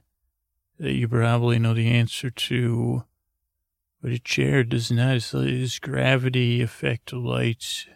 that 0.77 0.93
you 0.93 1.07
probably 1.07 1.59
know 1.59 1.73
the 1.73 1.89
answer 1.89 2.29
to, 2.29 3.05
but 4.01 4.11
a 4.11 4.19
chair 4.19 4.63
does 4.63 4.91
not. 4.91 5.19
Does 5.31 5.79
gravity 5.79 6.61
affect 6.61 7.13
light? 7.13 7.87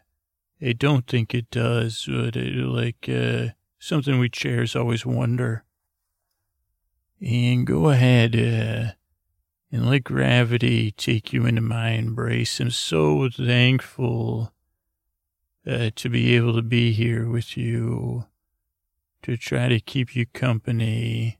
I 0.62 0.74
don't 0.74 1.08
think 1.08 1.34
it 1.34 1.50
does, 1.52 2.06
but 2.08 2.36
it, 2.36 2.54
like 2.56 3.08
uh, 3.08 3.54
something 3.80 4.20
we 4.20 4.30
chairs 4.30 4.76
always 4.76 5.06
wonder. 5.06 5.64
And 7.22 7.68
go 7.68 7.90
ahead, 7.90 8.36
uh, 8.36 8.94
and 9.72 9.90
let 9.90 10.04
gravity 10.04 10.92
take 10.92 11.32
you 11.34 11.46
into 11.46 11.62
my 11.62 11.92
embrace. 11.92 12.60
I'm 12.60 12.72
so 12.72 13.30
thankful 13.30 14.54
uh, 15.68 15.92
to 15.96 16.10
be 16.10 16.36
able 16.36 16.56
to 16.56 16.62
be 16.62 16.92
here 16.92 17.30
with 17.30 17.56
you, 17.58 18.26
to 19.24 19.38
try 19.38 19.68
to 19.68 19.80
keep 19.80 20.16
you 20.16 20.26
company, 20.26 21.39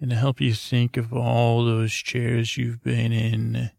and 0.00 0.10
to 0.10 0.16
help 0.16 0.40
you 0.40 0.54
think 0.54 0.96
of 0.96 1.12
all 1.12 1.64
those 1.64 1.92
chairs 1.92 2.56
you've 2.56 2.82
been 2.82 3.12
in, 3.12 3.70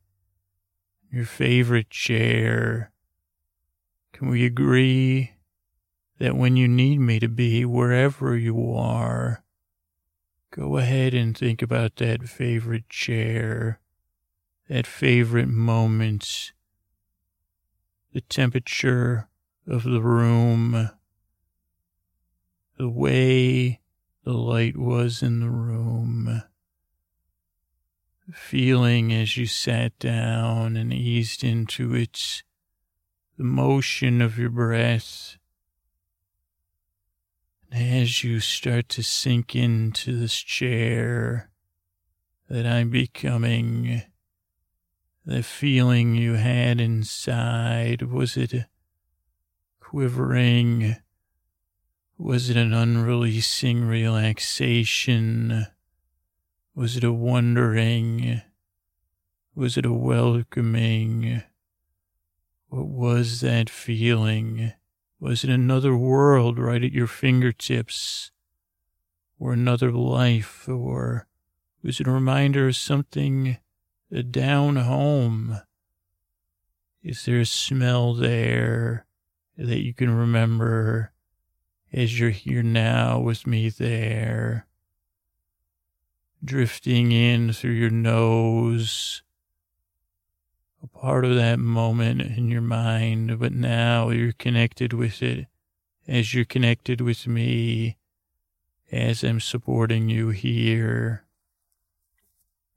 your 1.11 1.25
favorite 1.25 1.89
chair. 1.89 2.91
Can 4.13 4.29
we 4.29 4.45
agree 4.45 5.31
that 6.19 6.37
when 6.37 6.55
you 6.55 6.67
need 6.67 6.99
me 6.99 7.19
to 7.19 7.27
be, 7.27 7.65
wherever 7.65 8.37
you 8.37 8.73
are, 8.73 9.43
Go 10.51 10.75
ahead 10.75 11.13
and 11.13 11.37
think 11.37 11.61
about 11.61 11.95
that 11.95 12.27
favorite 12.27 12.89
chair, 12.89 13.79
that 14.67 14.85
favorite 14.85 15.47
moment, 15.47 16.51
the 18.11 18.19
temperature 18.19 19.29
of 19.65 19.83
the 19.83 20.01
room, 20.01 20.89
the 22.77 22.89
way 22.89 23.79
the 24.23 24.33
light 24.33 24.77
was 24.77 25.23
in 25.23 25.39
the 25.39 25.49
room, 25.49 26.43
feeling 28.33 29.11
as 29.11 29.35
you 29.37 29.45
sat 29.45 29.97
down 29.99 30.77
and 30.77 30.93
eased 30.93 31.43
into 31.43 31.93
it, 31.95 32.43
the 33.37 33.43
motion 33.43 34.21
of 34.21 34.37
your 34.37 34.49
breath, 34.49 35.37
And 37.71 38.01
as 38.01 38.21
you 38.23 38.41
start 38.41 38.89
to 38.89 39.03
sink 39.03 39.55
into 39.55 40.17
this 40.17 40.37
chair 40.37 41.49
that 42.49 42.65
I'm 42.65 42.89
becoming, 42.89 44.03
the 45.25 45.41
feeling 45.41 46.15
you 46.15 46.33
had 46.33 46.81
inside, 46.81 48.01
was 48.01 48.35
it 48.35 48.65
quivering? 49.79 50.97
Was 52.23 52.51
it 52.51 52.55
an 52.55 52.71
unreleasing 52.71 53.83
relaxation? 53.83 55.65
Was 56.75 56.95
it 56.95 57.03
a 57.03 57.11
wondering? 57.11 58.43
Was 59.55 59.75
it 59.75 59.87
a 59.87 59.91
welcoming? 59.91 61.41
What 62.67 62.85
was 62.85 63.41
that 63.41 63.71
feeling? 63.71 64.71
Was 65.19 65.43
it 65.43 65.49
another 65.49 65.97
world 65.97 66.59
right 66.59 66.83
at 66.83 66.91
your 66.91 67.07
fingertips? 67.07 68.29
Or 69.39 69.53
another 69.53 69.91
life? 69.91 70.69
Or 70.69 71.25
was 71.81 71.99
it 71.99 72.05
a 72.05 72.11
reminder 72.11 72.67
of 72.67 72.75
something 72.75 73.57
down 74.29 74.75
home? 74.75 75.61
Is 77.01 77.25
there 77.25 77.39
a 77.39 77.47
smell 77.47 78.13
there 78.13 79.07
that 79.57 79.79
you 79.79 79.95
can 79.95 80.15
remember 80.15 81.13
as 81.93 82.19
you're 82.19 82.29
here 82.29 82.63
now 82.63 83.19
with 83.19 83.45
me 83.45 83.69
there? 83.69 84.67
Drifting 86.43 87.11
in 87.11 87.53
through 87.53 87.71
your 87.71 87.89
nose 87.89 89.21
a 90.83 90.87
part 90.87 91.25
of 91.25 91.35
that 91.35 91.59
moment 91.59 92.21
in 92.21 92.49
your 92.49 92.61
mind, 92.61 93.39
but 93.39 93.53
now 93.53 94.09
you're 94.09 94.31
connected 94.31 94.93
with 94.93 95.21
it 95.21 95.45
as 96.07 96.33
you're 96.33 96.45
connected 96.45 97.01
with 97.01 97.27
me, 97.27 97.97
as 98.91 99.23
I'm 99.23 99.39
supporting 99.39 100.09
you 100.09 100.29
here, 100.29 101.23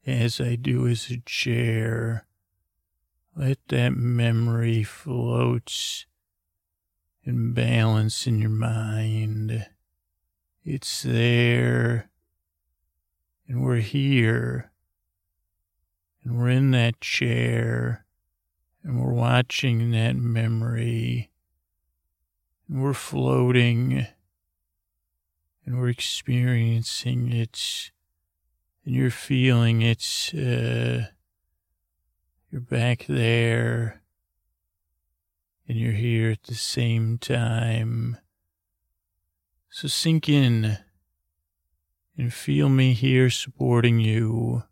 as 0.06 0.40
I 0.40 0.56
do 0.56 0.86
as 0.86 1.10
a 1.10 1.16
chair. 1.24 2.26
Let 3.34 3.58
that 3.68 3.96
memory 3.96 4.82
float 4.82 6.04
and 7.25 7.55
balance 7.55 8.27
in 8.27 8.41
your 8.41 8.51
mind. 8.51 9.66
It's 10.64 11.03
there, 11.03 12.11
and 13.47 13.62
we're 13.62 13.77
here 13.77 14.70
and 16.25 16.39
we're 16.39 16.49
in 16.49 16.70
that 16.70 17.01
chair 17.01 18.05
and 18.83 19.01
we're 19.01 19.12
watching 19.12 19.91
that 19.91 20.16
memory 20.16 21.31
and 22.68 22.83
we're 22.83 22.95
floating 22.95 24.07
and 25.66 25.79
we're 25.79 25.89
experiencing 25.89 27.33
it 27.33 27.91
and 28.85 28.95
you're 28.95 29.11
feeling 29.11 29.83
it. 29.83 30.33
Uh, 30.35 31.09
you're 32.51 32.61
back 32.61 33.05
there 33.09 34.01
and 35.68 35.78
you're 35.78 35.92
here 35.92 36.30
at 36.30 36.44
the 36.44 36.54
same 36.54 37.18
time. 37.18 38.18
So 39.70 39.88
sink 39.88 40.28
in 40.28 40.78
and 42.16 42.32
feel 42.32 42.68
me 42.68 42.92
here 42.92 43.30
supporting 43.30 43.98
you 43.98 44.64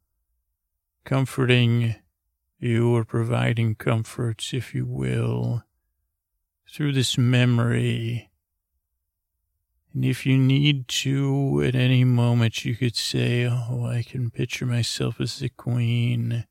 comforting 1.05 1.97
you 2.59 2.95
or 2.95 3.05
providing 3.05 3.75
comforts, 3.75 4.53
if 4.55 4.75
you 4.75 4.87
will, 4.87 5.65
through 6.71 6.93
this 6.93 7.19
memory. 7.19 8.31
And 9.93 10.05
if 10.05 10.25
you 10.25 10.39
need 10.39 10.89
to, 10.89 11.63
at 11.67 11.75
any 11.75 12.05
moment, 12.05 12.65
you 12.65 12.77
could 12.77 12.97
say, 12.97 13.47
Oh, 13.47 13.85
I 13.87 14.03
can 14.03 14.31
picture 14.31 14.65
myself 14.65 15.21
as 15.21 15.39
the 15.39 15.49
queen, 15.49 16.47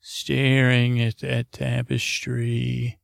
staring 0.00 1.00
at 1.00 1.18
that 1.18 1.52
tapestry, 1.52 2.98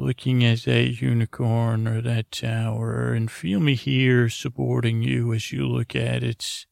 looking 0.00 0.44
at 0.44 0.62
that 0.62 1.00
unicorn 1.00 1.86
or 1.86 2.00
that 2.00 2.32
tower, 2.32 3.12
and 3.12 3.30
feel 3.30 3.60
me 3.60 3.74
here 3.74 4.28
supporting 4.28 5.02
you 5.02 5.32
as 5.34 5.52
you 5.52 5.66
look 5.66 5.94
at 5.94 6.22
it 6.22 6.66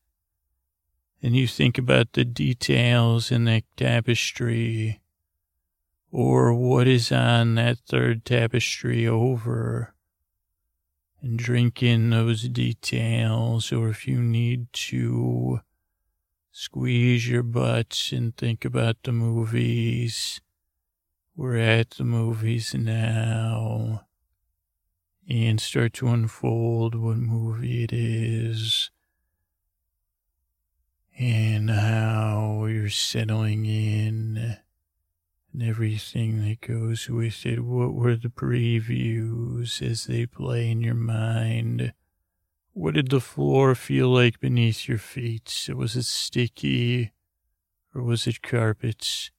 and 1.23 1.37
you 1.37 1.47
think 1.47 1.79
about 1.79 2.13
the 2.13 2.25
details 2.25 3.31
in 3.31 3.45
that 3.45 3.65
tapestry 3.77 5.01
or 6.11 6.55
what 6.55 6.87
is 6.87 7.13
on 7.13 7.57
that 7.57 7.79
third 7.89 8.25
tapestry 8.25 9.07
over 9.07 9.95
and 11.21 11.39
drink 11.39 11.83
in 11.83 12.11
those 12.11 12.49
details 12.49 13.73
or 13.73 13.89
if 13.89 14.07
you 14.07 14.21
need 14.21 14.73
to 14.73 15.61
squeeze 16.53 17.29
your 17.29 17.43
butts 17.43 18.13
and 18.13 18.37
think 18.37 18.65
about 18.65 18.97
the 19.03 19.13
movies. 19.13 20.41
We're 21.41 21.59
at 21.59 21.91
the 21.91 22.03
movies 22.03 22.75
now 22.75 24.07
and 25.31 25.61
start 25.61 25.93
to 25.93 26.09
unfold 26.09 26.97
what 26.97 27.19
movie 27.19 27.85
it 27.85 27.93
is 27.93 28.91
and 31.17 31.71
how 31.71 32.65
you're 32.65 32.91
settling 32.91 33.67
in 33.67 34.57
and 35.53 35.63
everything 35.63 36.45
that 36.45 36.61
goes 36.61 37.09
with 37.09 37.47
it. 37.47 37.61
What 37.61 37.95
were 37.95 38.17
the 38.17 38.31
previews 38.31 39.81
as 39.81 40.07
they 40.07 40.27
play 40.27 40.73
in 40.73 40.81
your 40.81 40.97
mind? 40.97 41.93
What 42.73 42.95
did 42.95 43.11
the 43.11 43.21
floor 43.21 43.77
feel 43.77 44.09
like 44.09 44.41
beneath 44.41 44.89
your 44.89 44.99
feet? 44.99 45.69
Was 45.73 45.95
it 45.95 46.07
sticky 46.07 47.13
or 47.95 48.03
was 48.03 48.27
it 48.27 48.43
carpet? 48.43 49.31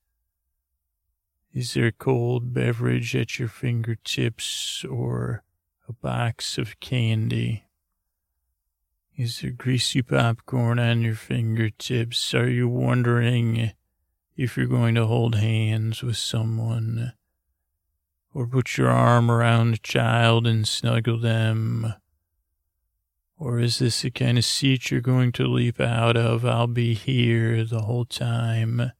Is 1.51 1.73
there 1.73 1.87
a 1.87 1.91
cold 1.91 2.53
beverage 2.53 3.15
at 3.15 3.39
your 3.39 3.47
fingertips 3.47 4.85
or 4.85 5.43
a 5.87 5.93
box 5.93 6.59
of 6.59 6.79
candy? 6.79 7.65
Is 9.17 9.41
there 9.41 9.51
greasy 9.51 10.03
popcorn 10.03 10.77
on 10.77 11.01
your 11.01 11.15
fingertips? 11.15 12.35
Are 12.35 12.47
you 12.47 12.67
wondering 12.67 13.71
if 14.37 14.55
you're 14.55 14.67
going 14.67 14.93
to 14.95 15.07
hold 15.07 15.35
hands 15.35 16.03
with 16.03 16.17
someone? 16.17 17.13
Or 18.31 18.45
put 18.45 18.77
your 18.77 18.89
arm 18.89 19.31
around 19.31 19.73
a 19.73 19.77
child 19.77 20.45
and 20.45 20.67
snuggle 20.67 21.17
them? 21.17 21.95
Or 23.39 23.59
is 23.59 23.79
this 23.79 24.03
the 24.03 24.11
kind 24.11 24.37
of 24.37 24.45
seat 24.45 24.91
you're 24.91 25.01
going 25.01 25.31
to 25.33 25.47
leap 25.47 25.81
out 25.81 26.15
of? 26.15 26.45
I'll 26.45 26.67
be 26.67 26.93
here 26.93 27.65
the 27.65 27.81
whole 27.81 28.05
time. 28.05 28.91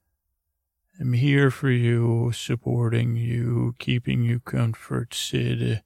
I'm 1.00 1.14
here 1.14 1.50
for 1.50 1.70
you, 1.70 2.34
supporting 2.34 3.16
you, 3.16 3.74
keeping 3.80 4.24
you 4.24 4.42
comforted, 4.42 5.82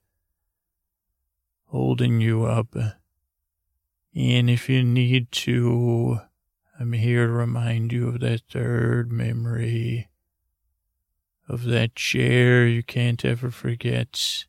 holding 1.66 2.20
you 2.20 2.44
up. 2.44 2.74
And 2.74 4.50
if 4.50 4.68
you 4.68 4.82
need 4.82 5.30
to, 5.30 6.18
I'm 6.80 6.94
here 6.94 7.28
to 7.28 7.32
remind 7.32 7.92
you 7.92 8.08
of 8.08 8.20
that 8.20 8.42
third 8.50 9.12
memory 9.12 10.08
of 11.48 11.64
that 11.64 11.94
chair 11.94 12.66
you 12.66 12.82
can't 12.82 13.24
ever 13.24 13.50
forget, 13.50 14.46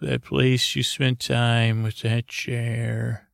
that 0.00 0.22
place 0.22 0.76
you 0.76 0.82
spent 0.82 1.20
time 1.20 1.82
with 1.82 2.02
that 2.02 2.28
chair. 2.28 3.25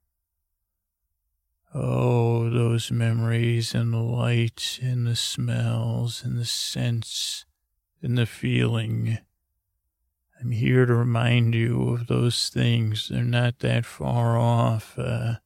Oh, 1.74 2.50
those 2.50 2.90
memories 2.90 3.74
and 3.74 3.94
the 3.94 3.98
light 3.98 4.78
and 4.82 5.06
the 5.06 5.16
smells 5.16 6.22
and 6.22 6.38
the 6.38 6.44
scents 6.44 7.46
and 8.02 8.18
the 8.18 8.26
feeling. 8.26 9.18
I'm 10.38 10.50
here 10.50 10.84
to 10.84 10.94
remind 10.94 11.54
you 11.54 11.88
of 11.90 12.08
those 12.08 12.50
things. 12.50 13.08
They're 13.08 13.24
not 13.24 13.60
that 13.60 13.86
far 13.86 14.36
off. 14.36 14.98
Uh, 14.98 15.36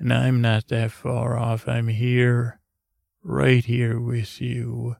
and 0.00 0.12
I'm 0.12 0.40
not 0.40 0.66
that 0.68 0.90
far 0.90 1.38
off. 1.38 1.68
I'm 1.68 1.88
here, 1.88 2.58
right 3.22 3.64
here 3.64 4.00
with 4.00 4.40
you. 4.40 4.96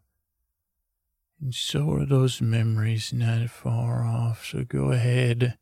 And 1.41 1.53
so 1.53 1.91
are 1.93 2.07
those 2.07 2.41
memories 2.41 3.13
not 3.13 3.51
far 3.51 4.05
off. 4.05 4.47
So 4.47 4.63
go 4.63 4.93
ahead. 4.93 5.59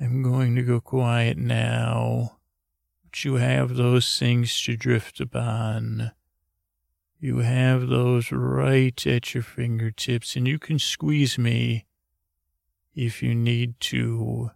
I'm 0.00 0.22
going 0.22 0.54
to 0.54 0.62
go 0.62 0.80
quiet 0.80 1.38
now. 1.38 2.36
You 3.14 3.34
have 3.34 3.76
those 3.76 4.18
things 4.18 4.60
to 4.62 4.76
drift 4.76 5.20
upon. 5.20 6.12
You 7.20 7.38
have 7.38 7.86
those 7.86 8.32
right 8.32 9.06
at 9.06 9.34
your 9.34 9.44
fingertips, 9.44 10.34
and 10.34 10.48
you 10.48 10.58
can 10.58 10.78
squeeze 10.78 11.38
me 11.38 11.86
if 12.94 13.22
you 13.22 13.34
need 13.34 13.78
to. 13.80 14.50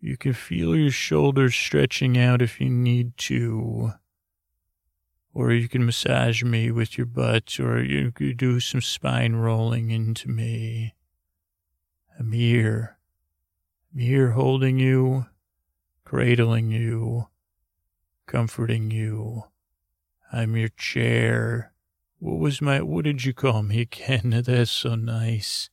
You 0.00 0.16
can 0.16 0.32
feel 0.34 0.76
your 0.76 0.90
shoulders 0.90 1.54
stretching 1.54 2.18
out 2.18 2.42
if 2.42 2.60
you 2.60 2.68
need 2.68 3.16
to. 3.18 3.92
Or 5.32 5.52
you 5.52 5.68
can 5.68 5.86
massage 5.86 6.42
me 6.42 6.70
with 6.70 6.98
your 6.98 7.06
butt, 7.06 7.58
or 7.60 7.82
you 7.82 8.10
could 8.12 8.36
do 8.36 8.60
some 8.60 8.80
spine 8.80 9.36
rolling 9.36 9.90
into 9.90 10.28
me. 10.28 10.94
I'm 12.18 12.32
here. 12.32 12.98
I'm 13.92 14.00
here 14.00 14.32
holding 14.32 14.78
you, 14.78 15.26
cradling 16.04 16.70
you, 16.70 17.28
comforting 18.30 18.92
you. 18.92 19.42
I'm 20.32 20.56
your 20.56 20.68
chair. 20.68 21.72
What 22.20 22.38
was 22.38 22.62
my, 22.62 22.80
what 22.80 23.04
did 23.04 23.24
you 23.24 23.34
call 23.34 23.64
me 23.64 23.80
again? 23.80 24.42
That's 24.46 24.70
so 24.70 24.94
nice. 24.94 25.68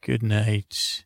Good 0.00 0.22
night. 0.22 1.04